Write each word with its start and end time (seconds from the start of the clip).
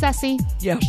Ceci, 0.00 0.38
Yes. 0.60 0.82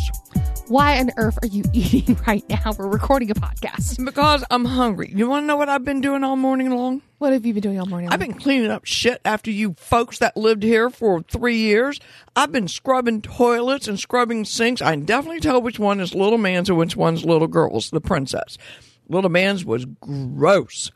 why 0.69 0.97
on 0.97 1.11
earth 1.17 1.37
are 1.43 1.47
you 1.47 1.63
eating 1.73 2.17
right 2.25 2.47
now? 2.49 2.71
We're 2.77 2.87
recording 2.87 3.29
a 3.29 3.33
podcast. 3.33 4.03
Because 4.05 4.45
I'm 4.49 4.63
hungry. 4.63 5.11
You 5.13 5.27
want 5.27 5.43
to 5.43 5.47
know 5.47 5.57
what 5.57 5.67
I've 5.67 5.83
been 5.83 5.99
doing 5.99 6.23
all 6.23 6.37
morning 6.37 6.69
long? 6.69 7.01
What 7.17 7.33
have 7.33 7.45
you 7.45 7.53
been 7.53 7.61
doing 7.61 7.77
all 7.77 7.85
morning? 7.87 8.09
I've 8.09 8.19
been 8.21 8.33
cleaning 8.33 8.71
up 8.71 8.85
shit 8.85 9.19
after 9.25 9.51
you 9.51 9.73
folks 9.77 10.19
that 10.19 10.37
lived 10.37 10.63
here 10.63 10.89
for 10.89 11.23
three 11.23 11.57
years. 11.57 11.99
I've 12.37 12.53
been 12.53 12.69
scrubbing 12.69 13.21
toilets 13.21 13.89
and 13.89 13.99
scrubbing 13.99 14.45
sinks. 14.45 14.81
I 14.81 14.91
can 14.91 15.03
definitely 15.03 15.41
tell 15.41 15.61
which 15.61 15.77
one 15.77 15.99
is 15.99 16.15
little 16.15 16.37
man's 16.39 16.69
and 16.69 16.77
which 16.77 16.95
one's 16.95 17.25
little 17.25 17.47
girl's, 17.47 17.89
the 17.89 17.99
princess. 17.99 18.57
Little 19.09 19.29
man's 19.29 19.65
was 19.65 19.85
gross. 19.99 20.89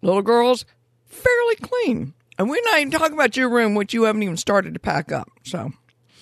Little 0.00 0.22
girl's 0.22 0.64
fairly 1.04 1.56
clean. 1.56 2.14
And 2.38 2.48
we're 2.48 2.62
not 2.64 2.78
even 2.78 2.92
talking 2.92 3.12
about 3.14 3.36
your 3.36 3.50
room, 3.50 3.74
which 3.74 3.92
you 3.92 4.04
haven't 4.04 4.22
even 4.22 4.38
started 4.38 4.72
to 4.72 4.80
pack 4.80 5.12
up. 5.12 5.28
So 5.44 5.72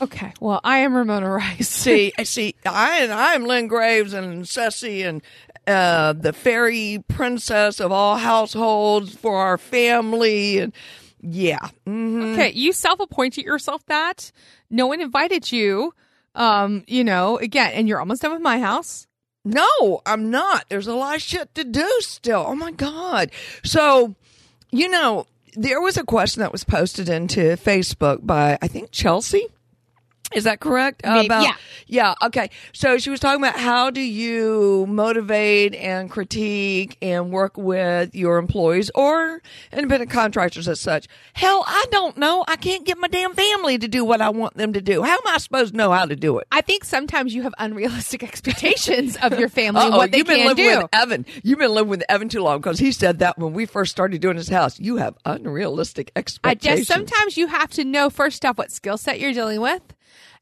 Okay. 0.01 0.33
Well, 0.41 0.61
I 0.63 0.79
am 0.79 0.95
Ramona 0.95 1.31
Rice. 1.31 1.69
see, 1.71 2.13
I 2.19 2.25
see, 2.25 2.55
I 2.65 2.99
and 3.01 3.13
I'm 3.13 3.45
Lynn 3.45 3.66
Graves 3.66 4.13
and 4.13 4.47
Ceci 4.47 5.03
and 5.03 5.23
uh, 5.66 6.13
the 6.13 6.33
fairy 6.33 7.03
princess 7.09 7.80
of 7.80 7.91
all 7.93 8.16
households 8.16 9.15
for 9.15 9.37
our 9.38 9.59
family, 9.59 10.59
and 10.59 10.73
yeah, 11.21 11.69
hmm 11.87 12.35
Okay, 12.35 12.53
you 12.53 12.73
self-appointed 12.73 13.45
yourself 13.45 13.85
that. 13.87 14.30
No 14.71 14.87
one 14.87 15.01
invited 15.01 15.51
you. 15.51 15.93
Um, 16.35 16.85
you 16.87 17.03
know, 17.03 17.38
again, 17.38 17.73
and 17.73 17.88
you're 17.88 17.99
almost 17.99 18.21
done 18.23 18.33
with 18.33 18.43
my 18.43 18.59
house. 18.60 19.07
no, 19.45 20.03
I'm 20.05 20.31
not. 20.31 20.66
There's 20.69 20.87
a 20.87 20.95
lot 20.95 21.16
of 21.16 21.23
shit 21.23 21.55
to 21.55 21.65
do 21.65 21.88
still. 22.01 22.45
Oh 22.47 22.55
my 22.55 22.73
god! 22.73 23.31
So, 23.65 24.15
you 24.71 24.88
know, 24.91 25.27
there 25.55 25.81
was 25.81 25.97
a 25.97 26.05
question 26.05 26.41
that 26.41 26.53
was 26.53 26.63
posted 26.65 27.09
into 27.09 27.41
Facebook 27.57 28.27
by 28.27 28.59
I 28.60 28.69
think 28.69 28.91
Chelsea. 28.91 29.47
Is 30.35 30.45
that 30.45 30.60
correct? 30.60 31.02
Maybe, 31.05 31.27
about 31.27 31.43
yeah. 31.43 31.55
yeah. 31.87 32.15
Okay. 32.27 32.51
So 32.73 32.99
she 32.99 33.10
was 33.10 33.21
talking 33.21 33.43
about 33.43 33.59
how 33.59 33.91
do 33.91 34.01
you 34.01 34.87
motivate 34.88 35.74
and 35.74 36.10
critique 36.10 36.99
and 37.01 37.30
work 37.30 37.57
with 37.57 38.15
your 38.15 38.38
employees 38.38 38.91
or 38.95 39.43
independent 39.73 40.10
contractors 40.10 40.69
as 40.69 40.80
such. 40.80 41.07
Hell, 41.32 41.65
I 41.66 41.87
don't 41.91 42.16
know. 42.16 42.45
I 42.49 42.57
can't 42.57 42.85
get 42.85 42.99
my 42.99 43.09
damn 43.09 43.35
family 43.35 43.79
to 43.79 43.88
do 43.88 44.04
what 44.04 44.21
I 44.21 44.30
want 44.30 44.54
them 44.57 44.73
to 44.73 44.80
do. 44.80 45.02
How 45.02 45.15
am 45.15 45.27
I 45.27 45.38
supposed 45.38 45.73
to 45.73 45.77
know 45.77 45.93
how 45.93 46.04
to 46.04 46.16
do 46.16 46.38
it? 46.38 46.47
I 46.51 46.60
think 46.60 46.85
sometimes 46.85 47.35
you 47.35 47.43
have 47.43 47.54
unrealistic 47.59 48.23
expectations 48.24 49.16
of 49.23 49.38
your 49.38 49.49
family 49.49 49.82
and 49.82 49.95
what 49.95 50.10
they 50.10 50.19
you've 50.19 50.27
been 50.27 50.38
can 50.38 50.49
living 50.49 50.65
do. 50.65 50.79
with 50.79 50.88
Evan. 50.93 51.27
You've 51.43 51.59
been 51.59 51.73
living 51.73 51.91
with 51.91 52.02
Evan 52.09 52.29
too 52.29 52.43
long 52.43 52.60
because 52.60 52.79
he 52.79 52.93
said 52.93 53.21
that 53.21 53.38
when 53.38 53.52
we 53.52 53.66
first 53.66 53.93
started 53.93 54.21
doing 54.21 54.37
his 54.37 54.49
house. 54.49 54.79
You 54.79 54.97
have 54.97 55.16
unrealistic 55.24 56.13
expectations. 56.16 56.73
I 56.73 56.77
just 56.77 56.88
sometimes 56.88 57.37
you 57.37 57.47
have 57.47 57.71
to 57.73 57.85
know 57.85 58.10
first 58.10 58.45
off 58.45 58.59
what 58.59 58.71
skill 58.71 58.99
set 58.99 59.21
you're 59.21 59.32
dealing 59.32 59.60
with 59.60 59.82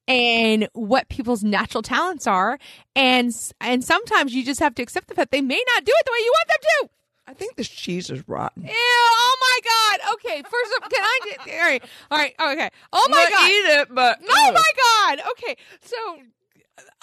and 0.06 0.68
what 0.72 1.08
people's 1.08 1.42
natural 1.42 1.82
talents 1.82 2.26
are 2.26 2.58
and 2.94 3.30
and 3.60 3.82
sometimes 3.84 4.34
you 4.34 4.44
just 4.44 4.60
have 4.60 4.74
to 4.74 4.82
accept 4.82 5.08
the 5.08 5.14
fact 5.14 5.30
they 5.32 5.40
may 5.40 5.62
not 5.74 5.84
do 5.84 5.92
it 5.96 6.04
the 6.04 6.12
way 6.12 6.18
you 6.18 6.32
want 6.34 6.48
them 6.48 6.58
to. 6.62 6.90
I 7.26 7.32
think 7.32 7.56
this 7.56 7.68
cheese 7.68 8.10
is 8.10 8.22
rotten. 8.28 8.64
Ew! 8.64 8.70
Oh 8.74 9.36
my 9.40 9.98
god! 9.98 10.14
Okay, 10.14 10.42
first 10.42 10.72
up, 10.76 10.90
can 10.90 11.02
I 11.02 11.20
get 11.24 11.38
all 11.54 11.66
right? 11.66 11.84
All 12.10 12.18
right, 12.18 12.34
okay. 12.38 12.70
Oh 12.92 13.08
my 13.10 13.24
I'm 13.26 13.32
god! 13.32 13.50
eat 13.50 13.80
it, 13.80 13.88
but 13.94 14.18
Oh 14.28 14.52
my 14.52 15.16
god! 15.16 15.30
Okay, 15.32 15.56
so. 15.80 15.96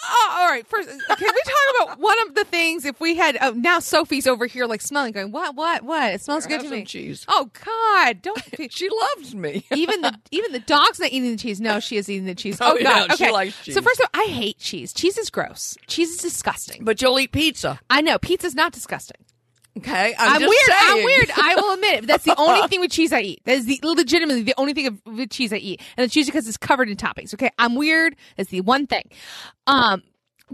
Oh, 0.03 0.37
all 0.39 0.47
right. 0.49 0.65
First, 0.67 0.89
can 0.89 0.97
we 1.19 1.25
talk 1.27 1.85
about 1.85 1.99
one 1.99 2.19
of 2.27 2.33
the 2.35 2.43
things? 2.43 2.85
If 2.85 2.99
we 2.99 3.15
had 3.15 3.37
oh, 3.39 3.51
now, 3.51 3.79
Sophie's 3.79 4.25
over 4.27 4.47
here 4.47 4.65
like 4.65 4.81
smelling, 4.81 5.11
going, 5.13 5.31
"What? 5.31 5.55
What? 5.55 5.83
What? 5.83 6.13
It 6.13 6.21
smells 6.21 6.45
Here, 6.45 6.57
good 6.57 6.63
have 6.63 6.63
to 6.63 6.69
some 6.69 6.79
me." 6.79 6.85
cheese. 6.85 7.25
Oh 7.29 7.49
God! 7.65 8.21
Don't. 8.21 8.41
She 8.71 8.89
loves 8.89 9.35
me. 9.35 9.63
even 9.73 10.01
the 10.01 10.13
even 10.31 10.51
the 10.53 10.59
dog's 10.59 10.99
not 10.99 11.11
eating 11.11 11.31
the 11.31 11.37
cheese. 11.37 11.61
No, 11.61 11.79
she 11.79 11.97
is 11.97 12.09
eating 12.09 12.25
the 12.25 12.35
cheese. 12.35 12.57
Oh, 12.59 12.71
Oh, 12.73 12.77
yeah, 12.77 13.07
god. 13.07 13.17
she 13.17 13.23
Okay. 13.25 13.31
likes 13.31 13.63
cheese. 13.63 13.75
So 13.75 13.81
first 13.81 13.99
of 13.99 14.07
all, 14.13 14.21
I 14.21 14.25
hate 14.25 14.57
cheese. 14.57 14.91
Cheese 14.91 15.17
is 15.17 15.29
gross. 15.29 15.77
Cheese 15.87 16.09
is 16.09 16.17
disgusting. 16.17 16.83
but 16.83 17.01
you'll 17.01 17.19
eat 17.19 17.31
pizza. 17.31 17.79
I 17.89 18.01
know 18.01 18.17
pizza's 18.17 18.55
not 18.55 18.71
disgusting. 18.73 19.17
Okay, 19.77 20.13
I'm, 20.19 20.35
I'm, 20.35 20.41
weird. 20.41 20.69
I'm 20.69 21.03
weird. 21.03 21.31
I 21.33 21.55
will 21.55 21.73
admit 21.75 22.03
it. 22.03 22.07
That's 22.07 22.25
the 22.25 22.37
only 22.37 22.67
thing 22.67 22.81
with 22.81 22.91
cheese 22.91 23.13
I 23.13 23.21
eat. 23.21 23.41
That 23.45 23.55
is 23.55 23.65
the 23.65 23.79
legitimately 23.81 24.43
the 24.43 24.53
only 24.57 24.73
thing 24.73 24.87
of, 24.87 25.01
with 25.05 25.29
cheese 25.29 25.53
I 25.53 25.57
eat, 25.57 25.81
and 25.95 26.03
it's 26.03 26.15
usually 26.15 26.31
because 26.31 26.47
it's 26.47 26.57
covered 26.57 26.89
in 26.89 26.97
toppings. 26.97 27.33
Okay, 27.33 27.49
I'm 27.57 27.75
weird. 27.75 28.15
That's 28.35 28.49
the 28.49 28.61
one 28.61 28.85
thing. 28.85 29.03
Um, 29.67 30.03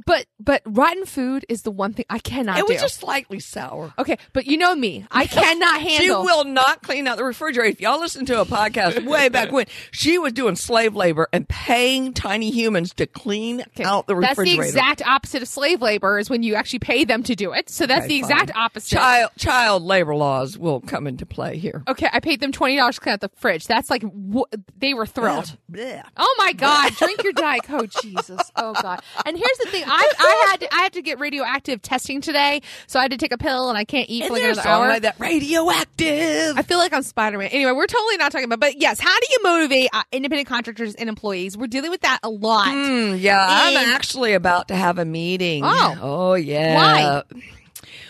but 0.05 0.25
but 0.39 0.61
rotten 0.65 1.05
food 1.05 1.45
is 1.49 1.63
the 1.63 1.71
one 1.71 1.93
thing 1.93 2.05
I 2.09 2.19
cannot 2.19 2.59
It 2.59 2.67
do. 2.67 2.73
was 2.73 2.81
just 2.81 2.99
slightly 2.99 3.39
sour. 3.39 3.93
okay, 3.97 4.17
but 4.33 4.45
you 4.45 4.57
know 4.57 4.75
me. 4.75 5.05
I 5.11 5.25
cannot 5.27 5.81
handle. 5.81 5.97
She 5.99 6.09
will 6.11 6.43
not 6.45 6.83
clean 6.83 7.07
out 7.07 7.17
the 7.17 7.23
refrigerator. 7.23 7.69
If 7.71 7.81
y'all 7.81 7.99
listen 7.99 8.25
to 8.27 8.41
a 8.41 8.45
podcast 8.45 9.05
way 9.05 9.29
back 9.29 9.51
when, 9.51 9.65
she 9.91 10.17
was 10.17 10.33
doing 10.33 10.55
slave 10.55 10.95
labor 10.95 11.27
and 11.33 11.47
paying 11.47 12.13
tiny 12.13 12.51
humans 12.51 12.93
to 12.95 13.07
clean 13.07 13.61
Okay, 13.61 13.83
out 13.83 14.07
the 14.07 14.15
refrigerator. 14.15 14.57
That's 14.61 14.73
the 14.73 14.79
exact 14.79 15.01
opposite 15.07 15.41
of 15.41 15.47
slave 15.47 15.81
labor 15.81 16.19
is 16.19 16.29
when 16.29 16.43
you 16.43 16.55
actually 16.55 16.79
pay 16.79 17.03
them 17.05 17.23
to 17.23 17.35
do 17.35 17.53
it. 17.53 17.69
So 17.69 17.85
that's 17.87 18.01
Okay, 18.05 18.07
the 18.09 18.17
exact 18.19 18.51
fine. 18.51 18.63
opposite. 18.63 18.89
Child 18.95 19.31
child 19.37 19.83
labor 19.83 20.15
laws 20.15 20.57
will 20.57 20.81
come 20.81 21.07
into 21.07 21.25
play 21.25 21.57
here. 21.57 21.83
Okay, 21.87 22.07
I 22.11 22.19
paid 22.19 22.39
them 22.39 22.51
twenty 22.51 22.77
dollars 22.77 22.95
to 22.95 23.01
clean 23.01 23.13
out 23.13 23.21
the 23.21 23.29
fridge. 23.35 23.65
That's 23.65 23.89
like 23.89 24.03
wh- 24.03 24.43
they 24.77 24.93
were 24.93 25.05
thrilled. 25.05 25.57
Blech. 25.71 26.03
Oh 26.17 26.35
my 26.37 26.53
god! 26.53 26.93
Drink 26.95 27.23
your 27.23 27.33
diet 27.33 27.63
coke, 27.63 27.89
Jesus! 28.01 28.39
Oh 28.55 28.73
god! 28.81 29.01
And 29.25 29.37
here's 29.37 29.57
the 29.63 29.69
thing: 29.69 29.83
I 29.89 30.13
I 30.19 30.47
had 30.51 30.59
to, 30.61 30.73
I 30.75 30.77
had 30.79 30.93
to 30.93 31.01
get 31.01 31.19
radioactive 31.19 31.81
testing 31.81 32.21
today, 32.21 32.61
so 32.87 32.99
I 32.99 33.03
had 33.03 33.11
to 33.11 33.17
take 33.17 33.31
a 33.31 33.37
pill, 33.37 33.69
and 33.69 33.77
I 33.77 33.85
can't 33.85 34.09
eat 34.09 34.25
for 34.25 34.33
like 34.33 34.43
another 34.43 34.67
hour. 34.67 34.87
like 34.87 35.01
that 35.03 35.19
radioactive. 35.19 36.57
I 36.57 36.61
feel 36.61 36.77
like 36.77 36.93
I'm 36.93 37.03
Spider 37.03 37.37
Man. 37.37 37.49
Anyway, 37.49 37.71
we're 37.71 37.87
totally 37.87 38.17
not 38.17 38.31
talking 38.31 38.45
about. 38.45 38.59
But 38.59 38.79
yes, 38.79 38.99
how 38.99 39.17
do 39.19 39.27
you 39.29 39.39
motivate 39.43 39.89
uh, 39.93 40.03
independent 40.11 40.47
contractors 40.47 40.95
and 40.95 41.09
employees? 41.09 41.57
We're 41.57 41.67
dealing 41.67 41.91
with 41.91 42.01
that 42.01 42.19
a 42.23 42.29
lot. 42.29 42.67
Mm, 42.69 43.19
yeah, 43.19 43.45
I'm 43.47 43.77
actually 43.93 44.33
about 44.33 44.67
to 44.69 44.75
have 44.75 44.97
a 44.97 45.05
meeting. 45.05 45.63
Oh. 45.65 45.97
oh 46.01 46.33
yeah. 46.35 46.75
Why? 46.75 47.23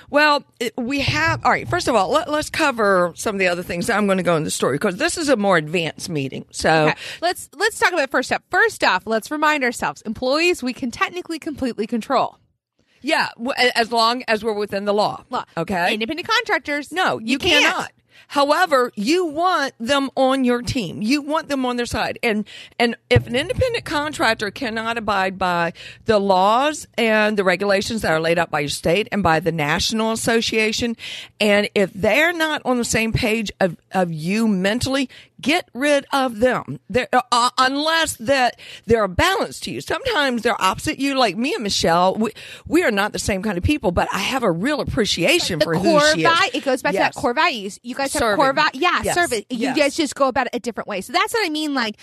Well, 0.10 0.44
we 0.78 1.02
have. 1.02 1.44
All 1.44 1.52
right. 1.52 1.68
First 1.68 1.88
of 1.88 1.96
all, 1.96 2.10
let, 2.10 2.30
let's 2.30 2.50
cover 2.50 3.12
some 3.16 3.36
of 3.36 3.40
the 3.40 3.48
other 3.48 3.64
things. 3.64 3.90
I'm 3.90 4.06
going 4.06 4.18
to 4.18 4.24
go 4.24 4.36
in 4.38 4.44
the 4.44 4.52
story 4.52 4.76
because 4.76 4.96
this 4.98 5.18
is 5.18 5.28
a 5.30 5.36
more 5.36 5.58
advanced 5.58 6.10
meeting. 6.10 6.46
So, 6.52 6.88
Okay, 6.90 6.96
let's 7.22 7.50
let's 7.56 7.78
talk 7.78 7.92
about 7.92 8.10
first 8.10 8.30
step. 8.30 8.44
First 8.50 8.84
off, 8.84 9.04
let's 9.06 9.30
remind 9.32 9.64
ourselves: 9.64 10.02
employees 10.04 10.64
we 10.64 10.72
can 10.74 10.92
technically 10.92 11.40
completely 11.40 11.88
control. 11.88 12.38
yeah, 13.02 13.30
as 13.76 13.92
long 13.92 14.24
as 14.28 14.44
we're 14.44 14.54
within 14.54 14.86
the 14.86 14.94
law. 14.94 15.24
Law. 15.30 15.44
Okay. 15.58 15.94
Independent 15.94 16.28
contractors, 16.28 16.92
No, 16.92 17.20
you, 17.20 17.38
can't. 17.38 17.64
cannot. 17.66 17.92
However, 18.30 18.92
you 18.96 19.26
want 19.26 19.74
them 19.80 20.10
on 20.16 20.44
your 20.44 20.62
team. 20.62 21.02
You 21.02 21.22
want 21.22 21.48
them 21.48 21.66
on 21.66 21.78
their 21.78 21.86
side. 21.86 22.20
And 22.22 22.48
and 22.80 22.96
if 23.10 23.28
an 23.28 23.36
independent 23.36 23.86
contractor 23.86 24.52
cannot 24.52 24.98
abide 24.98 25.38
by 25.38 25.74
the 26.06 26.20
laws 26.20 26.88
and 26.98 27.38
the 27.38 27.44
regulations 27.44 28.02
that 28.02 28.12
are 28.12 28.20
laid 28.20 28.38
out 28.38 28.52
by 28.52 28.62
your 28.62 28.70
state 28.70 29.08
and 29.12 29.24
by 29.24 29.40
the 29.40 29.52
National 29.52 30.12
Association, 30.12 30.98
and 31.40 31.70
if 31.76 31.94
they're 31.94 32.34
not 32.34 32.62
on 32.66 32.78
the 32.78 32.86
same 32.86 33.14
page 33.14 33.52
of, 33.60 33.78
of 33.92 34.12
you 34.12 34.48
mentally, 34.48 35.10
get 35.42 35.70
rid 35.74 36.06
of 36.12 36.40
them. 36.40 36.80
They're, 36.90 37.08
uh, 37.14 37.50
unless 37.58 38.16
that 38.18 38.60
they're 38.86 39.04
a 39.04 39.10
balance 39.10 39.60
to 39.62 39.72
you. 39.72 39.82
Sometimes 39.82 40.42
they're 40.42 40.60
opposite 40.62 41.00
you. 41.00 41.16
Like 41.16 41.38
me 41.38 41.54
and 41.54 41.64
Michelle, 41.64 42.16
we, 42.16 42.32
we 42.68 42.84
are 42.84 42.92
not 42.92 43.12
the 43.14 43.20
same 43.20 43.44
kind 43.44 43.58
of 43.58 43.64
people, 43.64 43.92
but 43.92 44.08
I 44.14 44.20
have 44.20 44.44
a 44.44 44.52
real 44.52 44.82
appreciation 44.82 45.60
the 45.60 45.66
for 45.66 45.74
core 45.76 46.00
who 46.00 46.00
she 46.14 46.24
is. 46.24 46.28
value. 46.30 46.52
It 46.54 46.64
goes 46.66 46.82
back 46.82 46.94
Yes. 46.94 47.14
to 47.14 47.18
that 47.18 47.22
core 47.22 47.34
values. 47.34 47.80
You 47.84 47.96
guys 47.96 48.14
have 48.14 48.20
Serving. 48.22 48.38
core 48.38 48.54
value. 48.54 48.80
Yeah, 48.82 49.02
Yes. 49.04 49.16
service. 49.16 49.44
You 49.50 49.58
Yes. 49.60 49.78
guys 49.78 49.96
just 49.96 50.16
go 50.16 50.28
about 50.28 50.48
it 50.48 50.56
a 50.56 50.60
different 50.60 50.88
way. 50.88 51.02
So 51.02 51.14
that's 51.14 51.34
what 51.34 51.46
I 51.46 51.50
mean. 51.50 51.74
Like, 51.74 51.98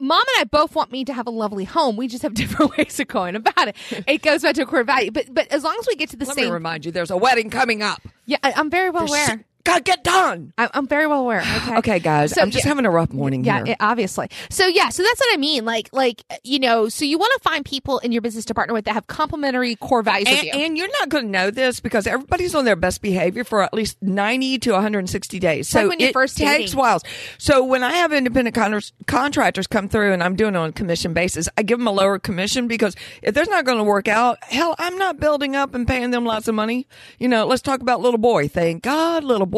mom 0.00 0.20
and 0.20 0.40
I 0.40 0.44
both 0.44 0.74
want 0.74 0.92
me 0.92 1.04
to 1.04 1.12
have 1.12 1.26
a 1.26 1.30
lovely 1.30 1.64
home. 1.64 1.96
We 1.96 2.08
just 2.08 2.22
have 2.22 2.34
different 2.42 2.76
ways 2.76 2.98
of 3.00 3.08
going 3.08 3.36
about 3.36 3.68
it. 3.68 3.76
It 4.08 4.22
goes 4.22 4.42
back 4.42 4.54
to 4.56 4.62
a 4.62 4.66
core 4.66 4.84
value. 4.84 5.10
But 5.10 5.32
but 5.32 5.48
as 5.52 5.62
long 5.64 5.76
as 5.78 5.86
we 5.86 5.94
get 5.96 6.10
to 6.10 6.16
the 6.16 6.24
Let 6.24 6.34
same, 6.36 6.46
me 6.46 6.50
remind 6.50 6.84
you, 6.86 6.92
there's 6.92 7.10
a 7.10 7.16
wedding 7.16 7.50
coming 7.50 7.82
up. 7.82 8.00
yeah, 8.26 8.38
I, 8.42 8.52
I'm 8.56 8.70
very 8.70 8.90
well 8.90 9.06
aware. 9.06 9.44
Gotta 9.68 9.82
get 9.82 10.02
done. 10.04 10.52
I, 10.58 10.68
I'm 10.74 10.86
very 10.86 11.06
well 11.06 11.20
aware. 11.20 11.42
Okay. 11.58 11.76
Okay, 11.78 11.98
guys, 11.98 12.32
So, 12.32 12.40
I'm 12.42 12.50
just 12.50 12.64
yeah. 12.64 12.68
having 12.70 12.86
a 12.86 12.90
rough 12.90 13.12
morning 13.12 13.44
Yeah, 13.44 13.64
it- 13.66 13.76
obviously. 13.80 14.28
So 14.50 14.66
yeah, 14.66 14.88
so 14.90 15.02
that's 15.02 15.20
what 15.20 15.34
I 15.34 15.36
mean. 15.36 15.64
Like, 15.64 15.88
like 15.92 16.22
you 16.44 16.58
know, 16.58 16.88
so 16.88 17.04
you 17.04 17.18
want 17.18 17.32
to 17.34 17.40
find 17.48 17.64
people 17.64 17.98
in 17.98 18.12
your 18.12 18.22
business 18.22 18.44
to 18.46 18.54
partner 18.54 18.74
with 18.74 18.84
that 18.86 18.94
have 18.94 19.06
complementary 19.06 19.74
core 19.76 20.02
values 20.02 20.28
with 20.28 20.38
and, 20.38 20.46
you. 20.46 20.52
and 20.52 20.78
you're 20.78 20.88
not 21.00 21.08
going 21.08 21.24
to 21.24 21.30
know 21.30 21.50
this 21.50 21.80
because 21.80 22.06
everybody's 22.06 22.54
on 22.54 22.64
their 22.64 22.76
best 22.76 23.02
behavior 23.02 23.44
for 23.44 23.62
at 23.62 23.74
least 23.74 23.96
90 24.02 24.58
to 24.60 24.72
160 24.72 25.38
days. 25.38 25.74
like 25.74 25.82
So 25.82 25.88
when 25.88 25.98
you're 26.00 26.10
it 26.10 26.12
first 26.12 26.36
takes 26.36 26.50
dating. 26.70 26.78
whiles. 26.78 27.02
So 27.38 27.64
when 27.64 27.82
I 27.82 27.92
have 27.94 28.12
independent 28.12 28.54
con- 28.54 28.80
contractors 29.06 29.66
come 29.66 29.88
through 29.88 30.12
and 30.12 30.22
I'm 30.22 30.36
doing 30.36 30.54
it 30.54 30.58
on 30.58 30.70
a 30.70 30.72
commission 30.72 31.12
basis, 31.12 31.48
I 31.58 31.62
give 31.62 31.78
them 31.78 31.86
a 31.88 31.92
lower 31.92 32.18
commission 32.18 32.68
because 32.68 32.94
if 33.22 33.34
there's 33.34 33.48
not 33.48 33.64
going 33.64 33.78
to 33.78 33.84
work 33.84 34.08
out, 34.08 34.38
hell, 34.44 34.74
I'm 34.78 34.96
not 34.96 35.18
building 35.20 35.56
up 35.56 35.74
and 35.74 35.86
paying 35.86 36.10
them 36.12 36.24
lots 36.24 36.48
of 36.48 36.54
money. 36.54 36.86
You 37.18 37.28
know, 37.28 37.46
let's 37.46 37.62
talk 37.62 37.80
about 37.80 38.00
little 38.00 38.18
boy. 38.18 38.48
Thank 38.48 38.82
God, 38.82 39.24
little 39.24 39.46
boy 39.46 39.57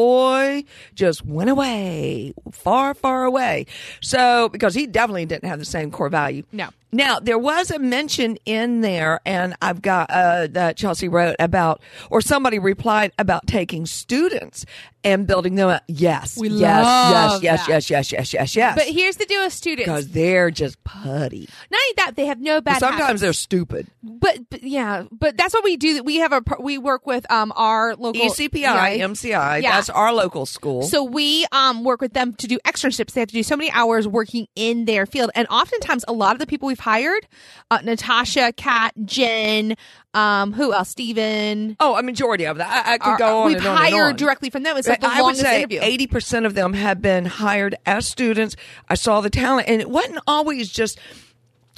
just 0.93 1.25
went 1.25 1.49
away 1.49 2.33
far, 2.51 2.93
far 2.93 3.23
away. 3.23 3.65
So 4.01 4.49
because 4.49 4.73
he 4.75 4.87
definitely 4.87 5.25
didn't 5.25 5.47
have 5.47 5.59
the 5.59 5.65
same 5.65 5.91
core 5.91 6.09
value. 6.09 6.43
No. 6.51 6.69
Now 6.91 7.19
there 7.19 7.39
was 7.39 7.71
a 7.71 7.79
mention 7.79 8.37
in 8.45 8.81
there, 8.81 9.21
and 9.25 9.55
I've 9.61 9.81
got 9.81 10.09
uh, 10.11 10.47
that 10.51 10.77
Chelsea 10.77 11.07
wrote 11.07 11.35
about, 11.39 11.81
or 12.09 12.21
somebody 12.21 12.59
replied 12.59 13.11
about 13.17 13.47
taking 13.47 13.85
students 13.85 14.65
and 15.03 15.25
building 15.25 15.55
them 15.55 15.69
up. 15.69 15.83
Yes, 15.87 16.37
We 16.37 16.49
yes, 16.49 16.83
love 16.83 17.41
yes, 17.43 17.67
yes, 17.67 17.67
that. 17.67 17.89
yes, 17.89 17.89
yes, 17.89 18.11
yes, 18.13 18.33
yes, 18.33 18.55
yes. 18.55 18.75
but 18.75 18.85
here's 18.87 19.15
the 19.15 19.25
deal 19.25 19.43
with 19.43 19.51
students. 19.53 19.85
because 19.87 20.07
they're 20.09 20.51
just 20.51 20.83
putty. 20.83 21.49
Not 21.71 21.79
only 21.81 21.93
that, 21.97 22.15
they 22.15 22.25
have 22.27 22.39
no 22.39 22.61
bad. 22.61 22.79
Sometimes 22.79 23.01
habits. 23.03 23.21
they're 23.21 23.33
stupid. 23.33 23.87
but, 24.03 24.49
but 24.51 24.61
yeah, 24.61 25.05
but 25.11 25.37
that's 25.37 25.53
what 25.55 25.63
we 25.63 25.77
do. 25.77 26.03
We 26.03 26.17
have 26.17 26.33
a 26.33 26.43
we 26.59 26.77
work 26.77 27.07
with 27.07 27.29
um 27.31 27.51
our 27.55 27.95
local 27.95 28.21
ECPI, 28.21 28.53
Yeah. 28.53 28.89
MCI, 29.07 29.61
Yeah. 29.63 29.71
that's 29.75 29.89
our 29.89 30.13
local 30.13 30.45
school. 30.45 30.83
So 30.83 31.03
we 31.03 31.45
um 31.51 31.83
work 31.83 32.01
with 32.01 32.13
them 32.13 32.33
to 32.35 32.47
do 32.47 32.59
externships. 32.65 33.13
They 33.13 33.21
have 33.21 33.29
to 33.29 33.33
do 33.33 33.43
so 33.43 33.55
many 33.57 33.71
hours 33.71 34.07
working 34.07 34.47
in 34.55 34.85
their 34.85 35.05
field, 35.07 35.31
and 35.35 35.47
oftentimes 35.47 36.05
a 36.07 36.13
lot 36.13 36.33
of 36.33 36.39
the 36.39 36.45
people 36.45 36.67
we've 36.67 36.79
hired, 36.81 37.27
uh, 37.71 37.79
Natasha, 37.83 38.51
Kat, 38.57 38.93
Jen, 39.05 39.75
um, 40.13 40.51
who 40.53 40.73
else? 40.73 40.89
Steven, 40.89 41.77
oh, 41.79 41.95
a 41.95 42.03
majority 42.03 42.45
of 42.45 42.57
that. 42.57 42.85
I, 42.85 42.93
I 42.93 42.97
could 42.97 43.09
are- 43.11 43.17
go 43.17 43.39
on 43.41 43.47
we've 43.47 43.57
and 43.57 43.67
on 43.67 43.77
hired 43.77 43.93
and 43.93 44.01
on. 44.09 44.15
directly 44.17 44.49
from 44.49 44.63
them. 44.63 44.75
It's 44.77 44.87
like 44.87 44.99
the 45.01 45.07
I 45.07 45.15
would 45.21 45.21
longest 45.21 45.41
say 45.43 45.59
interview. 45.59 45.79
eighty 45.81 46.05
percent 46.07 46.45
of 46.45 46.53
them 46.53 46.73
have 46.73 47.01
been 47.01 47.25
hired 47.25 47.75
as 47.85 48.07
students. 48.07 48.55
I 48.89 48.95
saw 48.95 49.21
the 49.21 49.29
talent, 49.29 49.69
and 49.69 49.79
it 49.81 49.89
wasn't 49.89 50.19
always 50.27 50.69
just 50.69 50.99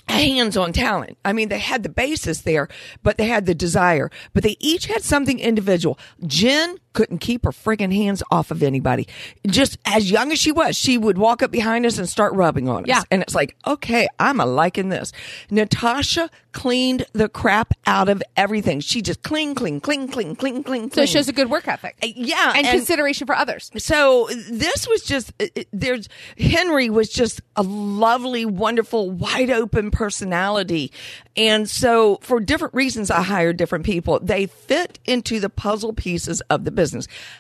hands-on 0.09 0.73
talent. 0.73 1.17
I 1.23 1.31
mean, 1.33 1.49
they 1.49 1.59
had 1.59 1.83
the 1.83 1.89
basis 1.89 2.41
there, 2.41 2.67
but 3.03 3.17
they 3.17 3.27
had 3.27 3.45
the 3.45 3.55
desire. 3.55 4.11
But 4.33 4.43
they 4.43 4.57
each 4.59 4.87
had 4.87 5.01
something 5.03 5.39
individual. 5.39 5.97
Jen 6.25 6.77
couldn't 6.93 7.17
keep 7.19 7.43
her 7.45 7.51
friggin' 7.51 7.93
hands 7.93 8.23
off 8.31 8.51
of 8.51 8.63
anybody. 8.63 9.07
Just 9.47 9.77
as 9.85 10.09
young 10.11 10.31
as 10.31 10.39
she 10.39 10.51
was, 10.51 10.75
she 10.77 10.97
would 10.97 11.17
walk 11.17 11.41
up 11.43 11.51
behind 11.51 11.85
us 11.85 11.97
and 11.97 12.07
start 12.07 12.33
rubbing 12.33 12.69
on 12.69 12.83
us. 12.83 12.87
Yeah. 12.87 13.01
And 13.11 13.21
it's 13.21 13.35
like, 13.35 13.55
okay, 13.65 14.07
I'm 14.19 14.39
a 14.39 14.45
liking 14.45 14.89
this. 14.89 15.11
Natasha 15.49 16.29
cleaned 16.51 17.05
the 17.13 17.27
crap 17.27 17.73
out 17.87 18.09
of 18.09 18.21
everything. 18.37 18.79
She 18.79 19.01
just 19.01 19.23
clean, 19.23 19.55
clean, 19.55 19.79
clean, 19.81 20.07
clean, 20.07 20.35
clean, 20.35 20.63
clean, 20.63 20.91
so 20.91 21.01
it 21.01 21.09
shows 21.09 21.27
a 21.27 21.33
good 21.33 21.49
work 21.49 21.67
ethic. 21.67 21.95
Uh, 22.03 22.07
yeah, 22.15 22.53
and, 22.55 22.67
consideration 22.67 23.25
for 23.25 23.35
others. 23.35 23.71
so 23.77 24.29
this 24.49 24.87
was 24.87 25.01
just 25.03 25.33
it- 25.39 25.51
it- 25.55 25.67
there's 25.73 26.07
Henry 26.37 26.91
was 26.91 27.09
just 27.09 27.41
a 27.55 27.63
lovely, 27.63 28.45
wonderful, 28.45 29.09
wide 29.09 29.49
open 29.49 29.89
personality, 29.89 30.91
and 31.35 31.67
so 31.67 32.19
for 32.21 32.39
different 32.39 32.75
reasons, 32.75 33.09
I 33.09 33.23
hired 33.23 33.57
different 33.57 33.83
people. 33.85 34.19
They 34.21 34.45
fit 34.45 34.99
into 35.05 35.39
the 35.39 35.49
puzzle 35.49 35.93
pieces 35.93 36.41
of 36.51 36.65
the 36.65 36.71
business. 36.71 36.82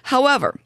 However. 0.03 0.59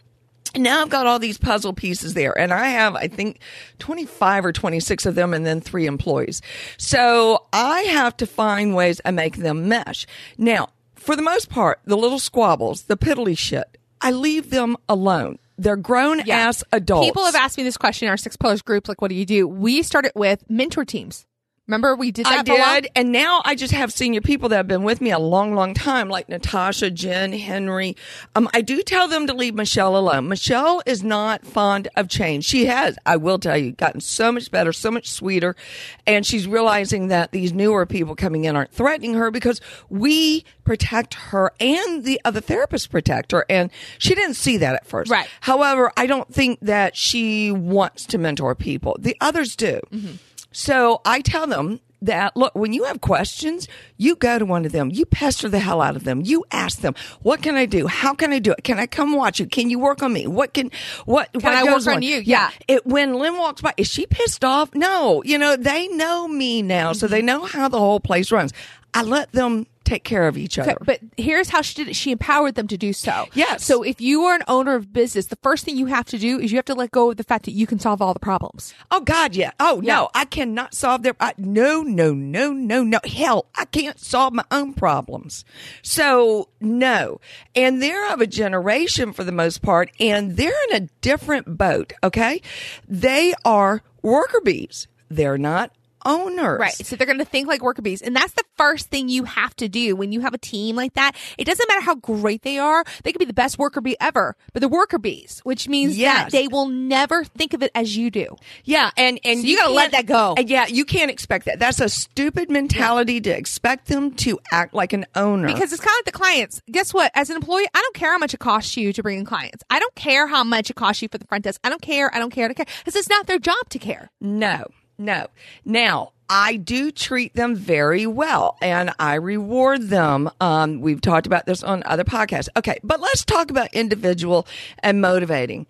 Now 0.55 0.81
I've 0.81 0.89
got 0.89 1.05
all 1.05 1.19
these 1.19 1.37
puzzle 1.37 1.73
pieces 1.73 2.13
there, 2.13 2.35
and 2.39 2.53
I 2.53 2.69
have, 2.69 2.95
I 2.95 3.07
think, 3.09 3.39
25 3.79 4.45
or 4.45 4.51
26 4.53 5.05
of 5.05 5.13
them, 5.13 5.33
and 5.33 5.45
then 5.45 5.59
three 5.61 5.85
employees. 5.85 6.41
So 6.77 7.43
I 7.51 7.81
have 7.81 8.15
to 8.17 8.25
find 8.25 8.73
ways 8.73 8.99
to 9.05 9.11
make 9.11 9.37
them 9.37 9.67
mesh. 9.67 10.07
Now, 10.37 10.69
for 10.95 11.15
the 11.15 11.21
most 11.21 11.49
part, 11.49 11.79
the 11.85 11.97
little 11.97 12.17
squabbles, 12.17 12.83
the 12.83 12.97
piddly 12.97 13.37
shit, 13.37 13.77
I 14.01 14.11
leave 14.11 14.49
them 14.49 14.77
alone. 14.87 15.37
They're 15.59 15.75
grown 15.75 16.21
Yeah. 16.25 16.37
ass 16.37 16.63
adults. 16.71 17.07
People 17.07 17.25
have 17.25 17.35
asked 17.35 17.57
me 17.57 17.63
this 17.63 17.77
question 17.77 18.07
in 18.07 18.09
our 18.09 18.17
Six 18.17 18.35
Pillars 18.37 18.61
group. 18.61 18.87
Like, 18.87 19.01
what 19.01 19.09
do 19.09 19.15
you 19.15 19.25
do? 19.25 19.47
We 19.47 19.83
started 19.83 20.13
with 20.15 20.49
mentor 20.49 20.85
teams. 20.85 21.25
Remember, 21.67 21.95
we 21.95 22.11
did 22.11 22.25
that 22.25 22.47
I 22.47 22.79
did, 22.79 22.89
and 22.95 23.11
now 23.11 23.41
I 23.43 23.53
just 23.55 23.73
have 23.73 23.91
senior 23.91 24.21
people 24.21 24.47
that 24.49 24.55
have 24.55 24.69
been 24.69 24.83
with 24.83 25.01
me 25.01 25.11
a 25.11 25.19
long, 25.19 25.53
long 25.53 25.73
time, 25.73 26.07
like 26.07 26.29
Natasha, 26.29 26.89
Jen, 26.89 27.33
Henry. 27.33 27.97
Um, 28.35 28.49
I 28.53 28.61
do 28.61 28.81
tell 28.81 29.09
them 29.09 29.27
to 29.27 29.33
leave 29.33 29.53
Michelle 29.53 29.97
alone. 29.97 30.29
Michelle 30.29 30.81
is 30.85 31.03
not 31.03 31.45
fond 31.45 31.89
of 31.97 32.07
change. 32.07 32.45
She 32.45 32.67
has, 32.67 32.97
I 33.05 33.17
will 33.17 33.37
tell 33.37 33.57
you, 33.57 33.73
gotten 33.73 33.99
so 33.99 34.31
much 34.31 34.49
better, 34.49 34.71
so 34.71 34.89
much 34.89 35.09
sweeter, 35.09 35.57
and 36.05 36.25
she's 36.25 36.47
realizing 36.47 37.09
that 37.09 37.33
these 37.33 37.51
newer 37.51 37.85
people 37.85 38.15
coming 38.15 38.45
in 38.45 38.55
aren't 38.55 38.71
threatening 38.71 39.15
her 39.15 39.29
because 39.29 39.59
we 39.89 40.45
protect 40.63 41.15
her 41.15 41.51
and 41.59 42.05
the 42.05 42.21
other 42.23 42.39
therapists 42.39 42.89
protect 42.89 43.33
her, 43.33 43.45
and 43.49 43.71
she 43.97 44.15
didn't 44.15 44.35
see 44.35 44.55
that 44.55 44.75
at 44.75 44.87
first. 44.87 45.11
Right. 45.11 45.27
However, 45.41 45.91
I 45.97 46.05
don't 46.05 46.33
think 46.33 46.59
that 46.61 46.95
she 46.95 47.51
wants 47.51 48.05
to 48.05 48.17
mentor 48.17 48.55
people. 48.55 48.95
The 48.99 49.17
others 49.19 49.57
do. 49.57 49.81
Mm-hmm. 49.91 50.15
So 50.57 51.01
I 51.05 51.21
tell 51.21 51.45
them 51.45 51.79
that 52.01 52.35
look, 52.35 52.53
when 52.55 52.73
you 52.73 52.83
have 52.85 52.99
questions, 53.01 53.67
you 53.97 54.15
go 54.15 54.37
to 54.39 54.45
one 54.45 54.65
of 54.65 54.71
them, 54.71 54.89
you 54.91 55.05
pester 55.05 55.49
the 55.49 55.59
hell 55.59 55.81
out 55.83 55.95
of 55.95 56.03
them, 56.03 56.21
you 56.23 56.45
ask 56.51 56.81
them, 56.81 56.93
"What 57.21 57.43
can 57.43 57.55
I 57.55 57.65
do? 57.67 57.85
How 57.85 58.13
can 58.15 58.31
I 58.33 58.39
do 58.39 58.51
it? 58.53 58.63
Can 58.63 58.79
I 58.79 58.87
come 58.87 59.13
watch 59.13 59.39
you? 59.39 59.45
Can 59.45 59.69
you 59.69 59.77
work 59.79 60.01
on 60.01 60.13
me? 60.13 60.25
What 60.25 60.53
can 60.55 60.71
what 61.05 61.31
Can 61.33 61.41
what 61.41 61.53
I 61.53 61.63
work 61.63 61.85
on 61.87 62.01
you? 62.01 62.17
Yeah. 62.23 62.49
It 62.67 62.85
when 62.87 63.13
Lynn 63.15 63.37
walks 63.37 63.61
by, 63.61 63.73
is 63.77 63.87
she 63.87 64.07
pissed 64.07 64.43
off? 64.43 64.73
No, 64.73 65.21
you 65.25 65.37
know 65.37 65.55
they 65.55 65.87
know 65.89 66.27
me 66.27 66.61
now, 66.63 66.93
so 66.93 67.05
Mm-hmm. 67.05 67.13
they 67.13 67.21
know 67.21 67.45
how 67.45 67.67
the 67.67 67.79
whole 67.79 67.99
place 67.99 68.31
runs. 68.31 68.51
I 68.97 69.03
let 69.03 69.31
them 69.31 69.67
take 69.83 70.03
care 70.03 70.27
of 70.27 70.37
each 70.37 70.59
other. 70.59 70.71
Okay, 70.71 70.83
but 70.85 70.99
here's 71.15 71.47
how 71.47 71.61
she 71.61 71.73
did 71.73 71.87
it. 71.87 71.95
She 71.95 72.11
empowered 72.11 72.55
them 72.55 72.67
to 72.67 72.77
do 72.77 72.91
so. 72.91 73.27
Yes. 73.33 73.63
So 73.63 73.83
if 73.83 74.01
you 74.01 74.23
are 74.23 74.35
an 74.35 74.43
owner 74.49 74.75
of 74.75 74.91
business, 74.91 75.27
the 75.27 75.37
first 75.37 75.63
thing 75.63 75.77
you 75.77 75.85
have 75.85 76.05
to 76.07 76.17
do 76.17 76.39
is 76.39 76.51
you 76.51 76.57
have 76.57 76.65
to 76.65 76.73
let 76.75 76.91
go 76.91 77.11
of 77.11 77.15
the 77.17 77.23
fact 77.23 77.45
that 77.45 77.51
you 77.51 77.65
can 77.65 77.79
solve 77.79 78.01
all 78.01 78.13
the 78.13 78.19
problems. 78.19 78.73
Oh 78.91 78.99
God, 78.99 79.33
yeah. 79.33 79.51
Oh 79.61 79.81
Yeah. 79.81 79.93
no, 79.95 80.09
I 80.13 80.25
cannot 80.25 80.73
solve 80.73 81.03
their. 81.03 81.15
I, 81.21 81.33
no, 81.37 81.83
no, 81.83 82.13
no, 82.13 82.51
no, 82.51 82.83
no. 82.83 82.99
Hell, 83.05 83.45
I 83.55 83.63
can't 83.63 83.97
solve 83.97 84.33
my 84.33 84.43
own 84.51 84.73
problems. 84.73 85.45
So 85.81 86.49
no, 86.59 87.21
and 87.55 87.81
they're 87.81 88.11
of 88.11 88.19
a 88.19 88.27
generation 88.27 89.13
for 89.13 89.23
the 89.23 89.31
most 89.31 89.61
part, 89.61 89.89
and 90.01 90.35
they're 90.35 90.51
in 90.69 90.75
a 90.83 90.87
different 90.99 91.57
boat. 91.57 91.93
Okay, 92.03 92.41
they 92.89 93.33
are 93.45 93.81
worker 94.01 94.41
bees. 94.43 94.87
They're 95.09 95.37
not 95.37 95.71
owners. 96.07 96.59
Right. 96.59 96.73
So 96.73 96.95
they're 96.95 97.05
going 97.05 97.19
to 97.19 97.25
think 97.25 97.47
like 97.47 97.61
worker 97.61 97.81
bees. 97.81 98.01
And 98.01 98.15
that's 98.15 98.33
the 98.33 98.43
first 98.57 98.89
thing 98.89 99.09
you 99.09 99.25
have 99.25 99.55
to 99.57 99.67
do 99.69 99.95
when 99.95 100.11
you 100.11 100.21
have 100.21 100.33
a 100.33 100.37
team 100.39 100.75
like 100.75 100.93
that. 100.93 101.11
It 101.37 101.45
doesn't 101.45 101.67
matter 101.67 101.81
how 101.81 101.95
great 101.95 102.41
they 102.41 102.57
are. 102.57 102.83
They 103.03 103.11
could 103.11 103.19
be 103.19 103.25
the 103.25 103.33
best 103.33 103.59
worker 103.59 103.81
bee 103.81 103.97
ever, 103.99 104.35
but 104.53 104.61
they're 104.61 104.69
worker 104.69 104.97
bees, 104.97 105.41
which 105.43 105.67
means 105.67 105.97
Yes. 105.97 106.23
that 106.23 106.31
they 106.31 106.47
will 106.47 106.67
never 106.67 107.23
think 107.23 107.53
of 107.53 107.61
it 107.61 107.71
as 107.75 107.95
you 107.97 108.09
do. 108.09 108.35
Yeah, 108.63 108.89
and 108.97 109.19
and 109.25 109.41
So 109.41 109.45
you 109.47 109.57
gotta 109.57 109.73
let 109.73 109.91
that 109.91 110.05
go. 110.05 110.35
and 110.37 110.49
yeah, 110.49 110.65
you 110.67 110.85
can't 110.85 111.11
expect 111.11 111.45
that. 111.45 111.59
That's 111.59 111.79
a 111.81 111.89
stupid 111.89 112.49
mentality 112.49 113.19
to 113.21 113.29
expect 113.29 113.87
them 113.87 114.11
to 114.15 114.39
act 114.51 114.73
like 114.73 114.93
an 114.93 115.05
owner. 115.15 115.47
Because 115.47 115.71
it's 115.73 115.81
kind 115.81 115.93
of 115.93 115.97
like 115.99 116.05
the 116.05 116.11
clients. 116.17 116.61
Guess 116.71 116.93
what? 116.93 117.11
As 117.15 117.29
an 117.29 117.35
employee, 117.35 117.67
I 117.73 117.81
don't 117.81 117.95
care 117.95 118.11
how 118.11 118.17
much 118.17 118.33
it 118.33 118.39
costs 118.39 118.77
you 118.77 118.93
to 118.93 119.03
bring 119.03 119.19
in 119.19 119.25
clients. 119.25 119.63
I 119.69 119.79
don't 119.79 119.95
care 119.95 120.27
how 120.27 120.43
much 120.43 120.69
it 120.69 120.75
costs 120.75 121.01
you 121.01 121.09
for 121.09 121.17
the 121.17 121.25
front 121.27 121.43
desk. 121.43 121.59
I 121.63 121.69
don't 121.69 121.81
care. 121.81 122.13
I 122.13 122.19
don't 122.19 122.31
care. 122.31 122.45
I 122.45 122.47
don't 122.47 122.55
care. 122.55 122.65
Because 122.79 122.95
it's 122.95 123.09
not 123.09 123.27
their 123.27 123.39
job 123.39 123.69
to 123.69 123.79
care. 123.79 124.09
No, 124.21 124.65
no. 124.97 125.27
Now, 125.65 126.13
I 126.29 126.57
do 126.57 126.91
treat 126.91 127.33
them 127.35 127.55
very 127.55 128.05
well 128.05 128.57
and 128.61 128.91
I 128.99 129.15
reward 129.15 129.83
them. 129.83 130.29
Um, 130.41 130.81
we've 130.81 130.99
talked 130.99 131.25
about 131.25 131.45
this 131.45 131.63
on 131.63 131.83
other 131.85 132.03
podcasts. 132.03 132.49
Okay, 132.57 132.79
but 132.83 132.99
let's 132.99 133.23
talk 133.23 133.49
about 133.49 133.73
individual 133.73 134.45
and 134.79 134.99
motivating. 134.99 135.67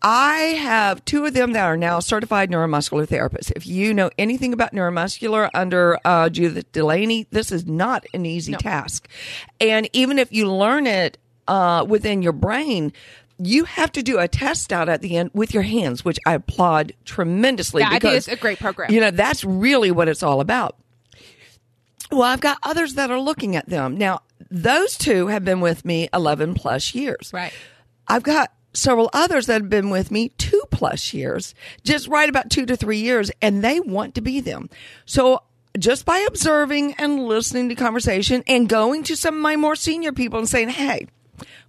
I 0.00 0.36
have 0.60 1.04
two 1.04 1.26
of 1.26 1.34
them 1.34 1.52
that 1.52 1.64
are 1.64 1.76
now 1.76 1.98
certified 1.98 2.50
neuromuscular 2.50 3.06
therapists. 3.06 3.52
If 3.54 3.66
you 3.66 3.92
know 3.92 4.10
anything 4.16 4.52
about 4.52 4.72
neuromuscular 4.72 5.50
under 5.54 5.98
uh, 6.04 6.28
Judith 6.28 6.70
DeLany, 6.72 7.26
this 7.30 7.50
is 7.50 7.66
not 7.66 8.06
an 8.14 8.24
easy 8.24 8.52
task. 8.54 9.08
And 9.60 9.90
even 9.92 10.18
if 10.18 10.32
you 10.32 10.50
learn 10.50 10.86
it 10.86 11.18
uh, 11.48 11.84
within 11.86 12.22
your 12.22 12.32
brain, 12.32 12.92
you 13.38 13.64
have 13.64 13.92
to 13.92 14.02
do 14.02 14.18
a 14.18 14.28
test 14.28 14.72
out 14.72 14.88
at 14.88 15.00
the 15.00 15.16
end 15.16 15.30
with 15.32 15.54
your 15.54 15.62
hands, 15.62 16.04
which 16.04 16.18
I 16.26 16.34
applaud 16.34 16.92
tremendously. 17.04 17.82
Yeah, 17.82 17.88
I 17.88 17.90
think 17.92 18.02
because, 18.02 18.28
it's 18.28 18.38
a 18.38 18.40
great 18.40 18.58
program. 18.58 18.90
You 18.90 19.00
know, 19.00 19.10
that's 19.10 19.44
really 19.44 19.90
what 19.90 20.08
it's 20.08 20.22
all 20.22 20.40
about. 20.40 20.76
Well, 22.10 22.22
I've 22.22 22.40
got 22.40 22.58
others 22.62 22.94
that 22.94 23.10
are 23.10 23.20
looking 23.20 23.54
at 23.54 23.68
them. 23.68 23.96
Now, 23.96 24.20
those 24.50 24.96
two 24.96 25.26
have 25.28 25.44
been 25.44 25.60
with 25.60 25.84
me 25.84 26.08
11 26.12 26.54
plus 26.54 26.94
years. 26.94 27.30
Right. 27.32 27.52
I've 28.06 28.22
got 28.22 28.52
several 28.72 29.10
others 29.12 29.46
that 29.46 29.60
have 29.60 29.70
been 29.70 29.90
with 29.90 30.10
me 30.10 30.30
two 30.38 30.62
plus 30.70 31.12
years, 31.12 31.54
just 31.84 32.08
right 32.08 32.28
about 32.28 32.50
two 32.50 32.66
to 32.66 32.76
three 32.76 32.98
years, 32.98 33.30
and 33.42 33.62
they 33.62 33.80
want 33.80 34.14
to 34.14 34.20
be 34.20 34.40
them. 34.40 34.70
So 35.04 35.42
just 35.78 36.04
by 36.04 36.18
observing 36.28 36.94
and 36.94 37.24
listening 37.24 37.68
to 37.68 37.74
conversation 37.74 38.42
and 38.46 38.68
going 38.68 39.02
to 39.04 39.16
some 39.16 39.36
of 39.36 39.40
my 39.40 39.56
more 39.56 39.76
senior 39.76 40.12
people 40.12 40.38
and 40.38 40.48
saying, 40.48 40.70
Hey, 40.70 41.06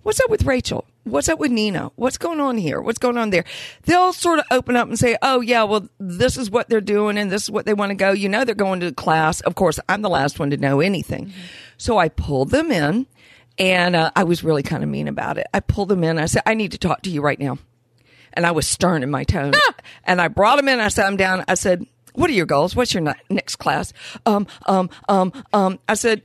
What's 0.09 0.21
up 0.21 0.31
with 0.31 0.45
Rachel? 0.45 0.85
What's 1.03 1.29
up 1.29 1.37
with 1.37 1.51
Nina? 1.51 1.91
What's 1.95 2.17
going 2.17 2.39
on 2.39 2.57
here? 2.57 2.81
What's 2.81 2.97
going 2.97 3.15
on 3.15 3.29
there? 3.29 3.45
They'll 3.83 4.11
sort 4.11 4.39
of 4.39 4.45
open 4.49 4.75
up 4.75 4.87
and 4.87 4.97
say, 4.97 5.15
Oh, 5.21 5.39
yeah, 5.39 5.61
well, 5.65 5.87
this 5.99 6.35
is 6.35 6.49
what 6.49 6.67
they're 6.67 6.81
doing 6.81 7.15
and 7.15 7.29
this 7.29 7.43
is 7.43 7.51
what 7.51 7.67
they 7.67 7.75
want 7.75 7.91
to 7.91 7.95
go. 7.95 8.11
You 8.11 8.27
know, 8.27 8.43
they're 8.43 8.55
going 8.55 8.79
to 8.79 8.91
class. 8.91 9.39
Of 9.41 9.53
course, 9.53 9.79
I'm 9.87 10.01
the 10.01 10.09
last 10.09 10.39
one 10.39 10.49
to 10.49 10.57
know 10.57 10.79
anything. 10.79 11.31
So 11.77 11.99
I 11.99 12.09
pulled 12.09 12.49
them 12.49 12.71
in 12.71 13.05
and 13.59 13.95
uh, 13.95 14.09
I 14.15 14.23
was 14.23 14.43
really 14.43 14.63
kind 14.63 14.81
of 14.81 14.89
mean 14.89 15.07
about 15.07 15.37
it. 15.37 15.45
I 15.53 15.59
pulled 15.59 15.89
them 15.89 16.03
in. 16.03 16.17
I 16.17 16.25
said, 16.25 16.41
I 16.47 16.55
need 16.55 16.71
to 16.71 16.79
talk 16.79 17.03
to 17.03 17.11
you 17.11 17.21
right 17.21 17.39
now. 17.39 17.59
And 18.33 18.47
I 18.47 18.51
was 18.51 18.65
stern 18.65 19.03
in 19.03 19.11
my 19.11 19.25
tone. 19.25 19.53
and 20.05 20.19
I 20.19 20.27
brought 20.27 20.55
them 20.55 20.69
in. 20.69 20.79
I 20.79 20.87
sat 20.87 21.05
them 21.05 21.17
down. 21.17 21.45
I 21.47 21.53
said, 21.53 21.85
What 22.13 22.31
are 22.31 22.33
your 22.33 22.47
goals? 22.47 22.75
What's 22.75 22.95
your 22.95 23.13
next 23.29 23.57
class? 23.57 23.93
Um, 24.25 24.47
um, 24.65 24.89
um, 25.07 25.31
um. 25.53 25.77
I 25.87 25.93
said, 25.93 26.23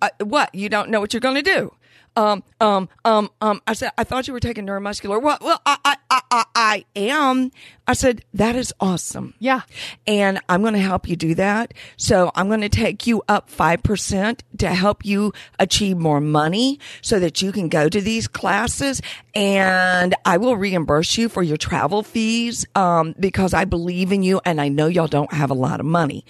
uh, 0.00 0.08
What? 0.20 0.54
You 0.54 0.70
don't 0.70 0.88
know 0.88 1.00
what 1.00 1.12
you're 1.12 1.20
going 1.20 1.34
to 1.34 1.42
do? 1.42 1.74
Um, 2.16 2.42
um, 2.60 2.88
um, 3.04 3.30
um. 3.42 3.60
I 3.66 3.74
said, 3.74 3.90
I 3.98 4.04
thought 4.04 4.26
you 4.26 4.32
were 4.32 4.40
taking 4.40 4.66
neuromuscular. 4.66 5.20
Well, 5.20 5.38
well, 5.40 5.60
I, 5.66 5.76
I, 5.84 5.96
I, 6.10 6.20
I, 6.30 6.44
I 6.54 6.84
am. 6.96 7.50
I 7.86 7.92
said, 7.92 8.24
that 8.32 8.56
is 8.56 8.72
awesome. 8.80 9.34
Yeah. 9.38 9.60
And 10.06 10.40
I'm 10.48 10.62
going 10.62 10.72
to 10.72 10.80
help 10.80 11.08
you 11.08 11.14
do 11.14 11.34
that. 11.34 11.74
So 11.98 12.32
I'm 12.34 12.48
going 12.48 12.62
to 12.62 12.70
take 12.70 13.06
you 13.06 13.22
up 13.28 13.50
5% 13.50 14.40
to 14.58 14.68
help 14.68 15.04
you 15.04 15.32
achieve 15.58 15.98
more 15.98 16.20
money 16.20 16.80
so 17.02 17.18
that 17.18 17.42
you 17.42 17.52
can 17.52 17.68
go 17.68 17.88
to 17.88 18.00
these 18.00 18.28
classes. 18.28 19.02
And 19.34 20.14
I 20.24 20.38
will 20.38 20.56
reimburse 20.56 21.18
you 21.18 21.28
for 21.28 21.42
your 21.42 21.58
travel 21.58 22.02
fees, 22.02 22.66
um, 22.74 23.14
because 23.20 23.52
I 23.52 23.66
believe 23.66 24.10
in 24.10 24.22
you 24.22 24.40
and 24.44 24.58
I 24.60 24.68
know 24.68 24.86
y'all 24.86 25.06
don't 25.06 25.32
have 25.32 25.50
a 25.50 25.54
lot 25.54 25.80
of 25.80 25.86
money. 25.86 26.24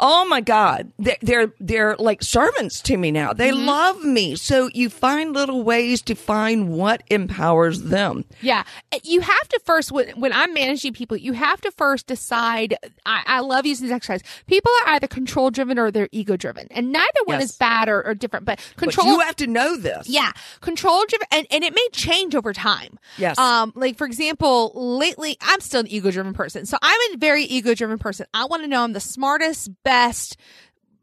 Oh 0.00 0.24
my 0.24 0.40
God. 0.40 0.90
They're, 0.98 1.16
they're, 1.20 1.52
they're 1.60 1.96
like 1.96 2.22
servants 2.22 2.80
to 2.82 2.96
me 2.96 3.10
now. 3.10 3.32
They 3.32 3.52
love 3.52 4.02
me. 4.02 4.34
So 4.36 4.70
you 4.72 4.88
find 4.88 5.34
little 5.34 5.62
ways 5.62 6.00
to 6.02 6.14
find 6.14 6.70
what 6.70 7.02
empowers 7.10 7.82
them. 7.82 8.24
Yeah. 8.40 8.64
You 9.04 9.20
have 9.20 9.48
to 9.48 9.60
first, 9.64 9.92
when, 9.92 10.08
when 10.18 10.32
I'm 10.32 10.54
managing 10.54 10.94
people, 10.94 11.16
you 11.16 11.34
have 11.34 11.60
to 11.60 11.70
first 11.72 12.06
decide. 12.06 12.76
I, 13.04 13.22
I 13.26 13.40
love 13.40 13.66
using 13.66 13.86
this 13.88 13.94
exercise. 13.94 14.22
People 14.46 14.72
are 14.86 14.94
either 14.94 15.06
control 15.06 15.50
driven 15.50 15.78
or 15.78 15.90
they're 15.90 16.08
ego 16.12 16.36
driven, 16.36 16.66
and 16.70 16.92
neither 16.92 17.06
one 17.26 17.38
Yes. 17.40 17.50
is 17.50 17.56
bad 17.58 17.88
or, 17.88 18.02
or 18.06 18.14
different. 18.14 18.46
But 18.46 18.58
But 18.76 18.84
control. 18.84 19.06
you 19.08 19.20
have 19.20 19.36
to 19.36 19.46
know 19.46 19.76
this. 19.76 20.08
yeah, 20.08 20.32
control 20.60 21.04
driven, 21.08 21.26
and, 21.30 21.46
and 21.50 21.62
it 21.64 21.74
may 21.74 21.86
change 21.92 22.34
over 22.34 22.52
time. 22.52 22.98
Yes. 23.18 23.36
Um, 23.38 23.72
like 23.76 23.96
for 23.98 24.06
example, 24.06 24.72
lately 24.74 25.36
I'm 25.40 25.60
still 25.60 25.80
an 25.80 25.86
ego 25.88 26.10
driven 26.10 26.32
person, 26.32 26.64
so 26.66 26.78
I'm 26.82 26.98
a 27.14 27.18
very 27.18 27.44
ego 27.44 27.74
driven 27.74 27.98
person. 27.98 28.26
I 28.34 28.46
want 28.46 28.62
to 28.62 28.68
know 28.68 28.82
I'm 28.82 28.92
the 28.94 29.00
smartest, 29.00 29.70
best, 29.82 29.89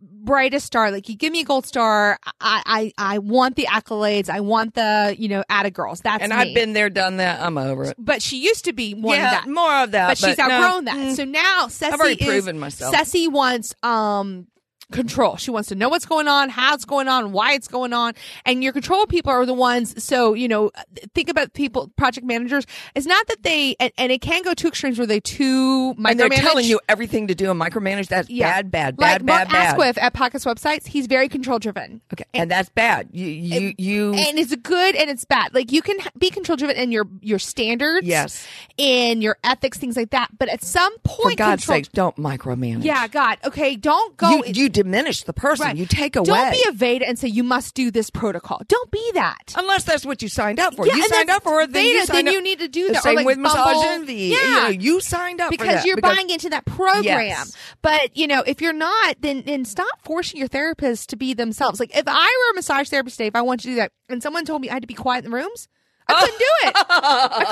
brightest 0.01 0.65
star. 0.65 0.91
Like 0.91 1.10
you 1.10 1.15
give 1.15 1.32
me 1.32 1.41
a 1.41 1.44
gold 1.44 1.65
star, 1.65 2.20
I 2.39 2.91
I, 2.98 3.13
I 3.15 3.17
want 3.20 3.56
the 3.56 3.65
accolades. 3.65 4.29
I 4.29 4.41
want 4.41 4.74
the 4.75 5.15
you 5.17 5.27
know 5.27 5.44
atta 5.50 5.72
girls. 5.72 6.01
That's 6.01 6.22
And 6.24 6.32
me. 6.32 6.38
I've 6.38 6.53
been 6.56 6.74
there, 6.74 6.89
done 6.89 7.17
that. 7.17 7.41
I'm 7.41 7.58
over 7.58 7.86
it. 7.86 7.96
but 7.98 8.22
she 8.22 8.38
used 8.38 8.65
to 8.65 8.74
be 8.74 8.94
more 8.94 9.15
yeah, 9.15 9.25
of 9.39 9.46
that. 9.46 9.50
more 9.51 9.74
of 9.84 9.91
that. 9.91 10.08
but 10.10 10.17
she's 10.17 10.38
no, 10.38 10.44
outgrown 10.46 10.86
that. 10.86 10.96
mm, 10.98 11.15
So 11.15 11.25
now 11.25 11.67
Ceci 11.67 11.94
already 11.94 12.22
is, 12.22 12.27
proven 12.27 12.60
myself. 12.60 12.96
Ceci 12.96 13.27
wants 13.27 13.74
um 13.84 14.48
control. 14.91 15.36
She 15.36 15.51
wants 15.51 15.70
to 15.70 15.75
know 15.75 15.89
what's 15.89 16.06
going 16.06 16.27
on, 16.27 16.50
how 16.50 16.74
it's 16.74 16.86
going 16.86 17.08
on, 17.08 17.32
why 17.34 17.53
it's 17.53 17.67
going 17.67 17.91
on. 17.94 18.13
And 18.46 18.63
your 18.63 18.72
control 18.74 19.06
people 19.06 19.32
are 19.32 19.46
the 19.46 19.53
ones. 19.53 20.01
So, 20.03 20.34
you 20.34 20.48
know, 20.48 20.72
think 21.13 21.29
about 21.29 21.53
people, 21.53 21.91
project 21.98 22.25
managers. 22.25 22.65
It's 22.96 23.06
not 23.06 23.27
that 23.27 23.44
they, 23.44 23.75
and, 23.79 23.91
and 23.98 24.12
it 24.12 24.22
can 24.22 24.44
go 24.44 24.53
two 24.53 24.70
extremes 24.70 24.98
where 24.98 25.06
they 25.08 25.20
too 25.20 25.94
and 26.06 26.20
they're 26.20 26.29
telling 26.29 26.65
you 26.65 26.79
everything 26.88 27.27
to 27.27 27.36
do 27.36 27.51
and 27.51 27.60
micromanage. 27.60 28.08
That's 28.08 28.29
Yeah. 28.29 28.62
bad, 28.62 28.72
bad, 28.72 29.00
like 29.00 29.08
bad, 29.20 29.25
Mark 29.25 29.50
bad, 29.50 29.51
bad. 29.51 29.67
Asquith 29.79 29.98
at 29.98 30.13
Podcast 30.13 30.46
Websites, 30.46 30.88
he's 30.88 31.08
very 31.08 31.27
control 31.27 31.60
driven. 31.60 32.01
Okay, 32.13 32.24
and 32.34 32.50
that's 32.50 32.70
bad. 32.70 33.10
You, 33.12 33.27
you, 33.27 33.74
you. 33.77 34.13
and 34.13 34.39
it's 34.39 34.56
good 34.56 34.96
and 34.96 35.10
it's 35.10 35.25
bad. 35.25 35.53
Like 35.53 35.72
you 35.72 35.82
can 35.82 35.98
be 36.17 36.29
control 36.29 36.56
driven 36.56 36.77
in 36.77 36.91
your 36.91 37.06
your 37.22 37.39
standards, 37.39 38.08
Yes. 38.08 38.48
in 38.77 39.22
your 39.22 39.38
ethics, 39.44 39.77
things 39.77 39.98
like 39.98 40.12
that. 40.12 40.29
But 40.38 40.48
at 40.50 40.63
some 40.63 40.98
point, 41.00 41.32
for 41.34 41.36
God's 41.36 41.63
control- 41.65 41.84
sake, 41.84 41.91
don't 41.91 42.15
micromanage. 42.15 42.84
yeah, 42.84 43.08
God, 43.08 43.38
okay, 43.46 43.75
don't 43.75 44.15
go. 44.17 44.29
you, 44.29 44.44
you 44.48 44.70
diminish 44.84 45.24
the 45.24 45.34
person. 45.34 45.65
Right. 45.65 45.75
You 45.75 45.86
take 45.86 46.15
away. 46.15 46.25
Don't 46.25 46.51
be 46.51 46.63
a 46.69 46.72
Veda 46.72 47.07
and 47.07 47.17
say 47.17 47.27
you 47.27 47.43
must 47.43 47.74
do 47.74 47.89
this 47.89 48.10
protocol. 48.10 48.62
Don't 48.67 48.91
be 48.91 49.12
that. 49.13 49.53
Unless 49.57 49.86
that's 49.86 50.05
what 50.05 50.22
you 50.22 50.29
signed 50.29 50.60
up 50.60 50.75
for. 50.75 50.86
Yeah, 50.86 50.96
you 50.96 51.07
signed 51.07 51.29
up 51.29 51.43
for 51.43 51.62
it, 51.62 51.74
then 51.74 51.84
Veda, 51.84 51.98
you 51.98 52.05
then 52.05 52.27
up. 52.27 52.34
you 52.34 52.41
need 52.43 52.60
to 52.60 52.67
do 52.67 52.88
the 52.88 52.93
that. 52.93 53.03
Same 53.03 53.15
like 53.15 53.25
with 53.25 53.39
massage 53.39 53.84
envy. 53.86 54.13
Yeah. 54.13 54.38
You, 54.38 54.62
know, 54.62 54.67
you 54.69 55.01
signed 55.01 55.41
up 55.41 55.48
for 55.48 55.57
because 55.57 55.84
you're 55.86 55.98
buying 55.98 56.29
into 56.29 56.50
that 56.50 56.65
program. 56.65 57.03
Yes. 57.03 57.55
But 57.81 58.15
you 58.15 58.27
know, 58.27 58.43
if 58.46 58.62
you're 58.62 58.74
not, 58.74 59.17
then 59.19 59.43
then 59.46 59.65
stop 59.65 60.03
forcing 60.03 60.39
your 60.39 60.48
therapist 60.48 61.10
to 61.10 61.15
be 61.15 61.34
themselves. 61.34 61.79
Like 61.79 61.96
if 61.96 62.03
I 62.07 62.46
were 62.46 62.53
a 62.53 62.55
massage 62.55 62.89
therapist 62.89 63.19
if 63.19 63.36
I 63.36 63.41
wanted 63.41 63.63
to 63.63 63.67
do 63.69 63.75
that, 63.75 63.91
and 64.10 64.22
someone 64.22 64.46
told 64.46 64.62
me 64.62 64.69
I 64.69 64.74
had 64.74 64.84
to 64.84 64.88
be 64.88 64.93
quiet 64.93 65.25
in 65.25 65.31
the 65.31 65.36
rooms, 65.36 65.67
I 66.10 66.22
couldn't 66.22 66.40
do 66.40 66.46
it. 66.70 66.76
I 66.90 67.46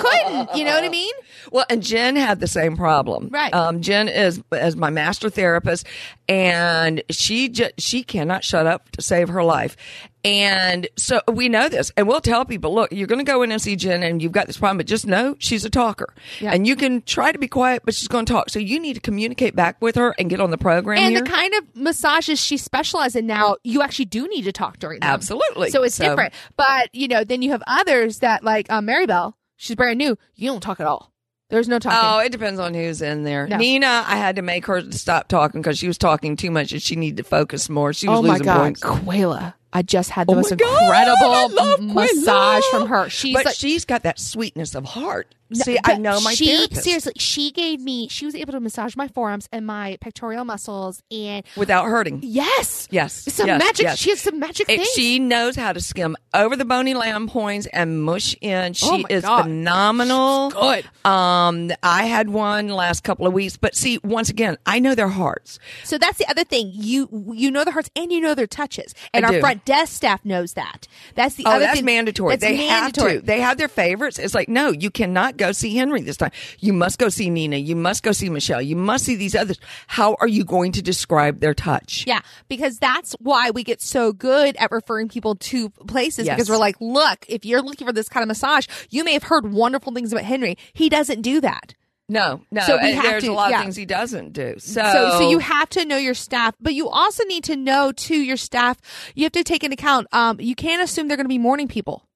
couldn't. 0.46 0.58
You 0.58 0.66
know 0.66 0.72
what 0.72 0.84
I 0.84 0.90
mean? 0.90 1.14
Well, 1.52 1.66
and 1.70 1.84
Jen 1.84 2.16
had 2.16 2.40
the 2.40 2.48
same 2.48 2.76
problem. 2.78 3.30
Right. 3.32 3.54
Um, 3.54 3.82
Jen 3.82 4.08
is 4.08 4.42
as 4.52 4.76
my 4.76 4.90
master 4.90 5.30
therapist, 5.30 5.86
and 6.30 7.04
she 7.10 7.50
ju- 7.50 7.70
she 7.78 8.04
cannot 8.04 8.44
shut 8.44 8.66
up 8.66 8.90
to 8.92 9.02
save 9.02 9.30
her 9.30 9.44
life. 9.44 9.76
And 10.25 10.88
so 10.98 11.22
we 11.32 11.50
know 11.50 11.70
this, 11.70 11.91
and 11.96 12.08
we'll 12.08 12.20
tell 12.22 12.46
people, 12.46 12.74
look, 12.74 12.91
you're 12.91 13.05
going 13.08 13.24
to 13.24 13.32
go 13.32 13.44
in 13.44 13.51
and 13.51 13.62
see 13.62 13.75
Jen, 13.75 14.01
and 14.01 14.22
you've 14.22 14.32
got 14.32 14.48
this 14.48 14.58
problem, 14.58 14.77
but 14.77 14.88
just 14.88 15.05
know 15.05 15.36
she's 15.39 15.63
a 15.65 15.70
talker, 15.70 16.13
Yeah. 16.39 16.51
and 16.51 16.65
you 16.65 16.75
can 16.75 17.03
try 17.03 17.32
to 17.32 17.38
be 17.38 17.48
quiet, 17.48 17.84
but 17.86 17.94
she's 17.94 18.08
going 18.08 18.25
to 18.25 18.34
talk. 18.34 18.50
So 18.50 18.58
you 18.58 18.79
need 18.79 18.96
to 18.96 19.00
communicate 19.01 19.55
back 19.55 19.79
with 19.82 19.96
her 19.96 20.15
and 20.17 20.29
get 20.29 20.41
on 20.41 20.50
the 20.50 20.58
program 20.58 20.98
And 20.98 21.12
here. 21.12 21.22
the 21.22 21.29
kind 21.29 21.53
of 21.53 21.75
massages 21.75 22.41
she 22.41 22.58
specializes 22.58 23.15
in 23.17 23.27
now, 23.27 23.58
you 23.63 23.82
actually 23.84 24.05
do 24.05 24.27
need 24.27 24.44
to 24.44 24.51
talk 24.51 24.79
during 24.79 25.00
them. 25.00 25.10
Absolutely. 25.10 25.70
So 25.70 25.84
it's 25.84 25.96
So- 25.96 26.10
different. 26.10 26.34
But, 26.58 26.89
you 26.94 27.08
know, 27.08 27.24
then 27.24 27.41
you 27.44 27.51
have 27.51 27.62
others 27.67 28.20
that 28.20 28.44
like 28.44 28.72
um, 28.72 28.88
Maribel, 28.88 29.34
she's 29.58 29.75
brand 29.75 30.00
new. 30.00 30.17
You 30.36 30.50
don't 30.50 30.62
talk 30.62 30.79
at 30.79 30.88
all. 30.88 31.12
There's 31.51 31.67
no 31.67 31.77
talking. 31.77 32.00
Oh, 32.01 32.17
it 32.25 32.32
depends 32.32 32.60
on 32.60 32.74
who's 32.74 33.03
in 33.03 33.24
there. 33.24 33.48
No. 33.48 33.58
Nina, 33.58 34.03
I 34.08 34.15
had 34.17 34.38
to 34.38 34.41
make 34.41 34.65
her 34.65 34.91
stop 34.91 35.27
talking 35.27 35.62
because 35.62 35.77
she 35.77 35.88
was 35.88 36.00
talking 36.00 36.36
too 36.36 36.50
much 36.50 36.72
and 36.72 36.82
she 36.82 36.96
needed 36.96 37.17
to 37.17 37.24
focus 37.24 37.70
more. 37.70 37.94
She 37.94 38.08
was 38.08 38.17
oh 38.17 38.22
my 38.24 38.29
losing 38.29 38.46
God. 38.46 38.58
points. 38.58 38.82
Quayla. 38.82 39.53
I 39.75 39.82
just 39.82 40.10
had 40.10 40.27
the 40.27 40.32
Oh 40.32 40.36
most 40.38 40.55
God, 40.55 40.84
incredible 40.84 41.94
massage 41.94 42.63
from 42.72 42.88
her. 42.88 43.10
She's 43.10 43.36
but 43.36 43.44
like, 43.44 43.55
she's 43.55 43.84
got 43.84 44.03
that 44.03 44.17
sweetness 44.17 44.74
of 44.74 44.86
heart. 44.86 45.35
No, 45.50 45.60
See, 45.60 45.78
I 45.84 45.98
know 45.98 46.20
my 46.22 46.34
she, 46.34 46.48
therapist 46.48 46.84
Seriously, 46.84 47.14
she 47.18 47.52
gave 47.52 47.80
me, 47.80 48.08
she 48.08 48.25
was 48.25 48.34
able 48.34 48.54
to 48.54 48.60
massage 48.60 48.96
my 48.96 49.08
forearms 49.08 49.48
and 49.52 49.66
my 49.68 49.98
pectoral 50.02 50.44
muscles. 50.44 51.04
And 51.12 51.46
without 51.56 51.86
hurting. 51.86 52.22
yes. 52.24 52.88
Yes, 52.90 53.14
Some 53.34 53.48
yes, 53.48 53.60
magic. 53.60 53.84
yes. 53.84 53.98
She 54.00 54.10
has 54.10 54.22
some 54.22 54.40
magic 54.40 54.68
It- 54.70 54.78
things. 54.78 54.90
she 54.96 55.20
knows 55.20 55.56
how 55.56 55.72
to 55.74 55.80
skim 55.82 56.16
over 56.34 56.56
the 56.56 56.66
bony 56.66 56.94
lamb 56.96 57.28
points 57.28 57.68
and 57.74 58.02
mush 58.04 58.36
in. 58.42 58.74
She 58.74 58.88
Oh 58.90 59.04
is 59.10 59.24
God. 59.24 59.44
phenomenal. 59.44 60.50
She's 60.52 60.60
good. 60.60 61.10
Um, 61.10 61.72
I 61.84 62.06
had 62.06 62.30
one 62.30 62.68
last 62.70 63.04
couple 63.04 63.28
of 63.28 63.34
weeks, 63.34 63.56
but 63.58 63.75
see, 63.75 64.00
once 64.04 64.30
again, 64.30 64.58
I 64.66 64.80
know 64.80 64.96
their 64.96 65.08
hearts. 65.10 65.60
So 65.84 65.98
that's 65.98 66.18
the 66.18 66.28
other 66.30 66.44
thing. 66.44 66.72
You 66.74 67.08
you 67.34 67.52
know 67.52 67.64
their 67.64 67.74
hearts 67.74 67.90
and 67.96 68.12
you 68.12 68.20
know 68.20 68.34
their 68.36 68.48
touches. 68.48 68.94
And 69.14 69.25
I 69.25 69.28
our 69.30 69.34
do. 69.36 69.40
front 69.42 69.66
desk 69.66 69.94
staff 69.94 70.24
knows 70.25 70.54
that. 70.54 70.88
That's 71.16 71.36
the 71.36 71.46
Oh, 71.46 71.52
other 71.52 71.60
that's 71.66 71.75
thing. 71.78 71.86
mandatory. 71.86 72.34
That's 72.36 72.42
they 72.44 72.58
mandatory. 72.58 73.14
have 73.14 73.22
to. 73.22 73.25
They 73.25 73.40
have 73.42 73.58
their 73.58 73.68
favorites. 73.68 74.18
It's 74.20 74.34
like, 74.34 74.50
no, 74.50 74.72
you 74.72 74.90
cannot 74.90 75.38
go 75.38 75.45
see 75.52 75.75
Henry 75.75 76.02
this 76.02 76.18
time. 76.18 76.32
You 76.60 76.74
must 76.74 76.98
go 77.00 77.10
see 77.10 77.30
Nina. 77.30 77.58
You 77.58 77.75
must 77.75 78.04
go 78.04 78.12
see 78.12 78.30
Michelle. 78.30 78.62
You 78.62 78.75
must 78.75 79.06
see 79.06 79.16
these 79.16 79.36
others. 79.36 79.60
How 79.88 80.16
are 80.20 80.28
you 80.28 80.44
going 80.46 80.72
to 80.74 80.82
describe 80.82 81.40
their 81.40 81.54
touch? 81.54 82.04
Yeah, 82.08 82.22
because 82.48 82.78
that's 82.80 83.14
why 83.20 83.52
we 83.52 83.64
get 83.64 83.82
so 83.82 84.12
good 84.14 84.56
at 84.58 84.72
referring 84.72 85.10
people 85.10 85.36
to 85.36 85.70
places 85.70 86.25
Yes. 86.25 86.36
because 86.36 86.50
we're 86.50 86.58
like, 86.58 86.75
look, 86.80 87.25
if 87.28 87.46
you're 87.46 87.62
looking 87.62 87.86
for 87.88 87.94
this 87.94 88.10
kind 88.10 88.24
of 88.24 88.28
massage, 88.28 88.68
you 88.90 89.04
may 89.04 89.14
have 89.14 89.24
heard 89.24 89.52
wonderful 89.52 89.94
things 89.94 90.12
about 90.12 90.25
Henry. 90.25 90.58
He 90.74 90.90
doesn't 90.90 91.22
do 91.22 91.42
that. 91.42 91.75
No, 92.08 92.42
no. 92.52 92.62
So 92.62 92.78
we 92.78 92.90
and 92.92 92.96
have 92.96 93.04
there's 93.04 93.24
to- 93.24 93.32
a 93.32 93.34
lot 93.34 93.50
yeah. 93.50 93.58
of 93.58 93.62
things 93.64 93.75
he 93.75 93.86
doesn't 93.88 94.34
do. 94.34 94.56
So, 94.60 94.84
So, 94.84 95.10
so 95.18 95.30
you 95.32 95.40
have 95.40 95.70
to 95.72 95.86
know 95.86 95.98
your 95.98 96.14
staff, 96.14 96.54
but 96.62 96.75
you 96.75 96.88
also 96.88 97.24
need 97.24 97.44
to 97.46 97.56
know 97.56 97.92
too 97.92 98.18
your 98.18 98.38
staff. 98.38 98.78
You 99.16 99.24
have 99.24 99.32
to 99.32 99.44
take 99.44 99.64
into 99.64 99.74
account. 99.74 100.06
Um, 100.12 100.40
you 100.40 100.54
can't 100.54 100.84
assume 100.84 101.08
they're 101.08 101.18
going 101.18 101.25
to 101.25 101.30
be 101.30 101.40
morning 101.40 101.68
people. 101.68 102.08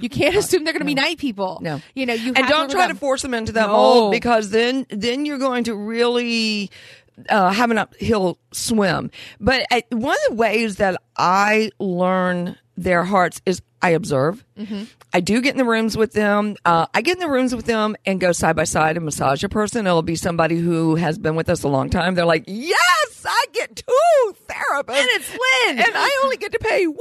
You 0.00 0.08
can't 0.08 0.36
assume 0.36 0.64
they're 0.64 0.72
going 0.72 0.80
to 0.80 0.86
be 0.86 0.94
night 0.94 1.18
people. 1.18 1.58
No. 1.62 1.80
you 1.94 2.06
know 2.06 2.14
you 2.14 2.28
and 2.28 2.38
have 2.38 2.48
don't 2.48 2.68
to 2.68 2.74
try 2.74 2.82
remember 2.84 2.94
to 2.94 3.00
force 3.00 3.22
them 3.22 3.34
into 3.34 3.52
that 3.52 3.66
No. 3.66 3.72
mold 3.72 4.12
because 4.12 4.50
then 4.50 4.86
then 4.90 5.26
you're 5.26 5.38
going 5.38 5.64
to 5.64 5.74
really 5.74 6.70
uh, 7.28 7.50
have 7.50 7.70
an 7.70 7.78
uphill 7.78 8.38
swim. 8.52 9.10
But 9.38 9.66
uh, 9.70 9.80
one 9.90 10.16
of 10.26 10.30
the 10.30 10.34
ways 10.36 10.76
that 10.76 11.00
I 11.16 11.70
learn 11.78 12.56
their 12.76 13.04
hearts 13.04 13.42
is 13.44 13.60
I 13.82 13.90
observe. 13.90 14.44
Mm-hmm. 14.58 14.84
I 15.12 15.20
do 15.20 15.40
get 15.42 15.52
in 15.52 15.58
the 15.58 15.64
rooms 15.64 15.96
with 15.96 16.12
them. 16.12 16.56
Uh, 16.64 16.86
I 16.94 17.02
get 17.02 17.16
in 17.16 17.20
the 17.20 17.28
rooms 17.30 17.54
with 17.54 17.66
them 17.66 17.96
and 18.06 18.20
go 18.20 18.30
side 18.32 18.54
by 18.56 18.64
side 18.64 18.96
and 18.96 19.04
massage 19.04 19.42
a 19.42 19.48
person. 19.48 19.86
It'll 19.86 20.02
be 20.02 20.16
somebody 20.16 20.56
who 20.58 20.94
has 20.96 21.18
been 21.18 21.34
with 21.34 21.48
us 21.50 21.62
a 21.62 21.68
long 21.68 21.90
time. 21.90 22.14
They're 22.14 22.24
like, 22.26 22.44
yes, 22.46 22.78
I 22.78 22.89
get 23.52 23.76
two 23.76 24.34
therapists, 24.48 24.98
And 24.98 25.08
it's 25.12 25.30
Lynn. 25.30 25.78
and 25.78 25.92
I 25.94 26.10
only 26.24 26.36
get 26.36 26.52
to 26.52 26.58
pay 26.58 26.86
one 26.86 26.98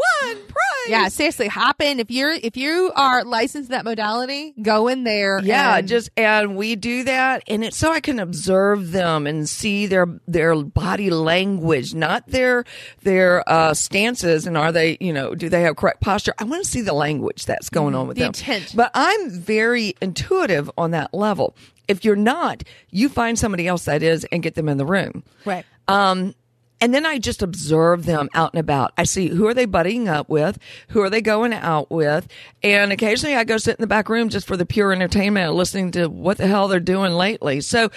price. 0.47 0.55
Yeah, 0.87 1.07
seriously, 1.09 1.47
hop 1.47 1.81
in 1.81 1.99
if 1.99 2.09
you're 2.09 2.31
if 2.31 2.57
you 2.57 2.91
are 2.95 3.23
licensed 3.23 3.69
in 3.69 3.73
that 3.73 3.85
modality, 3.85 4.53
go 4.61 4.87
in 4.87 5.03
there. 5.03 5.39
Yeah, 5.43 5.77
and- 5.77 5.87
just 5.87 6.09
and 6.17 6.55
we 6.55 6.75
do 6.75 7.03
that, 7.03 7.43
and 7.47 7.63
it's 7.63 7.77
so 7.77 7.91
I 7.91 7.99
can 7.99 8.19
observe 8.19 8.91
them 8.91 9.27
and 9.27 9.47
see 9.47 9.85
their 9.87 10.07
their 10.27 10.55
body 10.55 11.09
language, 11.09 11.93
not 11.93 12.27
their 12.27 12.63
their 13.03 13.47
uh, 13.49 13.73
stances, 13.73 14.47
and 14.47 14.57
are 14.57 14.71
they 14.71 14.97
you 14.99 15.13
know 15.13 15.35
do 15.35 15.49
they 15.49 15.61
have 15.61 15.75
correct 15.75 16.01
posture? 16.01 16.33
I 16.39 16.43
want 16.45 16.63
to 16.63 16.69
see 16.69 16.81
the 16.81 16.93
language 16.93 17.45
that's 17.45 17.69
going 17.69 17.93
on 17.95 18.07
with 18.07 18.15
The 18.17 18.21
them. 18.23 18.29
intent. 18.29 18.73
But 18.75 18.91
I'm 18.93 19.29
very 19.29 19.95
intuitive 20.01 20.69
on 20.77 20.91
that 20.91 21.13
level. 21.13 21.55
If 21.87 22.05
you're 22.05 22.15
not, 22.15 22.63
you 22.91 23.09
find 23.09 23.37
somebody 23.37 23.67
else 23.67 23.85
that 23.85 24.03
is 24.03 24.23
and 24.31 24.43
get 24.43 24.55
them 24.55 24.69
in 24.69 24.77
the 24.77 24.85
room. 24.85 25.23
right. 25.45 25.65
Um, 25.87 26.35
and 26.81 26.93
then 26.93 27.05
I 27.05 27.19
just 27.19 27.41
observe 27.41 28.05
them 28.05 28.29
out 28.33 28.53
and 28.53 28.59
about. 28.59 28.93
I 28.97 29.03
see 29.03 29.27
who 29.27 29.47
are 29.47 29.53
they 29.53 29.67
buddying 29.67 30.07
up 30.07 30.29
with, 30.29 30.59
who 30.89 31.01
are 31.01 31.09
they 31.09 31.21
going 31.21 31.53
out 31.53 31.89
with, 31.91 32.27
and 32.63 32.91
occasionally 32.91 33.35
I 33.35 33.43
go 33.43 33.57
sit 33.57 33.77
in 33.77 33.81
the 33.81 33.87
back 33.87 34.09
room 34.09 34.29
just 34.29 34.47
for 34.47 34.57
the 34.57 34.65
pure 34.65 34.91
entertainment 34.91 35.49
of 35.49 35.55
listening 35.55 35.91
to 35.91 36.07
what 36.07 36.37
the 36.37 36.47
hell 36.47 36.67
they're 36.67 36.79
doing 36.79 37.13
lately. 37.13 37.61
So 37.61 37.89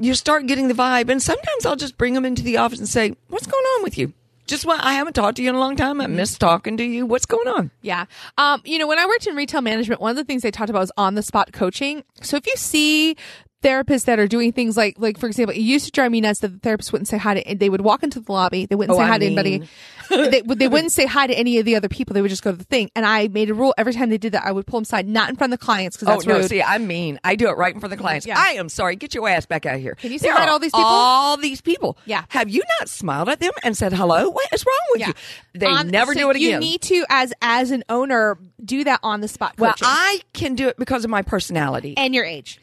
you 0.00 0.14
start 0.14 0.46
getting 0.46 0.68
the 0.68 0.74
vibe, 0.74 1.08
and 1.08 1.22
sometimes 1.22 1.66
I'll 1.66 1.76
just 1.76 1.98
bring 1.98 2.14
them 2.14 2.24
into 2.24 2.42
the 2.42 2.58
office 2.58 2.78
and 2.78 2.88
say, 2.88 3.16
"What's 3.28 3.46
going 3.46 3.64
on 3.64 3.82
with 3.82 3.98
you?" 3.98 4.12
Just 4.46 4.64
what 4.64 4.82
I 4.82 4.94
haven't 4.94 5.12
talked 5.12 5.36
to 5.36 5.42
you 5.42 5.50
in 5.50 5.56
a 5.56 5.58
long 5.58 5.76
time. 5.76 6.00
I 6.00 6.06
miss 6.06 6.38
talking 6.38 6.78
to 6.78 6.84
you. 6.84 7.04
What's 7.04 7.26
going 7.26 7.48
on? 7.48 7.70
Yeah. 7.82 8.06
Um, 8.38 8.62
you 8.64 8.78
know, 8.78 8.86
when 8.86 8.98
I 8.98 9.04
worked 9.04 9.26
in 9.26 9.36
retail 9.36 9.60
management, 9.60 10.00
one 10.00 10.10
of 10.10 10.16
the 10.16 10.24
things 10.24 10.40
they 10.40 10.50
talked 10.50 10.70
about 10.70 10.80
was 10.80 10.92
on 10.96 11.16
the 11.16 11.22
spot 11.22 11.52
coaching. 11.52 12.02
So 12.22 12.38
if 12.38 12.46
you 12.46 12.54
see 12.56 13.14
therapists 13.62 14.04
that 14.04 14.18
are 14.18 14.28
doing 14.28 14.52
things 14.52 14.76
like, 14.76 14.94
like 14.98 15.18
for 15.18 15.26
example, 15.26 15.54
it 15.54 15.60
used 15.60 15.84
to 15.86 15.90
drive 15.90 16.10
me 16.12 16.20
nuts 16.20 16.40
that 16.40 16.48
the 16.48 16.58
therapist 16.58 16.92
wouldn't 16.92 17.08
say 17.08 17.18
hi 17.18 17.40
to, 17.40 17.54
they 17.56 17.68
would 17.68 17.80
walk 17.80 18.02
into 18.02 18.20
the 18.20 18.30
lobby, 18.32 18.66
they 18.66 18.76
wouldn't 18.76 18.94
Oh, 18.94 18.98
say 19.00 19.04
I 19.04 19.08
hi 19.08 19.18
to 19.18 19.26
anybody. 19.26 19.58
mean. 19.60 19.68
they, 20.30 20.40
they 20.42 20.68
wouldn't 20.68 20.92
say 20.92 21.06
hi 21.06 21.26
to 21.26 21.34
any 21.34 21.58
of 21.58 21.64
the 21.64 21.74
other 21.76 21.88
people. 21.88 22.14
They 22.14 22.22
would 22.22 22.30
just 22.30 22.42
go 22.44 22.50
to 22.52 22.56
the 22.56 22.64
thing. 22.64 22.90
And 22.94 23.04
I 23.04 23.28
made 23.28 23.50
a 23.50 23.54
rule 23.54 23.74
every 23.76 23.92
time 23.92 24.10
they 24.10 24.18
did 24.18 24.32
that, 24.32 24.44
I 24.44 24.52
would 24.52 24.66
pull 24.66 24.78
them 24.78 24.82
aside, 24.82 25.08
not 25.08 25.28
in 25.28 25.36
front 25.36 25.52
of 25.52 25.58
the 25.58 25.64
clients 25.64 25.96
because 25.96 26.08
oh, 26.08 26.12
that's 26.12 26.26
oh 26.26 26.30
no! 26.30 26.36
rude. 26.38 26.48
See, 26.48 26.62
I 26.62 26.78
mean, 26.78 27.18
I 27.24 27.34
do 27.36 27.48
it 27.48 27.56
right 27.56 27.74
in 27.74 27.80
front 27.80 27.92
of 27.92 27.98
the 27.98 28.02
clients. 28.02 28.26
Yeah. 28.26 28.36
I 28.38 28.50
am 28.52 28.68
sorry. 28.68 28.96
Get 28.96 29.14
your 29.14 29.28
ass 29.28 29.44
back 29.46 29.66
out 29.66 29.78
here. 29.80 29.94
Can 29.96 30.12
you 30.12 30.18
say 30.18 30.28
hi 30.28 30.46
to 30.46 30.52
all 30.52 30.58
these 30.60 30.72
people? 30.72 30.84
All 30.86 31.36
these 31.36 31.60
people. 31.60 31.98
Yeah. 32.06 32.24
Have 32.28 32.48
you 32.48 32.62
not 32.78 32.88
smiled 32.88 33.28
at 33.28 33.40
them 33.40 33.52
and 33.64 33.76
said 33.76 33.92
hello? 33.92 34.30
What 34.30 34.46
is 34.52 34.64
wrong 34.64 34.78
with 34.92 35.00
Yeah. 35.00 35.08
you? 35.08 35.14
They 35.54 35.66
On- 35.66 35.88
never 35.88 36.14
so 36.14 36.20
do 36.20 36.30
it 36.30 36.36
again 36.36 36.50
You 36.50 36.58
need 36.58 36.80
to, 36.82 37.04
as 37.10 37.32
as 37.42 37.70
an 37.72 37.82
owner, 37.88 38.38
do 38.64 38.84
that 38.84 39.00
on 39.02 39.20
the 39.20 39.28
spot 39.28 39.54
well. 39.58 39.74
I 39.82 40.20
can 40.32 40.54
do 40.54 40.68
it 40.68 40.76
because 40.78 41.04
of 41.04 41.10
my 41.10 41.22
personality 41.22 41.94
and 41.96 42.14
your 42.14 42.24
age. 42.24 42.60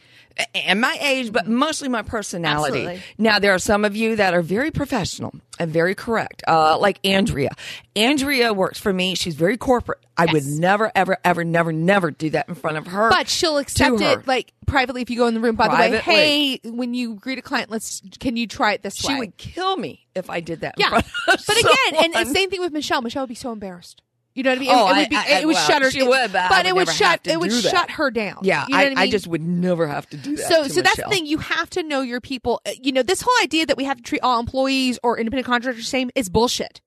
And 0.53 0.81
my 0.81 0.97
age, 1.01 1.31
but 1.31 1.47
mostly 1.47 1.87
my 1.87 2.01
personality. 2.01 2.79
Absolutely. 2.79 3.03
Now, 3.17 3.39
there 3.39 3.53
are 3.53 3.59
some 3.59 3.85
of 3.85 3.95
you 3.95 4.15
that 4.17 4.33
are 4.33 4.41
very 4.41 4.71
professional 4.71 5.33
and 5.59 5.71
very 5.71 5.95
correct, 5.95 6.43
uh, 6.47 6.77
like 6.77 6.99
Andrea. 7.05 7.51
Andrea 7.95 8.53
works 8.53 8.79
for 8.79 8.91
me. 8.91 9.15
She's 9.15 9.35
very 9.35 9.57
corporate. 9.57 9.99
I 10.17 10.25
would 10.31 10.45
never, 10.45 10.91
ever, 10.95 11.17
ever, 11.23 11.43
never, 11.43 11.71
never 11.73 12.11
do 12.11 12.29
that 12.31 12.47
in 12.49 12.55
front 12.55 12.77
of 12.77 12.87
her. 12.87 13.09
But 13.09 13.29
she'll 13.29 13.57
accept 13.57 14.01
it 14.01 14.27
like 14.27 14.53
privately 14.65 15.01
if 15.01 15.09
you 15.09 15.17
go 15.17 15.27
in 15.27 15.33
the 15.33 15.39
room. 15.39 15.55
By 15.55 15.67
the 15.67 15.75
way, 15.75 15.97
hey, 15.99 16.59
when 16.63 16.93
you 16.93 17.15
greet 17.15 17.37
a 17.37 17.41
client, 17.41 17.69
let's 17.69 18.01
can 18.19 18.37
you 18.37 18.47
try 18.47 18.73
it 18.73 18.81
this 18.81 18.95
she 18.95 19.13
way? 19.13 19.19
would 19.19 19.37
kill 19.37 19.77
me 19.77 20.07
if 20.15 20.29
I 20.29 20.39
did 20.39 20.61
that. 20.61 20.75
in 20.77 20.81
yeah, 20.81 20.89
front 20.89 21.05
of 21.05 21.45
but 21.45 21.57
again, 21.59 22.03
and, 22.03 22.15
and 22.15 22.29
same 22.29 22.49
thing 22.49 22.61
with 22.61 22.71
Michelle. 22.71 23.01
Michelle 23.01 23.23
would 23.23 23.29
be 23.29 23.35
so 23.35 23.51
embarrassed. 23.51 24.01
You 24.35 24.43
know 24.43 24.49
what 24.51 24.57
I 24.57 24.59
mean? 24.59 24.69
Oh, 24.71 24.89
it, 24.93 24.97
would 24.97 25.09
be, 25.09 25.15
I- 25.15 25.19
I- 25.21 25.39
it 25.39 25.45
would 25.45 25.53
well, 25.55 25.67
shut 25.67 25.81
her. 25.81 25.89
she 25.91 26.03
would, 26.03 26.33
but 26.33 26.35
I 26.51 26.57
would 26.57 26.65
it 26.67 26.75
would 26.75 26.89
shut. 26.89 27.25
It 27.25 27.39
would 27.39 27.51
that. 27.51 27.61
shut 27.63 27.91
her 27.91 28.11
down. 28.11 28.39
Yeah, 28.43 28.65
you 28.67 28.73
know 28.75 28.79
I, 28.79 28.85
I, 28.85 28.89
mean? 28.89 28.97
I 28.97 29.09
just 29.09 29.27
would 29.27 29.41
never 29.41 29.87
have 29.87 30.07
to 30.09 30.17
do 30.17 30.35
that. 30.35 30.47
So, 30.47 30.63
to 30.65 30.69
so 30.69 30.81
that's 30.81 30.97
the 30.97 31.03
thing. 31.09 31.25
You 31.25 31.37
have 31.37 31.69
to 31.71 31.83
know 31.83 32.01
your 32.01 32.19
people. 32.19 32.61
Uh, 32.65 32.71
You 32.81 32.91
know, 32.91 33.01
this 33.01 33.21
whole 33.21 33.33
idea 33.41 33.65
that 33.65 33.77
we 33.77 33.85
have 33.85 33.97
to 33.97 34.03
treat 34.03 34.21
all 34.21 34.39
employees 34.39 34.99
or 35.03 35.17
independent 35.17 35.47
contractors 35.47 35.85
the 35.85 35.89
same 35.89 36.11
is 36.15 36.29
bullshit. 36.29 36.81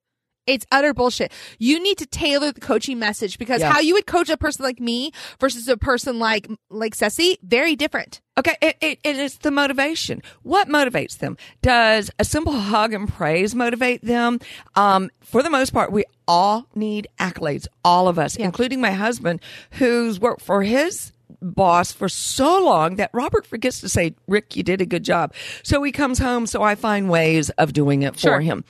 It's 0.49 0.67
utter 0.73 0.95
bullshit. 0.95 1.31
You 1.59 1.81
need 1.83 1.99
to 1.99 2.07
tailor 2.07 2.51
the 2.53 2.61
coaching 2.61 2.99
message 2.99 3.39
because 3.39 3.61
Yeah. 3.61 3.73
how 3.73 3.81
you 3.81 3.95
would 3.95 4.07
coach 4.07 4.29
a 4.31 4.37
person 4.37 4.65
like 4.65 4.81
me 4.81 5.13
versus 5.41 5.69
a 5.69 5.77
person 5.77 6.19
like 6.19 6.49
like 6.71 6.95
Ceci, 6.95 7.39
very 7.43 7.77
different. 7.77 8.21
Okay, 8.39 8.57
it, 8.63 8.77
it, 8.81 8.99
it 9.05 9.17
is 9.17 9.39
the 9.39 9.51
motivation. 9.51 10.23
What 10.43 10.69
motivates 10.69 11.19
them? 11.19 11.37
Does 11.61 12.11
a 12.21 12.25
simple 12.25 12.53
hug 12.53 12.93
and 12.93 13.09
praise 13.09 13.55
motivate 13.55 14.03
them? 14.05 14.39
Um, 14.77 15.11
for 15.21 15.43
the 15.43 15.51
most 15.51 15.73
part, 15.73 15.91
we 15.93 16.05
all 16.29 16.67
need 16.75 17.09
accolades, 17.19 17.67
all 17.85 18.07
of 18.09 18.19
us, 18.19 18.37
including 18.37 18.81
my 18.81 18.93
husband, 18.93 19.41
who's 19.73 20.21
worked 20.21 20.41
for 20.43 20.63
his 20.63 21.13
boss 21.41 21.93
for 21.93 22.09
so 22.09 22.63
long 22.65 22.97
that 22.97 23.11
Robert 23.13 23.47
forgets 23.47 23.81
to 23.81 23.89
say, 23.89 24.15
Rick, 24.27 24.57
you 24.57 24.63
did 24.63 24.81
a 24.81 24.87
good 24.87 25.05
job. 25.05 25.33
So 25.63 25.83
he 25.83 25.93
comes 25.93 26.19
home, 26.19 26.47
so 26.47 26.63
I 26.63 26.75
find 26.75 27.09
ways 27.09 27.51
of 27.51 27.73
doing 27.73 28.03
it 28.03 28.19
Sure. 28.19 28.37
for 28.37 28.41
him. 28.41 28.65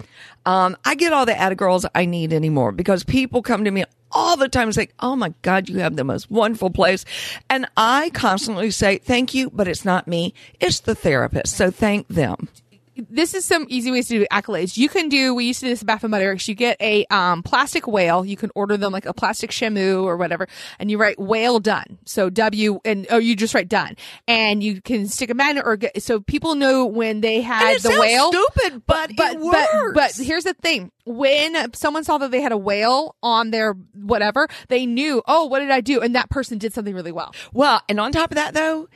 Um, 0.47 0.77
I 0.85 0.95
get 0.95 1.13
all 1.13 1.27
the 1.27 1.39
add 1.39 1.57
girls 1.57 1.85
I 1.95 2.05
need 2.07 2.33
anymore 2.33 2.73
because 2.73 3.05
people 3.05 3.43
come 3.43 3.65
to 3.65 3.71
me 3.71 3.85
all 4.11 4.37
the 4.37 4.49
time 4.49 4.69
and 4.69 4.75
say, 4.75 4.89
Oh 5.01 5.15
my 5.17 5.35
God, 5.43 5.69
you 5.69 5.79
have 5.81 5.97
the 5.97 6.05
most 6.05 6.31
wonderful 6.31 6.71
place. 6.71 7.05
And 7.51 7.67
I 7.77 8.11
constantly 8.15 8.71
say, 8.71 8.99
Thank 8.99 9.35
you, 9.35 9.51
but 9.51 9.69
it's 9.69 9.85
not 9.85 10.09
me. 10.09 10.33
It's 10.61 10.81
the 10.81 10.95
therapist. 10.95 11.57
So 11.57 11.71
thank 11.71 12.09
them. 12.09 12.49
This 13.09 13.35
is 13.35 13.45
some 13.45 13.67
easy 13.69 13.90
ways 13.90 14.09
to 14.09 14.19
do 14.19 14.26
accolades. 14.33 14.76
You 14.76 14.88
can 14.88 15.09
do, 15.09 15.35
we 15.35 15.45
used 15.45 15.61
to 15.61 15.67
do 15.67 15.71
this 15.71 15.83
at 15.83 15.87
Bath 15.87 16.05
and 16.05 16.11
Body 16.11 16.25
You 16.25 16.55
get 16.55 16.76
a 16.81 17.05
um, 17.07 17.43
plastic 17.43 17.87
whale. 17.87 18.25
You 18.25 18.37
can 18.37 18.51
order 18.55 18.77
them 18.77 18.92
like 18.92 19.07
a 19.07 19.14
plastic 19.14 19.51
shamu 19.51 20.05
or 20.05 20.16
whatever, 20.16 20.49
and 20.79 20.90
you 20.90 20.99
write 20.99 21.18
whale 21.18 21.61
done. 21.61 21.99
So 22.05 22.31
W, 22.31 22.81
and 22.85 23.07
oh, 23.11 23.18
you 23.18 23.37
just 23.37 23.55
write 23.55 23.68
done. 23.68 23.96
And 24.27 24.62
you 24.62 24.81
can 24.81 25.07
stick 25.07 25.31
a 25.31 25.35
magnet 25.35 25.64
or 25.66 25.77
get, 25.77 26.03
so 26.03 26.20
people 26.20 26.55
know 26.55 26.87
when 26.87 27.20
they 27.20 27.40
had 27.40 27.81
the 27.81 27.90
whale. 27.99 28.33
stupid, 28.33 28.83
but, 28.87 29.12
but, 29.16 29.37
it 29.37 29.40
but, 29.40 29.94
but 29.94 30.12
here's 30.16 30.44
the 30.44 30.55
thing. 30.55 30.90
When 31.05 31.73
someone 31.73 32.05
saw 32.05 32.18
that 32.18 32.31
they 32.31 32.40
had 32.40 32.53
a 32.53 32.59
whale 32.59 33.16
on 33.23 33.51
their 33.51 33.73
whatever, 33.94 34.49
they 34.68 34.85
knew, 34.87 35.23
oh, 35.27 35.46
what 35.46 35.61
did 35.61 35.70
I 35.70 35.81
do? 35.81 36.01
And 36.01 36.14
that 36.14 36.29
person 36.31 36.59
did 36.59 36.75
something 36.75 36.94
really 36.94 37.12
well. 37.12 37.35
Well, 37.53 37.81
and 37.88 37.99
on 38.01 38.12
top 38.12 38.31
of 38.31 38.35
that, 38.35 38.55
though, 38.55 38.88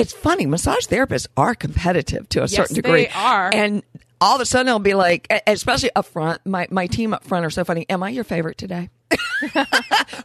it's 0.00 0.12
funny. 0.12 0.46
Massage 0.46 0.86
therapists 0.86 1.26
are 1.36 1.54
competitive 1.54 2.28
to 2.30 2.42
a 2.42 2.48
certain 2.48 2.74
degree. 2.74 3.04
they 3.04 3.10
are. 3.10 3.50
And 3.52 3.82
all 4.20 4.34
of 4.34 4.40
a 4.40 4.46
sudden, 4.46 4.66
they'll 4.66 4.78
be 4.78 4.94
like, 4.94 5.26
especially 5.46 5.90
up 5.96 6.06
front, 6.06 6.44
my, 6.44 6.66
my 6.70 6.86
team 6.86 7.14
up 7.14 7.24
front 7.24 7.44
are 7.44 7.50
so 7.50 7.64
funny. 7.64 7.86
Am 7.88 8.02
I 8.02 8.10
your 8.10 8.24
favorite 8.24 8.58
today? 8.58 8.90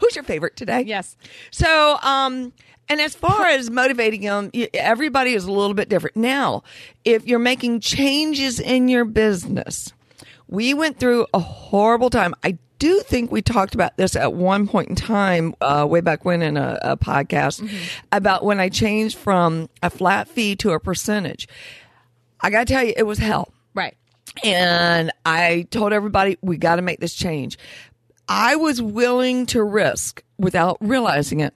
Who's 0.02 0.16
your 0.16 0.24
favorite 0.24 0.56
today? 0.56 0.82
Yes. 0.82 1.16
So, 1.52 1.98
um, 2.02 2.54
and 2.88 3.02
as 3.02 3.16
far 3.16 3.46
as 3.48 3.70
motivating 3.70 4.22
them, 4.22 4.52
everybody 4.74 5.34
is 5.34 5.46
a 5.46 5.52
little 5.52 5.74
bit 5.74 5.90
different. 5.90 6.16
Now, 6.16 6.64
if 7.04 7.26
you're 7.26 7.40
making 7.40 7.80
changes 7.80 8.60
in 8.60 8.88
your 8.88 9.06
business, 9.06 9.92
we 10.48 10.74
went 10.74 11.00
through 11.00 11.26
a 11.34 11.40
horrible 11.40 12.10
time. 12.10 12.36
I 12.44 12.58
do 12.80 13.00
think 13.02 13.32
we 13.32 13.42
talked 13.42 13.74
about 13.76 13.98
this 13.98 14.16
at 14.16 14.34
one 14.34 14.68
point 14.68 14.90
in 14.90 14.96
time, 14.96 15.56
uh, 15.62 15.86
way 15.90 16.02
back 16.02 16.26
when 16.26 16.42
in 16.42 16.58
a, 16.58 16.78
a 16.82 16.98
podcast 16.98 17.68
about 18.12 18.44
when 18.44 18.60
I 18.60 18.70
changed 18.70 19.18
from 19.18 19.70
a 19.82 19.90
flat 19.90 20.28
fee 20.28 20.56
to 20.58 20.72
a 20.72 20.80
percentage. 20.80 21.48
I 22.42 22.50
got 22.50 22.68
to 22.68 22.74
tell 22.74 22.84
you, 22.84 22.94
it 22.96 23.04
was 23.04 23.18
hell 23.18 23.52
Right. 23.74 23.96
and 24.44 25.12
I 25.26 25.68
told 25.72 25.94
everybody 25.94 26.38
we 26.42 26.58
got 26.58 26.76
to 26.76 26.82
make 26.82 27.00
this 27.00 27.14
change. 27.14 27.58
I 28.28 28.56
was 28.56 28.82
willing 28.82 29.46
to 29.48 29.64
risk 29.64 30.24
without 30.38 30.78
realizing 30.82 31.40
it 31.42 31.54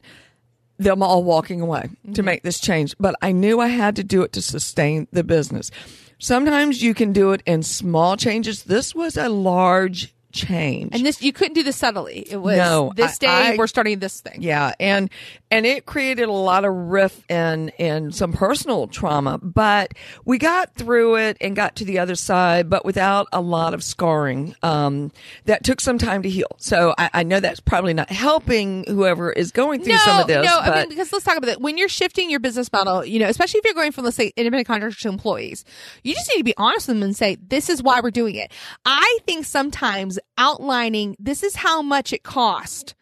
them 0.77 1.03
all 1.03 1.23
walking 1.23 1.59
away 1.59 1.89
to 2.13 2.23
make 2.23 2.41
this 2.43 2.57
change, 2.59 2.95
but 2.99 3.13
I 3.21 3.33
knew 3.33 3.59
I 3.59 3.67
had 3.67 3.97
to 3.97 4.03
do 4.03 4.21
it 4.21 4.31
to 4.33 4.41
sustain 4.41 5.07
the 5.11 5.25
business. 5.25 5.71
Sometimes 6.19 6.81
you 6.81 6.93
can 6.93 7.11
do 7.11 7.31
it 7.33 7.41
in 7.45 7.63
small 7.63 8.15
changes. 8.15 8.63
This 8.63 8.95
was 8.95 9.17
a 9.17 9.27
large 9.27 10.13
change. 10.31 10.89
And 10.93 11.05
this, 11.05 11.21
you 11.21 11.33
couldn't 11.33 11.53
do 11.53 11.63
this 11.63 11.75
subtly. 11.77 12.25
It 12.29 12.37
was 12.37 12.57
No, 12.57 12.91
this 12.95 13.17
I- 13.21 13.25
day, 13.25 13.53
I- 13.53 13.55
we're 13.57 13.67
starting 13.67 13.99
this 13.99 14.21
thing. 14.21 14.41
Yeah, 14.41 14.73
and 14.79 15.09
and 15.51 15.65
it 15.65 15.85
created 15.85 16.29
a 16.29 16.31
lot 16.31 16.65
of 16.65 16.73
riff 16.73 17.23
and 17.29 17.71
and 17.79 18.13
some 18.13 18.33
personal 18.33 18.87
trauma, 18.87 19.39
but 19.41 19.93
we 20.25 20.37
got 20.37 20.75
through 20.75 21.15
it 21.15 21.37
and 21.41 21.55
got 21.55 21.75
to 21.77 21.85
the 21.85 21.99
other 21.99 22.15
side, 22.15 22.69
but 22.69 22.85
without 22.85 23.27
a 23.33 23.41
lot 23.41 23.73
of 23.73 23.83
scarring. 23.83 24.55
Um, 24.63 25.11
that 25.45 25.63
took 25.63 25.81
some 25.81 25.97
time 25.97 26.21
to 26.23 26.29
heal. 26.29 26.47
So 26.57 26.93
I, 26.97 27.09
I 27.13 27.23
know 27.23 27.39
that's 27.39 27.59
probably 27.59 27.93
not 27.93 28.09
helping 28.09 28.83
whoever 28.87 29.31
is 29.31 29.51
going 29.51 29.83
through 29.83 29.93
no, 29.93 29.99
some 29.99 30.21
of 30.21 30.27
this. 30.27 30.45
no. 30.45 30.59
but 30.63 30.73
I 30.73 30.79
mean, 30.81 30.89
because 30.89 31.11
let's 31.11 31.25
talk 31.25 31.37
about 31.37 31.47
that. 31.47 31.61
When 31.61 31.77
you're 31.77 31.89
shifting 31.89 32.29
your 32.29 32.39
business 32.39 32.71
model, 32.71 33.03
you 33.03 33.19
know, 33.19 33.27
especially 33.27 33.59
if 33.59 33.65
you're 33.65 33.73
going 33.73 33.91
from 33.91 34.03
let's 34.05 34.17
say 34.17 34.31
independent 34.35 34.67
contractors 34.67 34.97
to 35.01 35.09
employees, 35.09 35.65
you 36.03 36.13
just 36.13 36.29
need 36.33 36.39
to 36.39 36.43
be 36.43 36.53
honest 36.57 36.87
with 36.87 36.97
them 36.97 37.03
and 37.03 37.15
say, 37.15 37.37
"This 37.47 37.69
is 37.69 37.81
why 37.81 37.99
we're 38.01 38.11
doing 38.11 38.35
it." 38.35 38.51
I 38.85 39.19
think 39.25 39.45
sometimes 39.45 40.18
outlining 40.37 41.15
this 41.19 41.43
is 41.43 41.55
how 41.55 41.81
much 41.81 42.13
it 42.13 42.23
cost. 42.23 42.95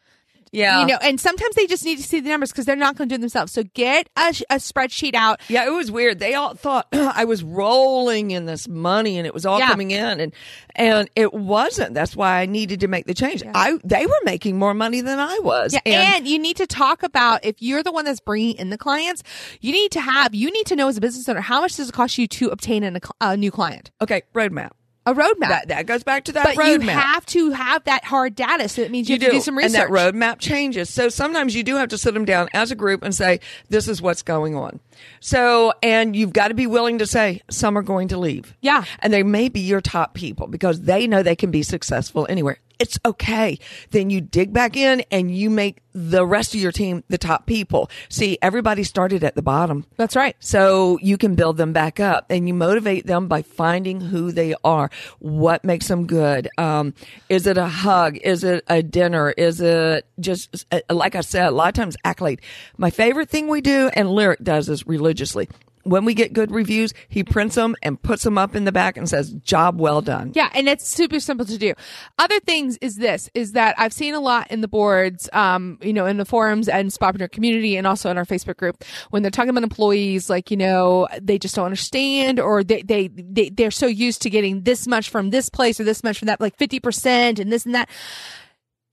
yeah, 0.54 0.80
You 0.80 0.86
know, 0.88 0.98
and 1.02 1.20
sometimes 1.20 1.56
they 1.56 1.68
just 1.68 1.84
need 1.84 1.98
to 1.98 2.04
see 2.04 2.22
the 2.22 2.30
numbers 2.30 2.52
because 2.52 2.64
they're 2.66 2.76
not 2.78 2.96
going 2.96 3.10
to 3.10 3.14
do 3.14 3.20
it 3.20 3.22
themselves. 3.22 3.52
So 3.52 3.64
get 3.74 4.10
a, 4.16 4.30
a 4.50 4.56
spreadsheet 4.56 5.14
out. 5.14 5.42
Yeah, 5.50 5.66
it 5.68 5.72
was 5.72 5.92
weird. 5.92 6.20
They 6.20 6.36
all 6.36 6.54
thought 6.56 6.88
I 6.94 7.26
was 7.26 7.44
rolling 7.44 8.32
in 8.32 8.46
this 8.46 8.66
money 8.68 9.18
and 9.18 9.28
it 9.28 9.34
was 9.34 9.46
all 9.46 9.60
Yeah. 9.60 9.68
coming 9.68 9.92
in 9.92 10.20
and 10.22 10.34
and 10.76 11.10
it 11.16 11.34
wasn't. 11.34 11.94
That's 11.96 12.16
why 12.16 12.40
I 12.40 12.46
needed 12.46 12.80
to 12.82 12.88
make 12.88 13.08
the 13.08 13.14
change. 13.14 13.44
I 13.54 13.78
they 13.84 14.06
were 14.06 14.22
making 14.24 14.58
more 14.58 14.74
money 14.74 15.02
than 15.02 15.20
I 15.20 15.38
was. 15.44 15.74
Yeah, 15.74 16.16
and, 16.16 16.28
you 16.28 16.40
need 16.40 16.58
to 16.58 16.68
talk 16.68 17.04
about 17.04 17.44
if 17.44 17.62
you're 17.62 17.84
the 17.84 17.92
one 17.92 18.06
that's 18.06 18.20
bringing 18.22 18.56
in 18.56 18.70
the 18.70 18.78
clients, 18.78 19.24
you 19.60 19.72
need 19.74 19.92
to 19.92 20.00
have 20.02 20.34
you 20.34 20.50
need 20.52 20.66
to 20.68 20.76
know 20.78 20.88
as 20.88 20.96
a 20.98 21.02
business 21.02 21.28
owner 21.28 21.42
how 21.42 21.60
much 21.62 21.76
does 21.76 21.90
it 21.90 21.94
cost 21.94 22.18
you 22.18 22.26
to 22.28 22.50
obtain 22.50 22.84
an, 22.84 23.00
a 23.20 23.36
new 23.36 23.52
client. 23.52 23.92
okay, 24.02 24.22
roadmap. 24.34 24.70
A 25.08 25.14
roadmap. 25.14 25.48
That, 25.48 25.68
that 25.70 25.86
goes 25.86 26.04
back 26.04 26.26
to 26.26 26.34
that 26.34 26.44
but 26.44 26.56
roadmap. 26.58 26.82
you 26.84 26.90
have 26.90 27.26
to 27.28 27.52
have 27.52 27.84
that 27.86 28.04
hard 28.04 28.36
data, 28.36 28.68
so 28.68 28.82
it 28.82 28.92
means 28.92 29.10
you, 29.10 29.14
you 29.14 29.20
to 29.20 29.32
do 29.32 29.42
some 29.42 29.58
research. 29.58 29.80
And 29.80 29.96
that 29.96 30.14
roadmap 30.14 30.40
changes. 30.40 30.94
So 30.94 31.08
sometimes 31.08 31.56
you 31.56 31.64
do 31.64 31.78
have 31.78 31.90
to 31.90 31.98
sit 31.98 32.14
them 32.14 32.26
down 32.26 32.50
as 32.54 32.72
a 32.72 32.76
group 32.76 33.04
and 33.04 33.16
say, 33.16 33.40
this 33.70 33.88
is 33.88 34.02
what's 34.02 34.22
going 34.22 34.56
on. 34.56 34.82
So, 35.22 35.74
and 35.82 36.16
you've 36.16 36.34
got 36.34 36.50
to 36.50 36.54
be 36.54 36.68
willing 36.68 36.98
to 36.98 37.08
say, 37.08 37.42
some 37.50 37.78
are 37.78 37.82
going 37.82 38.10
to 38.10 38.18
leave. 38.18 38.56
Yeah. 38.62 38.84
And 39.00 39.14
they 39.14 39.24
may 39.24 39.48
be 39.48 39.62
your 39.62 39.82
top 39.82 40.14
people 40.14 40.48
because 40.48 40.82
they 40.82 41.08
know 41.08 41.24
they 41.24 41.36
can 41.36 41.52
be 41.52 41.64
successful 41.64 42.28
anywhere. 42.30 42.60
It's 42.80 43.00
okay. 43.06 43.60
Then 43.92 44.10
you 44.10 44.22
dig 44.22 44.54
back 44.54 44.78
in 44.78 45.04
and 45.12 45.36
you 45.36 45.50
make 45.50 45.82
the 45.94 46.26
rest 46.26 46.54
of 46.54 46.62
your 46.62 46.72
team 46.72 47.04
the 47.10 47.18
top 47.18 47.48
people. 47.48 47.90
See, 48.08 48.38
everybody 48.42 48.84
started 48.84 49.24
at 49.24 49.36
the 49.36 49.42
bottom. 49.42 49.86
That's 49.98 50.16
right. 50.16 50.36
So 50.40 51.00
you 51.02 51.18
can 51.18 51.34
build 51.34 51.58
them 51.58 51.74
back 51.74 52.00
up 52.00 52.28
and 52.30 52.48
you 52.48 52.54
motivate 52.54 53.08
them 53.08 53.28
by 53.28 53.42
finding 53.42 54.00
who 54.00 54.32
they 54.32 54.54
are. 54.64 54.92
What 55.20 55.64
makes 55.64 55.88
them 55.88 56.06
good? 56.06 56.50
Um, 56.60 56.94
is 57.30 57.48
it 57.48 57.58
a 57.58 57.68
hug? 57.68 58.18
Is 58.18 58.44
it 58.44 58.64
a 58.68 58.84
dinner? 58.84 59.32
Is 59.32 59.60
it 59.60 60.06
just, 60.20 60.66
uh, 60.72 60.82
like 60.92 61.16
I 61.16 61.22
said, 61.22 61.48
a 61.48 61.52
lot 61.52 61.70
of 61.70 61.74
times 61.74 61.98
accolade. 62.04 62.42
My 62.78 62.92
favorite 62.92 63.30
thing 63.30 63.48
we 63.48 63.62
do 63.62 63.90
and 63.94 64.10
Lyric 64.12 64.44
does 64.44 64.70
is 64.70 64.86
religiously. 64.86 65.50
When 65.88 66.06
we 66.06 66.14
get 66.14 66.34
good 66.34 66.52
reviews, 66.52 66.94
he 67.08 67.24
prints 67.24 67.56
them 67.56 67.76
and 67.82 68.02
puts 68.02 68.24
them 68.24 68.38
up 68.38 68.56
in 68.56 68.66
the 68.66 68.72
back 68.72 68.98
and 68.98 69.08
says, 69.08 69.32
job 69.34 69.80
well 69.80 70.02
done. 70.02 70.32
Yeah, 70.36 70.50
and 70.54 70.68
it's 70.68 70.88
super 70.88 71.20
simple 71.20 71.46
to 71.46 71.58
do. 71.58 71.74
Other 72.18 72.40
things 72.42 72.78
is 72.78 72.98
this 72.98 73.30
is 73.34 73.54
that 73.54 73.76
I've 73.78 73.94
seen 73.94 74.14
a 74.14 74.20
lot 74.20 74.52
in 74.52 74.62
the 74.62 74.68
boards, 74.68 75.30
um, 75.34 75.78
you 75.82 75.94
know, 75.94 76.06
in 76.06 76.18
the 76.18 76.26
forums 76.26 76.68
and 76.68 76.90
Spapreneur 76.92 77.32
community 77.32 77.78
and 77.78 77.88
also 77.88 78.10
in 78.10 78.18
our 78.18 78.26
Facebook 78.26 78.58
group 78.58 78.84
when 79.10 79.22
they're 79.22 79.32
talking 79.32 79.50
about 79.50 79.64
employees, 79.64 80.30
like, 80.30 80.52
you 80.52 80.58
know, 80.58 81.08
they 81.22 81.38
just 81.38 81.56
don't 81.56 81.66
understand 81.66 82.40
or 82.40 82.64
they, 82.64 82.82
they, 82.82 83.08
they 83.08 83.50
they're 83.50 83.72
so 83.72 83.88
used 83.88 84.22
to 84.24 84.30
getting 84.30 84.62
this 84.64 84.88
much 84.88 85.10
from 85.10 85.30
this 85.30 85.50
place 85.50 85.80
or 85.80 85.84
this 85.84 86.04
much 86.04 86.20
from 86.20 86.28
that, 86.28 86.42
like 86.42 86.58
50% 86.58 87.40
and 87.40 87.52
this 87.52 87.66
and 87.66 87.76
that. 87.76 87.90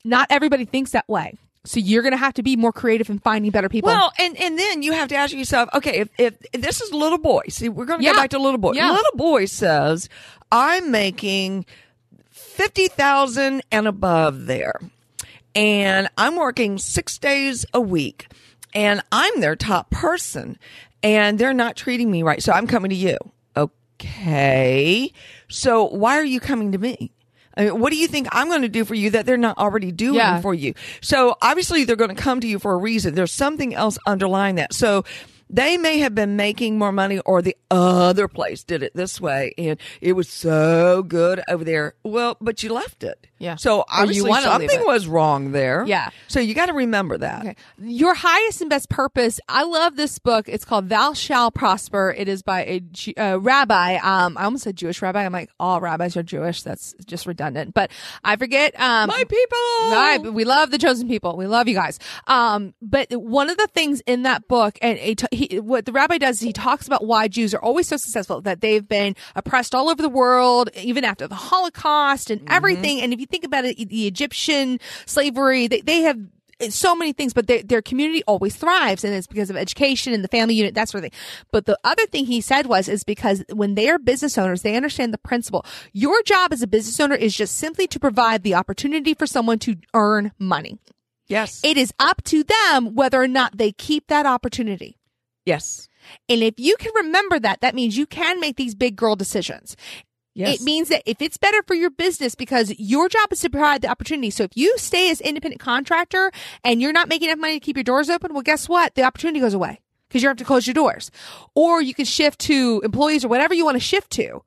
Not 0.05 0.27
everybody 0.31 0.65
thinks 0.65 0.91
that 0.91 1.09
way. 1.09 1.39
So 1.67 1.81
you're 1.81 2.03
going 2.03 2.13
to 2.13 2.19
have 2.19 2.35
to 2.35 2.43
be 2.43 2.57
more 2.57 2.73
creative 2.73 3.09
in 3.09 3.19
finding 3.21 3.51
better 3.51 3.71
people. 3.71 3.89
Well, 3.89 4.13
and, 4.19 4.37
and 4.39 4.59
then 4.59 4.83
you 4.83 4.93
have 4.93 5.09
to 5.09 5.15
ask 5.15 5.33
yourself, 5.35 5.71
okay, 5.75 6.01
if, 6.01 6.09
if, 6.19 6.35
if 6.53 6.61
this 6.61 6.83
is 6.83 6.93
little 6.93 7.17
boy, 7.19 7.43
see, 7.49 7.71
we're 7.71 7.87
going 7.87 8.01
to 8.01 8.05
Yeah. 8.05 8.13
go 8.13 8.19
back 8.19 8.31
to 8.31 8.39
little 8.39 8.59
boy. 8.59 8.73
Yeah. 8.75 8.91
Little 8.91 9.17
boy 9.17 9.47
says, 9.47 10.11
I'm 10.53 10.91
making 10.91 11.65
50,000 12.31 13.63
and 13.73 13.89
above 13.89 14.47
there. 14.47 14.79
And 15.55 16.09
I'm 16.19 16.37
working 16.37 16.79
six 16.79 17.17
days 17.19 17.65
a 17.73 17.81
week 17.81 18.27
and 18.75 19.01
I'm 19.11 19.41
their 19.41 19.57
top 19.57 19.91
person 19.91 20.59
and 21.03 21.39
they're 21.39 21.55
not 21.55 21.77
treating 21.77 22.11
me 22.11 22.23
right. 22.23 22.43
So 22.43 22.53
I'm 22.53 22.67
coming 22.67 22.91
to 22.91 22.97
you. 22.97 23.17
Okay. 23.57 25.13
So 25.49 25.85
why 25.85 26.19
are 26.19 26.25
you 26.25 26.41
coming 26.41 26.73
to 26.73 26.79
me? 26.79 27.13
I 27.57 27.65
mean, 27.67 27.81
what 27.81 27.91
do 27.91 27.97
you 27.97 28.07
think 28.09 28.29
I'm 28.33 28.49
going 28.49 28.63
to 28.63 28.69
do 28.69 28.85
for 28.85 28.95
you 28.95 29.11
that 29.11 29.27
they're 29.27 29.37
not 29.37 29.59
already 29.59 29.93
doing 29.93 30.17
Yeah. 30.17 30.41
for 30.41 30.55
you? 30.55 30.75
So 31.01 31.37
obviously 31.41 31.85
they're 31.85 31.97
going 31.97 32.15
to 32.15 32.21
come 32.21 32.41
to 32.41 32.47
you 32.49 32.59
for 32.59 32.73
a 32.73 32.77
reason. 32.77 33.15
There's 33.15 33.33
something 33.33 33.75
else 33.75 33.99
underlying 34.07 34.57
that. 34.57 34.75
So 34.75 35.05
they 35.51 35.77
may 35.77 35.99
have 35.99 36.15
been 36.15 36.37
making 36.37 36.79
more 36.79 36.93
money 36.93 37.19
or 37.21 37.43
the 37.43 37.57
other 37.71 38.29
place 38.29 38.65
did 38.65 38.83
it 38.83 38.95
this 38.95 39.21
way 39.21 39.53
and 39.59 39.79
it 40.01 40.13
was 40.13 40.29
so 40.29 41.03
good 41.03 41.43
over 41.49 41.65
there. 41.65 41.95
Well, 42.03 42.37
but 42.41 42.63
you 42.63 42.73
left 42.73 43.05
it. 43.05 43.27
Yeah. 43.39 43.57
So 43.57 43.85
obviously 43.93 44.33
something 44.33 44.85
was 44.87 45.07
wrong 45.07 45.53
there. 45.53 45.85
Yeah. 45.87 46.11
So 46.29 46.41
you 46.41 46.55
got 46.55 46.67
to 46.67 46.73
remember 46.73 47.19
that. 47.19 47.41
Okay. 47.41 47.57
Your 47.79 48.15
highest 48.15 48.61
and 48.63 48.71
best 48.71 48.89
purpose. 48.89 49.39
I 49.49 49.65
love 49.65 49.97
this 49.97 50.19
book. 50.19 50.49
It's 50.49 50.65
called 50.65 50.89
Thou 50.89 51.13
Shall 51.13 51.51
Prosper. 51.51 52.15
It 52.17 52.29
is 52.29 52.43
by 52.43 52.81
a 53.17 53.21
uh, 53.21 53.39
rabbi. 53.39 53.97
Um, 53.97 54.39
I 54.39 54.45
almost 54.45 54.65
said 54.65 54.77
Jewish 54.77 55.03
rabbi. 55.03 55.25
I'm 55.25 55.33
like, 55.33 55.51
all 55.61 55.81
rabbis 55.81 56.17
are 56.17 56.23
Jewish. 56.23 56.63
That's 56.63 56.95
just 57.05 57.27
redundant. 57.27 57.75
But 57.75 57.91
I 58.23 58.37
forget. 58.37 58.79
Um, 58.81 59.09
My 59.09 59.25
people. 59.25 59.91
Right, 59.91 60.19
we 60.33 60.45
love 60.45 60.71
the 60.71 60.79
chosen 60.79 61.09
people. 61.09 61.37
We 61.37 61.47
love 61.47 61.69
you 61.69 61.75
guys. 61.75 61.99
Um, 62.27 62.75
but 62.81 63.13
one 63.13 63.51
of 63.51 63.57
the 63.59 63.67
things 63.67 64.01
in 64.07 64.23
that 64.23 64.49
book, 64.49 64.79
and 64.81 64.99
it, 64.99 65.23
he, 65.35 65.61
what 65.61 65.87
the 65.87 65.93
rabbi 65.93 66.19
does, 66.19 66.37
is 66.37 66.43
he 66.43 66.53
talks 66.53 66.87
about 66.87 67.05
why 67.05 67.29
Jews 67.29 67.55
are 67.55 67.63
always 67.63 67.89
so 67.89 67.97
successful. 67.97 68.41
That 68.41 68.61
they've 68.61 68.87
been 68.87 69.17
oppressed 69.35 69.75
all 69.75 69.89
over 69.89 70.03
the 70.03 70.09
world, 70.09 70.71
even 70.77 71.05
after 71.05 71.27
the 71.27 71.35
Holocaust 71.35 72.31
and 72.31 72.41
mm-hmm. 72.41 72.53
everything. 72.53 73.01
And 73.01 73.13
if 73.13 73.21
you 73.21 73.27
think 73.27 73.45
about 73.45 73.65
it, 73.65 73.77
the 73.89 74.07
Egyptian 74.07 74.79
slavery, 75.07 75.67
they, 75.67 75.81
they 75.81 76.03
have 76.03 76.19
so 76.71 76.95
many 76.95 77.13
things, 77.13 77.35
but 77.35 77.47
their, 77.47 77.63
their 77.63 77.83
community 77.83 78.23
always 78.27 78.57
thrives, 78.57 79.05
and 79.05 79.13
it's 79.13 79.27
because 79.27 79.51
of 79.51 79.57
education 79.57 80.13
and 80.13 80.23
the 80.23 80.29
family 80.29 80.55
unit, 80.55 80.75
that 80.75 80.89
sort 80.89 81.05
of 81.05 81.11
thing. 81.11 81.21
But 81.51 81.67
the 81.67 81.79
other 81.85 82.07
thing 82.07 82.27
he 82.27 82.41
said 82.41 82.67
was, 82.67 82.89
is 82.89 83.05
because 83.05 83.45
when 83.53 83.75
they 83.75 83.89
are 83.89 83.99
business 83.99 84.39
owners, 84.39 84.63
they 84.63 84.77
understand 84.77 85.13
the 85.13 85.19
principle. 85.19 85.67
Your 85.93 86.23
job 86.23 86.53
as 86.53 86.63
a 86.63 86.67
business 86.67 86.99
owner 87.01 87.17
is 87.17 87.35
just 87.35 87.57
simply 87.57 87.87
to 87.89 87.99
provide 87.99 88.43
the 88.43 88.55
opportunity 88.55 89.15
for 89.15 89.27
someone 89.27 89.59
to 89.61 89.77
earn 89.95 90.33
money. 90.39 90.79
Yes. 91.27 91.61
It 91.65 91.77
is 91.77 91.93
up 91.99 92.23
to 92.25 92.45
them 92.45 92.95
whether 92.95 93.21
or 93.21 93.29
not 93.29 93.57
they 93.57 93.73
keep 93.73 94.09
that 94.09 94.27
opportunity. 94.27 94.99
Yes. 95.45 95.89
And 96.29 96.43
if 96.43 96.55
you 96.59 96.77
can 96.77 96.93
remember 96.97 97.39
that, 97.39 97.61
that 97.61 97.75
means 97.75 97.97
you 97.97 98.07
can 98.07 98.41
make 98.41 98.57
these 98.57 98.75
big 98.75 98.97
girl 98.97 99.17
decisions. 99.17 99.77
Yes. 100.35 100.61
It 100.61 100.65
means 100.65 100.89
that 100.89 101.03
if 101.07 101.23
it's 101.23 101.37
better 101.37 101.63
for 101.63 101.75
your 101.75 101.91
business 101.91 102.35
because 102.35 102.75
your 102.77 103.09
job 103.09 103.33
is 103.33 103.41
to 103.41 103.51
provide 103.51 103.83
the 103.83 103.89
opportunity. 103.89 104.31
So 104.31 104.43
if 104.43 104.51
you 104.57 104.77
stay 104.79 105.11
as 105.11 105.21
independent 105.21 105.61
contractor 105.61 106.33
and 106.65 106.83
you're 106.83 106.93
not 106.93 107.09
making 107.09 107.29
enough 107.29 107.39
money 107.39 107.61
to 107.61 107.65
keep 107.65 107.77
your 107.77 107.85
doors 107.85 108.11
open, 108.11 108.35
well, 108.35 108.43
guess 108.43 108.69
what? 108.69 108.97
The 108.97 109.05
opportunity 109.05 109.39
goes 109.39 109.55
away 109.55 109.81
because 110.15 110.23
you 110.23 110.29
have 110.29 110.37
to 110.37 110.45
close 110.45 110.65
your 110.65 110.75
doors. 110.75 111.11
Or 111.57 111.83
you 111.83 111.93
can 111.93 112.05
shift 112.05 112.39
to 112.43 112.81
employees 112.85 113.25
or 113.25 113.29
whatever 113.29 113.53
you 113.53 113.65
want 113.65 113.75
to 113.75 113.81
shift 113.81 114.11
to. 114.13 114.45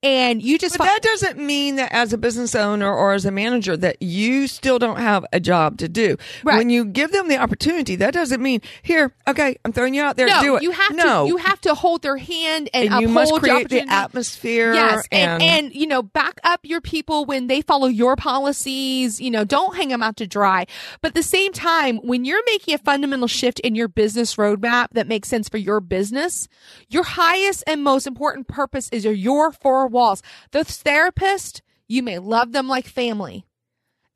And 0.00 0.40
you 0.40 0.58
just 0.58 0.78
But 0.78 0.84
fi- 0.84 0.94
that 0.94 1.02
doesn't 1.02 1.38
mean 1.38 1.74
that 1.76 1.92
as 1.92 2.12
a 2.12 2.18
business 2.18 2.54
owner 2.54 2.92
or 2.92 3.14
as 3.14 3.24
a 3.24 3.32
manager 3.32 3.76
that 3.76 4.00
you 4.00 4.46
still 4.46 4.78
don't 4.78 4.98
have 4.98 5.26
a 5.32 5.40
job 5.40 5.78
to 5.78 5.88
do. 5.88 6.16
Right. 6.44 6.56
When 6.56 6.70
you 6.70 6.84
give 6.84 7.10
them 7.10 7.26
the 7.26 7.36
opportunity, 7.38 7.96
that 7.96 8.14
doesn't 8.14 8.40
mean 8.40 8.60
here, 8.82 9.12
okay, 9.26 9.56
I'm 9.64 9.72
throwing 9.72 9.94
you 9.94 10.02
out 10.02 10.16
there. 10.16 10.28
no, 10.28 10.40
do 10.40 10.56
it. 10.56 10.62
you 10.62 10.70
have 10.70 10.94
no. 10.94 11.24
to 11.24 11.28
you 11.28 11.36
have 11.38 11.60
to 11.62 11.74
hold 11.74 12.02
their 12.02 12.16
hand 12.16 12.70
and, 12.72 12.92
and 12.92 13.00
you 13.00 13.08
must 13.08 13.34
create 13.34 13.70
the 13.70 13.90
atmosphere. 13.92 14.72
Yes, 14.72 15.04
and, 15.10 15.42
and, 15.42 15.66
and 15.66 15.74
you 15.74 15.88
know, 15.88 16.04
back 16.04 16.38
up 16.44 16.60
your 16.62 16.80
people 16.80 17.24
when 17.24 17.48
they 17.48 17.60
follow 17.60 17.88
your 17.88 18.14
policies. 18.14 19.20
You 19.20 19.32
know, 19.32 19.44
don't 19.44 19.74
hang 19.74 19.88
them 19.88 20.02
out 20.02 20.16
to 20.18 20.28
dry. 20.28 20.66
But 21.00 21.08
at 21.08 21.14
the 21.14 21.24
same 21.24 21.52
time, 21.52 21.96
when 22.04 22.24
you're 22.24 22.44
making 22.46 22.74
a 22.74 22.78
fundamental 22.78 23.26
shift 23.26 23.58
in 23.60 23.74
your 23.74 23.88
business 23.88 24.36
roadmap 24.36 24.90
that 24.92 25.07
makes 25.08 25.28
sense 25.28 25.48
for 25.48 25.58
your 25.58 25.80
business, 25.80 26.48
your 26.88 27.02
highest 27.04 27.64
and 27.66 27.82
most 27.82 28.06
important 28.06 28.46
purpose 28.48 28.88
is 28.92 29.04
your, 29.04 29.14
your 29.14 29.50
four 29.52 29.86
walls. 29.88 30.22
The 30.52 30.64
therapist, 30.64 31.62
you 31.88 32.02
may 32.02 32.18
love 32.18 32.52
them 32.52 32.68
like 32.68 32.86
family, 32.86 33.46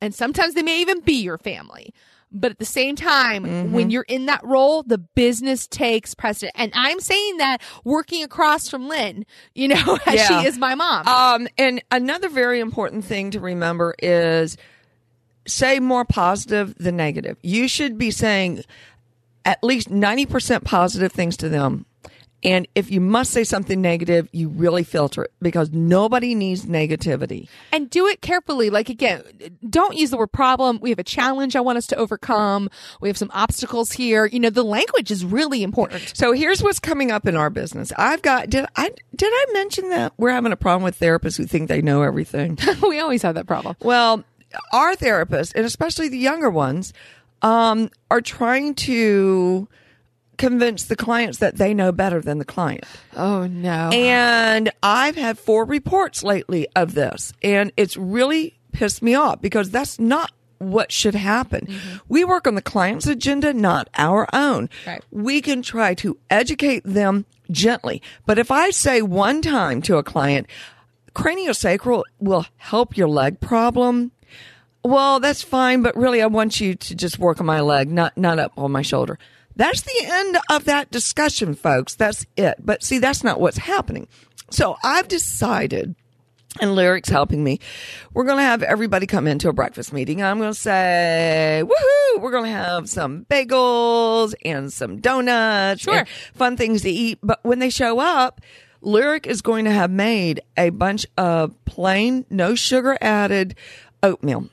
and 0.01 0.13
sometimes 0.13 0.53
they 0.53 0.63
may 0.63 0.81
even 0.81 1.01
be 1.01 1.21
your 1.21 1.37
family. 1.37 1.93
But 2.35 2.49
at 2.49 2.57
the 2.57 2.65
same 2.65 2.95
time, 2.95 3.43
Mm-hmm. 3.45 3.73
when 3.73 3.89
you're 3.91 4.05
in 4.07 4.25
that 4.25 4.43
role, 4.43 4.81
the 4.81 4.97
business 4.97 5.67
takes 5.67 6.15
precedent. 6.15 6.53
And 6.57 6.71
I'm 6.73 6.99
saying 6.99 7.37
that 7.37 7.59
working 7.83 8.23
across 8.23 8.67
from 8.69 8.87
Lynn, 8.87 9.23
you 9.53 9.67
know, 9.67 9.99
as 10.07 10.15
Yeah. 10.15 10.41
she 10.41 10.47
is 10.47 10.57
my 10.57 10.73
mom. 10.73 11.07
Um, 11.07 11.47
and 11.59 11.83
another 11.91 12.29
very 12.29 12.59
important 12.59 13.05
thing 13.05 13.29
to 13.31 13.39
remember 13.39 13.93
is 13.99 14.57
say 15.45 15.79
more 15.79 16.05
positive 16.05 16.73
than 16.75 16.95
negative. 16.97 17.37
You 17.43 17.67
should 17.67 17.97
be 17.99 18.09
saying 18.09 18.63
at 19.45 19.63
least 19.63 19.89
90% 19.89 20.63
positive 20.63 21.11
things 21.11 21.37
to 21.37 21.49
them. 21.49 21.85
And 22.43 22.67
if 22.75 22.91
you 22.91 22.99
must 22.99 23.31
say 23.31 23.43
something 23.43 23.81
negative, 23.81 24.27
you 24.33 24.49
really 24.49 24.83
filter 24.83 25.23
it 25.23 25.31
because 25.41 25.71
nobody 25.71 26.35
needs 26.35 26.65
negativity. 26.65 27.47
and 27.71 27.89
do 27.89 28.07
it 28.07 28.21
carefully. 28.21 28.69
Like 28.69 28.89
again, 28.89 29.23
don't 29.69 29.95
use 29.95 30.09
the 30.09 30.17
word 30.17 30.31
problem. 30.31 30.79
We 30.81 30.89
have 30.89 30.99
a 30.99 31.03
challenge 31.03 31.55
I 31.55 31.61
want 31.61 31.77
us 31.77 31.87
to 31.87 31.95
overcome. 31.95 32.69
We 32.99 33.07
have 33.07 33.17
some 33.17 33.31
obstacles 33.33 33.93
here. 33.93 34.25
You 34.25 34.39
know, 34.39 34.49
the 34.49 34.63
language 34.63 35.09
is 35.09 35.23
really 35.23 35.63
important. 35.63 36.11
So 36.15 36.33
here's 36.33 36.61
what's 36.61 36.79
coming 36.79 37.11
up 37.11 37.27
in 37.27 37.35
our 37.35 37.49
business. 37.49 37.93
I've 37.97 38.21
got 38.21 38.49
did 38.49 38.65
I 38.75 38.89
did 39.15 39.31
I 39.33 39.45
mention 39.53 39.89
that 39.89 40.13
we're 40.17 40.31
having 40.31 40.51
a 40.51 40.57
problem 40.57 40.83
with 40.83 40.99
therapists 40.99 41.37
who 41.37 41.45
think 41.45 41.69
they 41.69 41.81
know 41.81 42.01
everything? 42.01 42.57
we 42.83 42.99
always 42.99 43.21
have 43.21 43.35
that 43.35 43.47
problem. 43.47 43.75
Well, 43.81 44.23
our 44.73 44.95
therapists, 44.95 45.53
and 45.55 45.65
especially 45.65 46.09
the 46.09 46.17
younger 46.17 46.49
ones, 46.49 46.93
um, 47.43 47.89
are 48.09 48.21
trying 48.21 48.73
to 48.75 49.67
convince 50.37 50.85
the 50.85 50.95
clients 50.95 51.37
that 51.37 51.57
they 51.57 51.73
know 51.73 51.91
better 51.91 52.19
than 52.19 52.39
the 52.39 52.45
client. 52.45 52.85
Oh 53.15 53.45
no. 53.45 53.89
And 53.93 54.71
I've 54.81 55.15
had 55.15 55.37
four 55.37 55.65
reports 55.65 56.23
lately 56.23 56.67
of 56.75 56.95
this, 56.95 57.33
and 57.43 57.71
it's 57.77 57.95
really 57.95 58.57
pissed 58.71 59.03
me 59.03 59.13
off 59.13 59.41
because 59.41 59.69
that's 59.69 59.99
not 59.99 60.31
what 60.57 60.91
should 60.91 61.15
happen. 61.15 61.67
We 62.07 62.23
work 62.23 62.47
on 62.47 62.55
the 62.55 62.61
client's 62.61 63.05
agenda, 63.05 63.53
not 63.53 63.89
our 63.97 64.27
own. 64.33 64.69
Right. 64.87 65.03
We 65.11 65.41
can 65.41 65.61
try 65.61 65.93
to 65.95 66.17
educate 66.29 66.83
them 66.85 67.25
gently. 67.51 68.01
But 68.25 68.39
if 68.39 68.49
I 68.49 68.69
say 68.69 69.01
one 69.01 69.41
time 69.41 69.81
to 69.83 69.97
a 69.97 70.03
client, 70.03 70.47
craniosacral 71.13 72.03
will 72.19 72.45
help 72.57 72.97
your 72.97 73.09
leg 73.09 73.39
problem. 73.39 74.11
Well, 74.83 75.19
that's 75.19 75.41
fine, 75.43 75.81
but 75.81 75.95
really 75.95 76.21
I 76.21 76.27
want 76.27 76.59
you 76.59 76.75
to 76.75 76.95
just 76.95 77.17
work 77.19 77.39
on 77.39 77.45
my 77.45 77.61
leg, 77.61 77.89
not 77.91 78.17
not 78.17 78.39
up 78.39 78.51
on 78.57 78.71
my 78.71 78.81
shoulder. 78.81 79.17
That's 79.55 79.81
the 79.81 80.01
end 80.03 80.37
of 80.49 80.65
that 80.65 80.91
discussion, 80.91 81.53
folks. 81.53 81.95
That's 81.95 82.25
it. 82.35 82.55
But 82.59 82.83
see, 82.83 82.97
that's 82.99 83.23
not 83.23 83.39
what's 83.39 83.57
happening. 83.57 84.07
So 84.49 84.75
I've 84.83 85.07
decided 85.07 85.95
and 86.61 86.75
Lyric's 86.75 87.09
helping 87.09 87.43
me. 87.43 87.59
We're 88.13 88.25
going 88.25 88.37
to 88.37 88.43
have 88.43 88.61
everybody 88.61 89.07
come 89.07 89.25
into 89.25 89.49
a 89.49 89.53
breakfast 89.53 89.91
meeting. 89.91 90.21
I'm 90.21 90.37
going 90.37 90.53
to 90.53 90.59
say, 90.59 91.63
woohoo, 91.63 92.21
we're 92.21 92.29
going 92.31 92.43
to 92.45 92.51
have 92.51 92.87
some 92.87 93.25
bagels 93.25 94.35
and 94.45 94.71
some 94.71 94.99
donuts 95.01 95.81
Sure. 95.81 95.95
and 95.95 96.07
fun 96.35 96.55
things 96.57 96.83
to 96.83 96.89
eat. 96.91 97.17
But 97.23 97.39
when 97.43 97.57
they 97.59 97.71
show 97.71 97.99
up, 97.99 98.39
Lyric 98.81 99.25
is 99.25 99.41
going 99.41 99.65
to 99.65 99.71
have 99.71 99.89
made 99.89 100.41
a 100.55 100.69
bunch 100.69 101.07
of 101.17 101.55
plain, 101.65 102.25
no 102.29 102.53
sugar 102.53 102.97
added 103.01 103.55
oatmeal. 104.03 104.47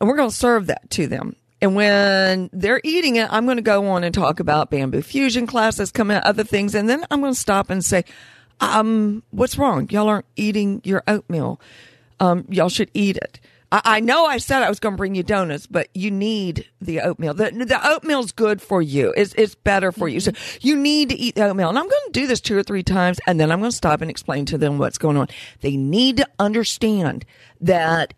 And 0.00 0.08
we're 0.08 0.16
going 0.16 0.30
to 0.30 0.34
serve 0.34 0.66
that 0.66 0.90
to 0.90 1.06
them. 1.06 1.36
And 1.60 1.74
when 1.74 2.50
they're 2.52 2.80
eating 2.84 3.16
it, 3.16 3.32
I'm 3.32 3.46
going 3.46 3.56
to 3.56 3.62
go 3.62 3.86
on 3.86 4.04
and 4.04 4.14
talk 4.14 4.38
about 4.38 4.70
bamboo 4.70 5.00
fusion 5.00 5.46
classes 5.46 5.90
coming 5.90 6.16
out, 6.16 6.24
other 6.24 6.44
things. 6.44 6.74
And 6.74 6.88
then 6.88 7.06
I'm 7.10 7.20
going 7.20 7.32
to 7.32 7.38
stop 7.38 7.70
and 7.70 7.82
say, 7.82 8.04
um, 8.60 9.22
what's 9.30 9.56
wrong? 9.56 9.88
Y'all 9.90 10.08
aren't 10.08 10.26
eating 10.36 10.82
your 10.84 11.02
oatmeal. 11.08 11.60
Um, 12.20 12.44
y'all 12.50 12.68
should 12.68 12.90
eat 12.92 13.16
it. 13.16 13.40
I, 13.72 13.80
I 13.84 14.00
know 14.00 14.26
I 14.26 14.38
said 14.38 14.62
I 14.62 14.68
was 14.68 14.78
going 14.78 14.92
to 14.92 14.96
bring 14.98 15.14
you 15.14 15.22
donuts, 15.22 15.66
but 15.66 15.88
you 15.94 16.10
need 16.10 16.68
the 16.80 17.00
oatmeal. 17.00 17.34
The, 17.34 17.50
the 17.50 17.80
oatmeal's 17.82 18.32
good 18.32 18.60
for 18.60 18.82
you. 18.82 19.14
It's, 19.16 19.34
it's 19.34 19.54
better 19.54 19.90
for 19.90 20.06
you. 20.06 20.20
So 20.20 20.32
you 20.60 20.76
need 20.76 21.08
to 21.08 21.16
eat 21.16 21.34
the 21.34 21.46
oatmeal. 21.46 21.70
And 21.70 21.78
I'm 21.78 21.88
going 21.88 22.06
to 22.06 22.12
do 22.12 22.26
this 22.26 22.40
two 22.40 22.56
or 22.58 22.62
three 22.62 22.82
times 22.82 23.18
and 23.26 23.40
then 23.40 23.50
I'm 23.50 23.60
going 23.60 23.70
to 23.70 23.76
stop 23.76 24.00
and 24.00 24.10
explain 24.10 24.44
to 24.46 24.58
them 24.58 24.78
what's 24.78 24.98
going 24.98 25.16
on. 25.16 25.28
They 25.60 25.76
need 25.76 26.18
to 26.18 26.28
understand 26.38 27.24
that 27.60 28.12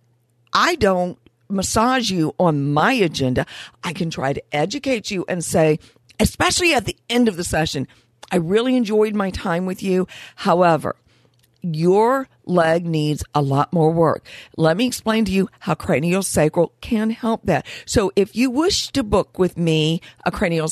I 0.53 0.75
don't 0.75 1.19
massage 1.49 2.11
you 2.11 2.35
on 2.39 2.73
my 2.73 2.93
agenda. 2.93 3.47
I 3.85 3.93
can 3.93 4.11
try 4.11 4.33
to 4.33 4.43
educate 4.53 5.11
you 5.11 5.25
and 5.29 5.45
say, 5.45 5.79
especially 6.21 6.75
at 6.75 6.85
the 6.85 6.97
end 7.09 7.29
of 7.29 7.37
the 7.37 7.45
session, 7.45 7.89
I 8.31 8.37
really 8.37 8.77
enjoyed 8.77 9.15
my 9.15 9.31
time 9.31 9.67
with 9.67 9.83
you. 9.83 10.09
However, 10.37 10.97
your 11.63 12.29
leg 12.45 12.87
needs 12.87 13.25
a 13.35 13.43
lot 13.43 13.73
more 13.73 13.91
work. 13.91 14.25
Let 14.57 14.77
me 14.77 14.87
explain 14.87 15.25
to 15.27 15.33
you 15.33 15.49
how 15.61 15.75
cranial 15.75 16.23
sacral 16.23 16.73
can 16.81 17.11
help 17.11 17.43
that. 17.45 17.67
So 17.85 18.13
if 18.17 18.37
you 18.37 18.51
wish 18.51 18.89
to 18.89 19.03
book 19.03 19.39
with 19.39 19.57
me 19.59 20.01
a 20.25 20.31
cranial 20.31 20.71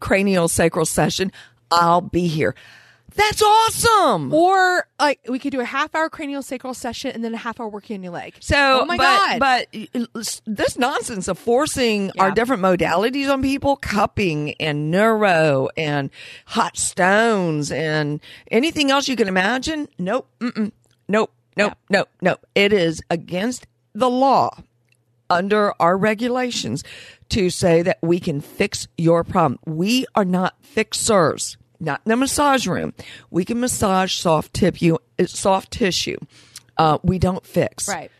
cranial 0.00 0.48
sacral 0.48 0.86
session, 0.86 1.32
I'll 1.70 2.00
be 2.00 2.26
here. 2.26 2.54
That's 3.14 3.42
awesome. 3.42 4.32
Or 4.32 4.86
like 4.98 5.20
we 5.28 5.38
could 5.38 5.52
do 5.52 5.60
a 5.60 5.64
half 5.64 5.94
hour 5.94 6.08
cranial 6.08 6.42
sacral 6.42 6.74
session 6.74 7.10
and 7.12 7.24
then 7.24 7.34
a 7.34 7.38
half 7.38 7.60
hour 7.60 7.68
working 7.68 7.96
on 7.96 8.02
your 8.02 8.12
leg. 8.12 8.34
So, 8.40 8.80
oh 8.82 8.84
my 8.84 8.96
but, 8.96 9.38
god! 9.38 9.38
but 9.38 10.42
this 10.46 10.78
nonsense 10.78 11.28
of 11.28 11.38
forcing 11.38 12.10
our 12.18 12.30
different 12.30 12.62
modalities 12.62 13.30
on 13.30 13.42
people, 13.42 13.76
cupping 13.76 14.54
and 14.60 14.90
neuro 14.90 15.68
and 15.76 16.10
hot 16.46 16.76
stones 16.76 17.70
and 17.70 18.20
anything 18.50 18.90
else 18.90 19.08
you 19.08 19.16
can 19.16 19.28
imagine. 19.28 19.88
Nope. 19.98 20.28
Mm-mm, 20.40 20.72
nope. 21.08 21.32
Nope. 21.56 21.74
Nope. 21.90 22.08
Nope. 22.20 22.46
It 22.54 22.72
is 22.72 23.02
against 23.10 23.66
the 23.94 24.08
law 24.08 24.62
under 25.28 25.72
our 25.80 25.96
regulations 25.96 26.84
to 27.30 27.50
say 27.50 27.82
that 27.82 27.98
we 28.02 28.20
can 28.20 28.40
fix 28.40 28.86
your 28.98 29.24
problem. 29.24 29.58
We 29.66 30.06
are 30.14 30.24
not 30.24 30.54
fixers, 30.60 31.56
not 31.82 32.00
in 32.06 32.10
the 32.10 32.16
massage 32.16 32.66
room. 32.66 32.94
We 33.30 33.44
can 33.44 33.60
massage 33.60 34.14
soft 34.14 34.54
tip 34.54 34.80
you, 34.80 34.98
uh, 35.18 35.26
soft 35.26 35.72
tissue. 35.72 36.18
Uh, 36.76 36.98
we 37.02 37.18
don't 37.18 37.44
fix. 37.46 37.88
Right. 37.88 38.10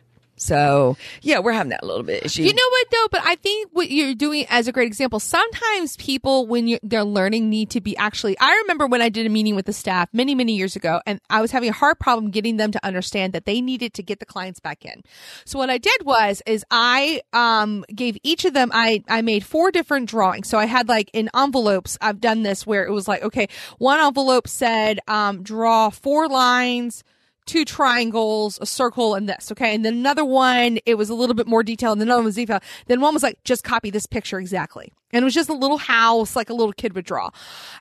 So 0.43 0.97
yeah, 1.23 1.39
we're 1.39 1.53
having 1.53 1.71
that 1.71 1.85
little 1.85 2.03
bit 2.03 2.25
issue. 2.25 2.43
You 2.43 2.53
know 2.53 2.69
what 2.71 2.87
though? 2.91 3.07
But 3.13 3.21
I 3.25 3.37
think 3.37 3.71
what 3.73 3.91
you're 3.91 4.15
doing 4.15 4.47
as 4.49 4.67
a 4.69 4.73
great 4.73 4.89
example. 4.89 5.21
Sometimes 5.21 5.97
people, 5.97 6.47
when 6.47 6.79
they're 6.83 7.05
learning, 7.05 7.49
need 7.49 7.71
to 7.71 7.81
be 7.81 7.97
actually. 7.97 8.37
I 8.39 8.53
remember 8.63 8.87
when 8.87 9.01
I 9.01 9.09
did 9.09 9.27
a 9.27 9.29
meeting 9.29 9.55
with 9.55 9.67
the 9.67 9.73
staff 9.73 10.09
many, 10.13 10.35
many 10.35 10.55
years 10.55 10.77
ago, 10.77 11.01
and 11.07 11.21
I 11.31 11.41
was 11.41 11.53
having 11.53 11.69
a 11.69 11.73
hard 11.73 11.99
problem 11.99 12.31
getting 12.31 12.57
them 12.57 12.73
to 12.73 12.85
understand 12.85 13.33
that 13.35 13.47
they 13.47 13.61
needed 13.61 13.95
to 13.95 14.03
get 14.03 14.19
the 14.19 14.27
clients 14.27 14.59
back 14.61 14.85
in. 14.85 15.03
So 15.45 15.59
what 15.59 15.71
I 15.71 15.79
did 15.79 16.05
was, 16.05 16.43
is 16.47 16.65
I 16.71 17.23
um 17.33 17.85
gave 17.95 18.19
each 18.23 18.45
of 18.45 18.53
them. 18.53 18.71
I 18.75 19.05
I 19.09 19.23
made 19.23 19.45
four 19.45 19.71
different 19.71 20.09
drawings. 20.09 20.49
So 20.49 20.59
I 20.59 20.67
had 20.67 20.89
like 20.89 21.11
in 21.13 21.31
envelopes. 21.35 21.97
I've 22.01 22.21
done 22.21 22.43
this 22.43 22.67
where 22.67 22.85
it 22.85 22.91
was 22.91 23.07
like, 23.07 23.23
okay, 23.23 23.49
one 23.79 24.01
envelope 24.01 24.49
said 24.49 24.99
um 25.07 25.43
draw 25.43 25.91
four 25.91 26.29
lines 26.29 27.05
two 27.47 27.65
triangles, 27.65 28.59
a 28.61 28.67
circle, 28.67 29.15
and 29.15 29.29
this. 29.29 29.51
Okay. 29.53 29.75
And 29.75 29.85
then 29.85 29.95
another 29.95 30.25
one, 30.25 30.79
it 30.87 30.97
was 30.97 31.11
a 31.11 31.15
little 31.15 31.35
bit 31.35 31.47
more 31.47 31.63
detailed. 31.63 31.95
And 31.95 32.01
then 32.01 32.09
another 32.09 32.21
one 32.21 32.27
was 32.27 32.37
detailed. 32.37 32.63
Then 32.87 33.01
one 33.01 33.15
was 33.15 33.23
like, 33.23 33.43
just 33.45 33.65
copy 33.65 33.91
this 33.91 34.07
picture 34.07 34.39
exactly. 34.39 34.93
And 35.13 35.23
it 35.23 35.25
was 35.25 35.35
just 35.35 35.49
a 35.51 35.55
little 35.55 35.79
house, 35.79 36.35
like 36.37 36.49
a 36.51 36.55
little 36.55 36.73
kid 36.73 36.95
would 36.95 37.05
draw. 37.05 37.31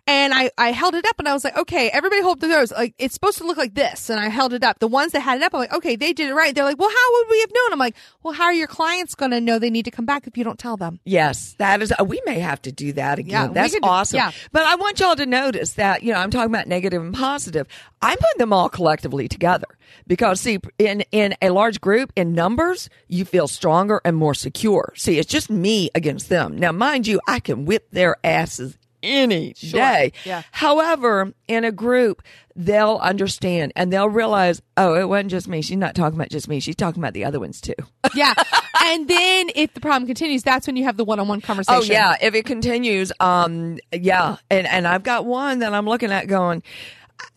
And 0.07 0.33
I, 0.33 0.51
I 0.57 0.71
held 0.71 0.95
it 0.95 1.05
up 1.05 1.17
and 1.19 1.27
I 1.27 1.33
was 1.33 1.43
like, 1.43 1.55
okay, 1.57 1.89
everybody 1.91 2.21
hold 2.21 2.41
their 2.41 2.49
nose. 2.49 2.71
Like, 2.71 2.93
it's 2.97 3.13
supposed 3.13 3.37
to 3.37 3.45
look 3.45 3.57
like 3.57 3.73
this. 3.73 4.09
And 4.09 4.19
I 4.19 4.27
held 4.29 4.53
it 4.53 4.63
up. 4.63 4.79
The 4.79 4.87
ones 4.87 5.11
that 5.13 5.21
had 5.21 5.37
it 5.37 5.43
up, 5.43 5.53
I'm 5.53 5.59
like, 5.61 5.73
okay, 5.73 5.95
they 5.95 6.11
did 6.13 6.29
it 6.29 6.33
right. 6.33 6.53
They're 6.53 6.65
like, 6.65 6.77
well, 6.77 6.89
how 6.89 7.13
would 7.13 7.27
we 7.29 7.39
have 7.41 7.49
known? 7.53 7.73
I'm 7.73 7.79
like, 7.79 7.95
well, 8.23 8.33
how 8.33 8.45
are 8.45 8.53
your 8.53 8.67
clients 8.67 9.15
going 9.15 9.31
to 9.31 9.39
know 9.39 9.59
they 9.59 9.69
need 9.69 9.85
to 9.85 9.91
come 9.91 10.05
back 10.05 10.27
if 10.27 10.37
you 10.37 10.43
don't 10.43 10.59
tell 10.59 10.75
them? 10.75 10.99
Yes, 11.05 11.53
that 11.57 11.81
is. 11.81 11.93
uh, 11.97 12.03
We 12.03 12.21
may 12.25 12.39
have 12.39 12.61
to 12.63 12.71
do 12.71 12.91
that 12.93 13.17
again. 13.19 13.31
Yeah, 13.49 13.53
That's 13.53 13.73
could 13.73 13.83
awesome. 13.85 14.17
yeah. 14.17 14.31
But 14.51 14.63
I 14.65 14.75
want 14.75 14.99
y'all 14.99 15.15
to 15.15 15.25
notice 15.25 15.73
that 15.73 16.03
you 16.03 16.11
know 16.11 16.19
I'm 16.19 16.31
talking 16.31 16.53
about 16.53 16.67
negative 16.67 17.01
and 17.01 17.13
positive. 17.13 17.67
I'm 18.01 18.17
putting 18.17 18.39
them 18.39 18.51
all 18.51 18.67
collectively 18.67 19.27
together 19.27 19.67
because 20.07 20.41
see, 20.41 20.59
in 20.79 21.01
in 21.11 21.35
a 21.41 21.51
large 21.51 21.79
group 21.79 22.11
in 22.15 22.33
numbers, 22.33 22.89
you 23.07 23.23
feel 23.25 23.47
stronger 23.47 24.01
and 24.03 24.17
more 24.17 24.33
secure. 24.33 24.91
See, 24.97 25.17
it's 25.19 25.31
just 25.31 25.49
me 25.49 25.89
against 25.95 26.27
them. 26.29 26.57
Now, 26.57 26.71
mind 26.71 27.07
you, 27.07 27.20
I 27.27 27.39
can 27.39 27.65
whip 27.65 27.87
their 27.91 28.15
asses 28.23 28.77
any 29.03 29.53
day. 29.53 30.13
Yeah. 30.25 30.43
However, 30.51 31.33
in 31.47 31.63
a 31.63 31.71
group, 31.71 32.21
they'll 32.55 32.97
understand 33.01 33.73
and 33.75 33.91
they'll 33.91 34.09
realize, 34.09 34.61
oh, 34.77 34.95
it 34.95 35.07
wasn't 35.07 35.31
just 35.31 35.47
me. 35.47 35.61
She's 35.61 35.77
not 35.77 35.95
talking 35.95 36.17
about 36.19 36.29
just 36.29 36.47
me. 36.47 36.59
She's 36.59 36.75
talking 36.75 37.01
about 37.01 37.13
the 37.13 37.25
other 37.25 37.39
ones 37.39 37.61
too. 37.61 37.73
Yeah. 38.13 38.33
and 38.83 39.07
then 39.07 39.51
if 39.55 39.73
the 39.73 39.79
problem 39.79 40.05
continues, 40.05 40.43
that's 40.43 40.67
when 40.67 40.75
you 40.75 40.83
have 40.83 40.97
the 40.97 41.05
one-on-one 41.05 41.39
conversation. 41.39 41.81
Oh 41.81 41.83
yeah, 41.83 42.17
if 42.21 42.35
it 42.35 42.45
continues, 42.45 43.13
um, 43.21 43.77
yeah, 43.93 44.35
and 44.49 44.67
and 44.67 44.85
I've 44.85 45.03
got 45.03 45.25
one 45.25 45.59
that 45.59 45.73
I'm 45.73 45.85
looking 45.85 46.11
at 46.11 46.27
going. 46.27 46.61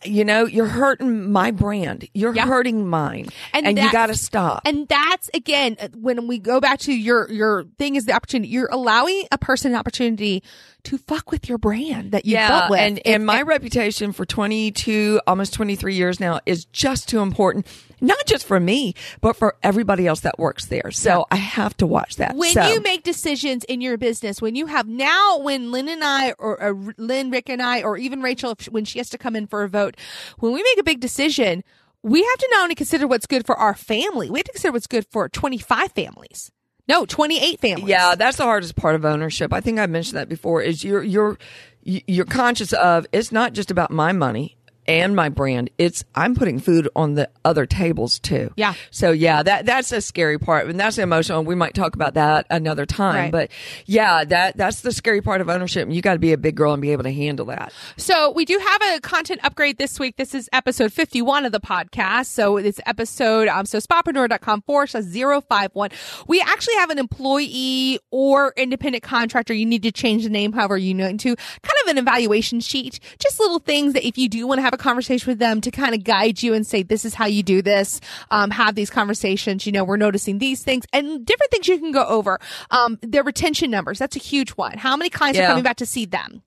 You 0.03 0.23
know, 0.23 0.45
you're 0.45 0.67
hurting 0.67 1.31
my 1.31 1.49
brand. 1.51 2.07
You're 2.13 2.33
Yeah. 2.35 2.45
hurting 2.45 2.87
mine, 2.87 3.27
And 3.53 3.65
and, 3.67 3.77
you 3.77 3.91
got 3.91 4.07
to 4.07 4.15
stop. 4.15 4.61
And 4.65 4.87
that's 4.87 5.29
again 5.33 5.77
uh, 5.81 5.87
when 5.95 6.27
we 6.27 6.37
go 6.37 6.59
back 6.59 6.79
to 6.81 6.93
your 6.93 7.31
your 7.31 7.63
thing 7.79 7.95
is 7.95 8.05
the 8.05 8.13
opportunity. 8.13 8.49
You're 8.51 8.69
allowing 8.71 9.25
a 9.31 9.37
person 9.37 9.71
an 9.71 9.77
opportunity 9.79 10.43
to 10.83 10.99
fuck 10.99 11.31
with 11.31 11.49
your 11.49 11.57
brand 11.57 12.11
that 12.11 12.25
you 12.25 12.33
yeah, 12.33 12.47
built 12.59 12.69
with. 12.71 12.79
and 12.81 12.97
If- 12.99 13.03
and 13.15 13.25
my 13.25 13.41
reputation 13.41 14.11
for 14.11 14.25
22, 14.25 15.19
almost 15.25 15.53
23 15.53 15.95
years 15.95 16.19
now 16.19 16.39
is 16.45 16.65
just 16.65 17.09
too 17.09 17.19
important, 17.21 17.65
not 18.01 18.25
just 18.25 18.45
for 18.45 18.59
me, 18.59 18.93
but 19.21 19.35
for 19.35 19.55
everybody 19.63 20.07
else 20.07 20.21
that 20.21 20.37
works 20.39 20.65
there. 20.65 20.91
So 20.91 21.25
I 21.31 21.37
have 21.37 21.75
to 21.77 21.87
watch 21.87 22.17
that. 22.17 22.35
when 22.35 22.51
So- 22.53 22.67
you 22.67 22.81
make 22.81 23.03
decisions 23.03 23.63
in 23.65 23.81
your 23.81 23.97
business, 23.97 24.41
when 24.41 24.55
you 24.55 24.67
have 24.67 24.87
now, 24.87 25.37
when 25.39 25.71
Lynn 25.71 25.89
and 25.89 26.03
I, 26.03 26.31
or, 26.33 26.61
or 26.61 26.93
Lynn, 26.97 27.31
Rick 27.31 27.49
and 27.49 27.61
I, 27.61 27.81
or 27.81 27.97
even 27.97 28.21
Rachel, 28.21 28.51
if, 28.51 28.65
when 28.67 28.85
she 28.85 28.99
has 28.99 29.09
to 29.09 29.17
come 29.17 29.35
in 29.35 29.47
for 29.47 29.63
a 29.63 29.69
vote, 29.69 29.95
when 30.39 30.53
we 30.53 30.61
make 30.63 30.79
a 30.79 30.83
big 30.83 30.99
decision, 30.99 31.63
we 32.03 32.23
have 32.23 32.37
to 32.37 32.47
not 32.51 32.63
only 32.63 32.75
consider 32.75 33.07
what's 33.07 33.25
good 33.25 33.45
for 33.45 33.55
our 33.55 33.73
family, 33.73 34.29
we 34.29 34.39
have 34.39 34.45
to 34.45 34.51
consider 34.51 34.71
what's 34.71 34.87
good 34.87 35.07
for 35.09 35.27
25 35.27 35.91
families. 35.93 36.51
No, 36.87 37.05
28 37.05 37.59
families. 37.59 37.89
Yeah, 37.89 38.13
that's 38.15 38.37
the 38.37 38.43
hardest 38.43 38.75
part 38.75 38.95
of 38.95 39.05
ownership. 39.05 39.51
I 39.51 39.59
think 39.59 39.79
I 39.79 39.87
mentioned 39.87 40.17
that 40.17 40.29
before. 40.29 40.61
Is 40.61 40.83
you're 40.83 41.01
you're 41.01 41.39
you're 41.81 42.25
conscious 42.25 42.73
of 42.73 43.07
it's 43.11 43.31
not 43.31 43.53
just 43.53 43.71
about 43.71 43.89
my 43.89 44.11
money 44.11 44.55
and 44.87 45.15
my 45.15 45.29
brand. 45.29 45.69
It's 45.77 46.03
I'm 46.13 46.35
putting 46.35 46.59
food 46.59 46.89
on 46.95 47.15
the 47.15 47.29
other 47.43 47.65
tables 47.65 48.19
too. 48.19 48.51
Yeah. 48.55 48.73
So 48.91 49.11
yeah, 49.11 49.43
that 49.43 49.65
that's 49.65 49.91
a 49.91 50.01
scary 50.01 50.39
part, 50.39 50.67
and 50.67 50.79
that's 50.79 50.97
emotional. 50.97 51.43
We 51.43 51.55
might 51.55 51.73
talk 51.73 51.95
about 51.95 52.15
that 52.15 52.45
another 52.49 52.85
time. 52.85 53.15
Right. 53.15 53.31
But 53.31 53.51
yeah, 53.85 54.23
that 54.25 54.57
that's 54.57 54.81
the 54.81 54.91
scary 54.91 55.21
part 55.21 55.41
of 55.41 55.49
ownership. 55.49 55.89
You 55.89 56.01
got 56.01 56.13
to 56.13 56.19
be 56.19 56.33
a 56.33 56.37
big 56.37 56.55
girl 56.55 56.73
and 56.73 56.81
be 56.81 56.91
able 56.91 57.03
to 57.03 57.11
handle 57.11 57.47
that. 57.47 57.73
So 57.97 58.31
we 58.31 58.45
do 58.45 58.57
have 58.57 58.81
a 58.95 59.01
content 59.01 59.41
upgrade 59.43 59.77
this 59.77 59.99
week. 59.99 60.17
This 60.17 60.33
is 60.33 60.49
episode 60.53 60.93
51 60.93 61.45
of 61.45 61.51
the 61.51 61.59
podcast. 61.59 62.27
So 62.27 62.57
it's 62.57 62.79
episode, 62.85 63.47
um, 63.47 63.65
so 63.65 63.79
spapreneur.com 63.79 64.61
forward 64.63 64.87
slash 64.87 65.03
051. 65.05 65.89
We 66.27 66.41
actually 66.41 66.75
have 66.75 66.89
an 66.89 66.99
employee 66.99 67.99
or 68.11 68.53
independent 68.57 69.03
contractor. 69.03 69.53
You 69.53 69.65
need 69.65 69.83
to 69.83 69.91
change 69.91 70.23
the 70.23 70.29
name 70.29 70.53
however 70.53 70.77
you 70.77 70.93
know 70.93 71.15
to 71.15 71.35
kind 71.35 71.75
of 71.83 71.89
an 71.89 71.97
evaluation 71.97 72.59
sheet. 72.59 72.99
Just 73.19 73.39
little 73.39 73.59
things 73.59 73.93
that 73.93 74.05
if 74.05 74.17
you 74.17 74.29
do 74.29 74.45
want 74.47 74.59
to 74.59 74.61
have 74.63 74.74
a 74.75 74.77
conversation 74.77 75.31
with 75.31 75.39
them 75.39 75.59
to 75.61 75.71
kind 75.71 75.95
of 75.95 76.03
guide 76.03 76.43
you 76.43 76.53
and 76.53 76.65
say, 76.65 76.83
this 76.83 77.03
is 77.03 77.15
how 77.15 77.25
you 77.25 77.41
do 77.41 77.61
this, 77.61 77.99
um, 78.29 78.51
have 78.51 78.75
these 78.75 78.89
conversations. 78.91 79.65
You 79.65 79.71
know, 79.71 79.83
we're 79.83 79.97
noticing 79.97 80.37
these 80.37 80.61
things 80.63 80.85
and 80.93 81.25
different 81.25 81.51
things 81.51 81.67
you 81.67 81.79
can 81.79 81.91
go 81.91 82.05
over. 82.05 82.39
Um, 82.71 82.99
their 83.01 83.23
retention 83.23 83.71
numbers. 83.71 83.97
That's 83.99 84.15
a 84.15 84.19
huge 84.19 84.51
one. 84.51 84.77
How 84.77 84.95
many 84.95 85.09
clients 85.09 85.39
are 85.39 85.47
coming 85.47 85.63
back 85.63 85.77
to 85.77 85.85
see 85.85 86.05
them? 86.05 86.43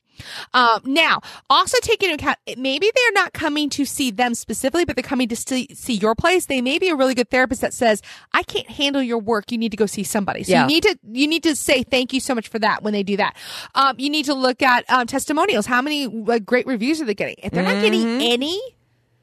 Um, 0.55 0.81
now, 0.85 1.21
also 1.51 1.77
take 1.83 2.03
into 2.03 2.15
account, 2.15 2.39
maybe 2.57 2.91
they're 2.95 3.13
not 3.13 3.33
coming 3.33 3.71
to 3.71 3.85
see 3.85 4.11
them 4.11 4.35
specifically, 4.35 4.85
but 4.85 4.97
they're 4.97 5.03
coming 5.03 5.29
to 5.29 5.37
see, 5.37 5.69
see 5.75 5.95
your 5.95 6.15
place. 6.15 6.47
They 6.47 6.61
may 6.61 6.79
be 6.79 6.89
a 6.89 6.97
really 6.97 7.15
good 7.15 7.31
therapist 7.31 7.61
that 7.61 7.75
says, 7.75 8.03
I 8.33 8.43
can't 8.43 8.69
handle 8.69 9.03
your 9.03 9.19
work. 9.19 9.51
You 9.53 9.59
need 9.59 9.71
to 9.71 9.77
go 9.77 9.87
see 9.87 10.05
somebody. 10.05 10.45
So 10.45 10.53
Yeah. 10.53 10.63
you 10.63 10.67
need 10.67 10.83
to, 10.85 10.99
you 11.13 11.27
need 11.27 11.43
to 11.45 11.57
say 11.57 11.83
thank 11.83 12.13
you 12.13 12.21
so 12.21 12.35
much 12.35 12.49
for 12.49 12.59
that 12.59 12.83
when 12.83 12.93
they 12.93 13.03
do 13.03 13.17
that. 13.17 13.37
Um, 13.75 13.97
you 13.99 14.11
need 14.11 14.25
to 14.27 14.35
look 14.35 14.63
at, 14.63 14.89
um, 14.91 15.07
testimonials. 15.07 15.67
How 15.67 15.83
many 15.83 16.07
like, 16.07 16.45
great 16.45 16.67
reviews 16.67 17.01
are 17.01 17.05
they 17.05 17.15
getting? 17.15 17.37
If 17.43 17.53
they're 17.53 17.63
not 17.63 17.81
getting 17.81 18.23
any, 18.23 18.61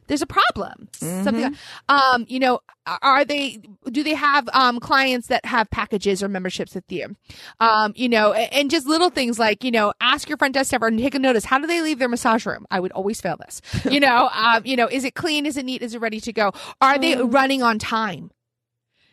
there's 0.08 0.22
a 0.22 0.28
problem. 0.28 0.88
Something, 0.94 1.56
um, 1.90 2.26
you 2.28 2.40
know, 2.40 2.60
are 3.02 3.26
they, 3.26 3.60
do 3.92 4.04
they 4.04 4.14
have, 4.14 4.48
um, 4.54 4.80
clients 4.80 5.28
that 5.28 5.46
have 5.46 5.70
packages 5.72 6.22
or 6.22 6.28
memberships 6.28 6.76
with 6.76 6.92
you? 6.92 7.16
Um, 7.60 7.94
you 7.96 8.08
know, 8.10 8.34
and 8.34 8.70
just 8.70 8.88
little 8.88 9.10
things 9.10 9.40
like, 9.40 9.64
you 9.64 9.72
know, 9.72 9.94
ask 10.02 10.30
your 10.30 10.38
front 10.38 10.54
desk 10.54 10.68
staff 10.68 10.82
and 10.82 11.00
take 11.00 11.16
a 11.16 11.20
notice. 11.20 11.46
How 11.46 11.60
do 11.60 11.68
they 11.68 11.82
leave 11.82 12.00
their 12.00 12.10
massage 12.10 12.46
room? 12.46 12.66
I 12.70 12.80
would 12.80 12.92
always 12.92 13.22
fail 13.22 13.38
this. 13.38 13.62
You 13.96 14.00
know, 14.02 14.30
um, 14.34 14.64
you 14.66 14.76
know, 14.76 14.88
is 14.88 15.06
it 15.06 15.16
clean? 15.16 15.46
Is 15.46 15.56
it 15.58 15.64
neat? 15.64 15.82
Is 15.82 15.94
it 15.96 16.02
ready 16.02 16.20
to 16.20 16.34
go? 16.34 16.52
Are 16.82 16.98
they 16.98 17.16
running 17.16 17.64
on 17.64 17.80
time? 17.80 18.30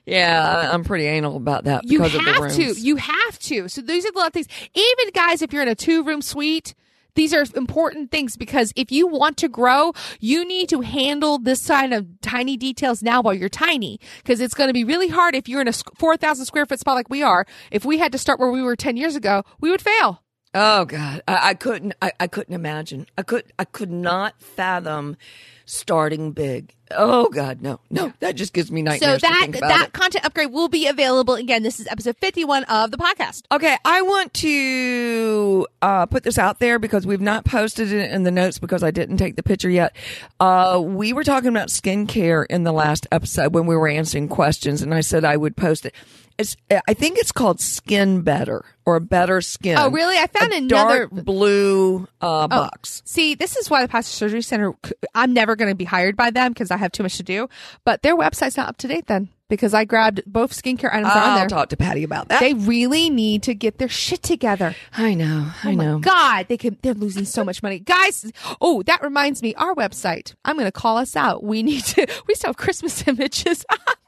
Yeah, 0.06 0.70
I'm 0.72 0.82
pretty 0.82 1.06
anal 1.06 1.36
about 1.36 1.64
that 1.64 1.84
You 1.84 1.98
because 1.98 2.14
of 2.14 2.24
the 2.24 2.32
have 2.32 2.52
to. 2.54 2.80
You 2.80 2.96
have 2.96 3.38
to. 3.40 3.68
So 3.68 3.80
these 3.82 4.04
are 4.04 4.10
the 4.10 4.18
lot 4.18 4.28
of 4.28 4.32
things. 4.32 4.48
Even 4.74 5.12
guys, 5.14 5.42
if 5.42 5.52
you're 5.52 5.62
in 5.62 5.68
a 5.68 5.76
two 5.76 6.02
room 6.02 6.22
suite, 6.22 6.74
these 7.14 7.34
are 7.34 7.44
important 7.54 8.10
things 8.10 8.36
because 8.36 8.72
if 8.76 8.90
you 8.90 9.06
want 9.06 9.36
to 9.38 9.48
grow, 9.48 9.92
you 10.20 10.46
need 10.46 10.68
to 10.70 10.80
handle 10.80 11.38
this 11.38 11.66
kind 11.66 11.92
of 11.92 12.06
tiny 12.20 12.56
details 12.56 13.02
now 13.02 13.20
while 13.20 13.34
you're 13.34 13.48
tiny 13.48 14.00
because 14.18 14.40
it's 14.40 14.54
going 14.54 14.68
to 14.68 14.74
be 14.74 14.84
really 14.84 15.08
hard 15.08 15.34
if 15.34 15.48
you're 15.48 15.60
in 15.60 15.68
a 15.68 15.72
4,000 15.72 16.44
square 16.46 16.66
foot 16.66 16.80
spot 16.80 16.94
like 16.94 17.10
we 17.10 17.22
are. 17.22 17.46
If 17.70 17.84
we 17.84 17.98
had 17.98 18.12
to 18.12 18.18
start 18.18 18.40
where 18.40 18.50
we 18.50 18.62
were 18.62 18.76
10 18.76 18.96
years 18.96 19.16
ago, 19.16 19.42
we 19.60 19.70
would 19.70 19.82
fail. 19.82 20.22
Oh 20.54 20.84
God, 20.84 21.22
I, 21.26 21.50
I 21.50 21.54
couldn't. 21.54 21.94
I, 22.02 22.12
I 22.20 22.26
couldn't 22.26 22.54
imagine. 22.54 23.06
I 23.16 23.22
could. 23.22 23.50
I 23.58 23.64
could 23.64 23.90
not 23.90 24.38
fathom 24.42 25.16
starting 25.64 26.32
big. 26.32 26.74
Oh 26.96 27.28
God, 27.28 27.62
no, 27.62 27.80
no. 27.90 28.12
That 28.20 28.36
just 28.36 28.52
gives 28.52 28.70
me 28.70 28.80
So 28.82 28.84
nightmares 28.84 29.22
to 29.22 29.28
that 29.28 29.48
that 29.60 29.86
it. 29.88 29.92
content 29.92 30.24
upgrade 30.24 30.52
will 30.52 30.68
be 30.68 30.86
available 30.86 31.34
again. 31.34 31.62
This 31.62 31.80
is 31.80 31.86
episode 31.86 32.16
51 32.18 32.64
of 32.64 32.90
the 32.90 32.96
podcast. 32.96 33.42
Okay, 33.52 33.76
I 33.84 34.02
want 34.02 34.34
to 34.34 35.66
uh, 35.80 36.06
put 36.06 36.22
this 36.22 36.38
out 36.38 36.58
there 36.58 36.78
because 36.78 37.06
we've 37.06 37.20
not 37.20 37.44
posted 37.44 37.92
it 37.92 38.10
in 38.10 38.22
the 38.22 38.30
notes 38.30 38.58
because 38.58 38.82
I 38.82 38.90
didn't 38.90 39.16
take 39.16 39.36
the 39.36 39.42
picture 39.42 39.70
yet. 39.70 39.94
Uh, 40.40 40.80
we 40.84 41.12
were 41.12 41.24
talking 41.24 41.48
about 41.48 41.68
skincare 41.68 42.44
in 42.48 42.64
the 42.64 42.72
last 42.72 43.06
episode 43.12 43.54
when 43.54 43.66
we 43.66 43.76
were 43.76 43.88
answering 43.88 44.28
questions, 44.28 44.82
and 44.82 44.94
I 44.94 45.00
said 45.00 45.24
I 45.24 45.36
would 45.36 45.56
post 45.56 45.86
it. 45.86 45.94
It's, 46.38 46.56
I 46.88 46.94
think 46.94 47.18
it's 47.18 47.30
called 47.30 47.60
Skin 47.60 48.22
Better 48.22 48.64
or 48.86 48.98
Better 49.00 49.42
Skin. 49.42 49.76
Oh, 49.78 49.90
really? 49.90 50.16
I 50.16 50.26
found 50.26 50.52
A 50.52 50.56
another- 50.56 51.06
dark 51.06 51.10
blue 51.24 52.08
uh, 52.22 52.48
box. 52.48 53.02
See, 53.04 53.34
this 53.34 53.54
is 53.56 53.68
why 53.68 53.82
the 53.82 53.88
Plastic 53.88 54.14
Surgery 54.16 54.40
Center, 54.40 54.72
I'm 55.14 55.34
never 55.34 55.56
going 55.56 55.70
to 55.70 55.74
be 55.76 55.84
hired 55.84 56.16
by 56.16 56.30
them 56.30 56.52
because 56.52 56.70
I 56.70 56.78
have 56.82 56.92
too 56.92 57.02
much 57.02 57.16
to 57.16 57.22
do. 57.22 57.48
But 57.84 58.02
their 58.02 58.16
website's 58.16 58.56
not 58.56 58.68
up 58.68 58.76
to 58.78 58.88
date 58.88 59.06
then 59.06 59.28
because 59.48 59.74
I 59.74 59.84
grabbed 59.84 60.22
both 60.26 60.52
skincare 60.52 60.90
items 60.92 61.08
are 61.12 61.16
on 61.22 61.28
I'll 61.30 61.38
there. 61.40 61.48
talk 61.48 61.68
to 61.70 61.76
Patty 61.76 62.04
about 62.04 62.28
that. 62.28 62.40
They 62.40 62.54
really 62.54 63.10
need 63.10 63.42
to 63.44 63.54
get 63.54 63.78
their 63.78 63.88
shit 63.88 64.22
together. 64.22 64.74
I 64.96 65.12
know. 65.14 65.50
I 65.62 65.70
Oh 65.70 65.74
know. 65.74 65.98
God, 65.98 66.46
they 66.48 66.56
can. 66.56 66.78
They're 66.82 66.94
losing 66.94 67.24
so 67.26 67.44
much 67.44 67.62
money, 67.62 67.78
guys. 67.78 68.30
Oh, 68.60 68.82
that 68.84 69.02
reminds 69.02 69.42
me, 69.42 69.54
our 69.56 69.74
website. 69.74 70.34
I'm 70.44 70.56
going 70.56 70.66
to 70.66 70.72
call 70.72 70.96
us 70.98 71.16
out. 71.16 71.42
We 71.44 71.62
need 71.62 71.84
to. 71.84 72.06
We 72.26 72.34
still 72.34 72.48
have 72.50 72.56
Christmas 72.56 73.06
images 73.06 73.64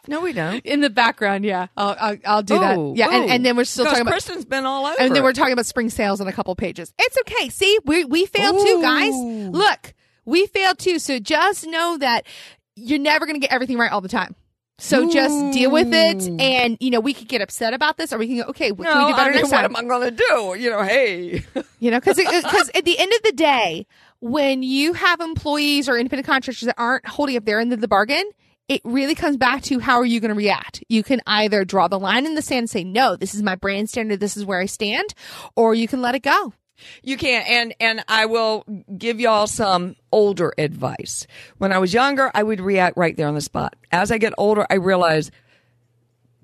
No, 0.09 0.21
we 0.21 0.33
don't. 0.33 0.65
in 0.65 0.81
the 0.81 0.89
background. 0.91 1.45
Yeah, 1.45 1.67
I'll, 1.77 1.97
I'll, 2.01 2.17
I'll 2.25 2.43
do 2.43 2.59
that. 2.59 2.77
Oh, 2.79 2.95
Yeah, 2.97 3.07
and, 3.11 3.25
oh. 3.25 3.29
and 3.35 3.45
then 3.45 3.57
we're 3.57 3.65
still 3.65 3.85
oh. 3.87 3.91
talking 3.91 4.03
about. 4.03 4.13
Kristen's 4.13 4.45
been 4.47 4.65
all 4.65 4.87
over. 4.87 4.97
And 5.01 5.15
then 5.15 5.23
we're 5.23 5.33
talking 5.33 5.53
about 5.53 5.67
spring 5.67 5.91
sales 5.91 6.21
on 6.23 6.29
a 6.29 6.33
couple 6.33 6.55
pages. 6.55 6.93
It's 6.99 7.19
okay. 7.21 7.49
See, 7.51 7.79
we 7.85 8.05
we 8.07 8.25
failed 8.27 8.65
too, 8.65 8.81
guys. 8.83 9.13
Look, 9.15 9.93
we 10.25 10.47
failed 10.47 10.79
too. 10.79 10.99
So 10.99 11.19
just 11.19 11.67
know 11.67 11.99
that 11.99 12.25
you're 12.77 12.99
never 12.99 13.27
going 13.27 13.37
to 13.37 13.41
get 13.41 13.53
everything 13.53 13.79
right 13.79 13.91
all 13.91 14.01
the 14.01 14.09
time. 14.09 14.35
So 14.79 15.09
just 15.09 15.53
deal 15.53 15.71
with 15.71 15.95
it, 15.95 16.25
hmm. 16.25 16.41
and 16.41 16.77
you 16.81 16.91
know 16.91 16.99
we 16.99 17.15
could 17.15 17.29
get 17.29 17.41
upset 17.41 17.75
about 17.75 17.97
this, 17.97 18.13
or 18.13 18.19
we 18.19 18.27
can 18.27 18.39
go, 18.39 18.43
okay, 18.49 18.73
what 18.73 18.85
no, 18.85 18.93
can 18.93 19.07
we 19.07 19.13
do 19.13 19.17
better 19.17 19.21
I 19.21 19.33
mean, 19.33 19.37
next 19.37 19.53
what 19.53 19.57
time? 19.59 19.65
am 19.67 19.77
I 19.77 19.89
going 19.89 20.11
to 20.11 20.17
do? 20.17 20.57
You 20.59 20.71
know, 20.71 20.83
hey. 20.83 21.45
You 21.79 21.91
know, 21.91 22.01
because 22.01 22.17
because 22.17 22.71
at 22.75 22.87
the 22.87 22.99
end 22.99 23.13
of 23.13 23.23
the 23.23 23.33
day, 23.33 23.87
when 24.21 24.63
you 24.63 24.95
have 24.95 25.21
employees 25.21 25.87
or 25.87 25.99
independent 25.99 26.27
contractors 26.27 26.67
that 26.67 26.77
aren't 26.79 27.07
holding 27.07 27.37
up 27.37 27.45
their 27.45 27.61
end 27.61 27.75
of 27.75 27.83
the 27.83 27.89
bargain, 27.89 28.25
it 28.69 28.81
really 28.85 29.15
comes 29.15 29.37
back 29.37 29.63
to 29.65 29.79
how 29.79 29.99
are 29.99 30.05
you 30.07 30.19
going 30.19 30.31
to 30.31 30.35
react? 30.35 30.83
You 30.89 31.03
can 31.03 31.21
either 31.27 31.65
draw 31.65 31.89
the 31.89 31.99
line 31.99 32.25
in 32.25 32.35
the 32.35 32.43
sand 32.43 32.61
and 32.61 32.71
say, 32.71 32.85
no, 32.85 33.17
this 33.17 33.35
is 33.35 33.43
my 33.43 33.55
brand 33.55 33.91
standard, 33.91 34.21
this 34.21 34.37
is 34.37 34.45
where 34.45 34.61
I 34.61 34.67
stand, 34.67 35.15
or 35.57 35.75
you 35.75 35.87
can 35.87 36.01
let 36.01 36.15
it 36.15 36.23
go. 36.23 36.55
You 37.03 37.17
can't. 37.17 37.49
And 37.49 37.75
and 37.81 38.05
I 38.09 38.27
will 38.27 38.65
give 38.97 39.21
y'all 39.21 39.47
some 39.47 39.97
older 40.13 40.53
advice. 40.59 41.27
When 41.59 41.73
I 41.73 41.79
was 41.79 41.95
younger, 41.95 42.31
I 42.35 42.43
would 42.43 42.61
react 42.61 42.97
right 42.97 43.17
there 43.17 43.29
on 43.29 43.35
the 43.35 43.41
spot. 43.41 43.77
As 43.93 44.11
I 44.11 44.19
get 44.19 44.33
older, 44.39 44.67
I 44.71 44.75
realize 44.75 45.31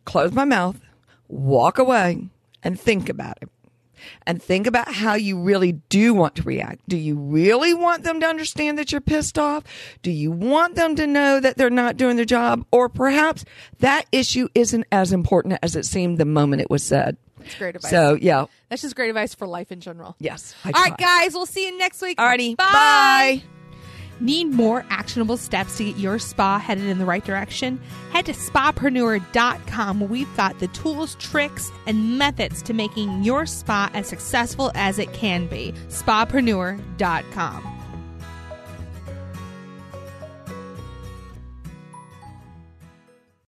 close 0.05 0.33
my 0.33 0.45
mouth, 0.45 0.81
walk 1.29 1.79
away, 1.79 2.29
and 2.63 2.79
think 2.79 3.09
about 3.09 3.39
it. 3.43 3.49
And 4.27 4.43
think 4.43 4.67
about 4.67 4.93
how 4.95 5.15
you 5.15 5.39
really 5.39 5.73
do 5.73 6.15
want 6.15 6.37
to 6.37 6.43
react. 6.43 6.89
Do 6.89 6.97
you 6.97 7.17
really 7.17 7.75
want 7.75 8.03
them 8.03 8.21
to 8.21 8.27
understand 8.27 8.79
that 8.79 8.93
you're 8.93 9.01
pissed 9.03 9.39
off? 9.39 9.65
Do 10.03 10.11
you 10.11 10.31
want 10.31 10.75
them 10.75 10.97
to 10.97 11.07
know 11.07 11.39
that 11.39 11.59
they're 11.59 11.69
not 11.69 11.99
doing 11.99 12.17
their 12.17 12.25
job? 12.25 12.65
Or 12.73 12.89
perhaps 12.89 13.45
that 13.81 14.07
issue 14.11 14.49
isn't 14.55 14.87
as 14.91 15.13
important 15.13 15.59
as 15.63 15.77
it 15.77 15.85
seemed 15.85 16.17
the 16.17 16.25
moment 16.25 16.63
it 16.63 16.71
was 16.71 16.83
said. 16.83 17.19
That's 17.41 17.59
great 17.59 17.77
advice. 17.77 17.91
So, 17.91 18.15
yeah. 18.15 18.47
That's 18.69 18.83
just 18.83 18.95
great 18.97 19.09
advice 19.09 19.35
for 19.35 19.47
life 19.47 19.73
in 19.73 19.81
general. 19.81 20.17
Yes. 20.19 20.55
I 20.65 20.71
All 20.71 20.83
right, 20.83 20.97
try. 20.97 21.23
guys, 21.25 21.35
we'll 21.35 21.47
see 21.47 21.67
you 21.67 21.77
next 21.79 22.01
week. 22.03 22.19
Alrighty. 22.19 22.57
Bye. 22.57 22.65
Bye. 22.73 23.43
Need 24.21 24.53
more 24.53 24.85
actionable 24.91 25.39
steps 25.39 25.79
to 25.79 25.85
get 25.85 25.97
your 25.97 26.19
spa 26.19 26.59
headed 26.59 26.85
in 26.85 26.99
the 26.99 27.07
right 27.07 27.25
direction? 27.25 27.81
Head 28.13 28.27
to 28.27 28.33
spapreneur.com 28.33 30.01
where 30.01 30.09
we've 30.09 30.37
got 30.37 30.59
the 30.59 30.69
tools, 30.69 31.15
tricks, 31.15 31.71
and 31.87 32.19
methods 32.19 32.61
to 32.63 32.75
making 32.75 33.25
your 33.25 33.47
spa 33.47 33.91
as 33.95 34.07
successful 34.07 34.73
as 34.75 34.99
it 34.99 35.11
can 35.15 35.47
be. 35.47 35.73
Spapreneur.com. 35.89 37.80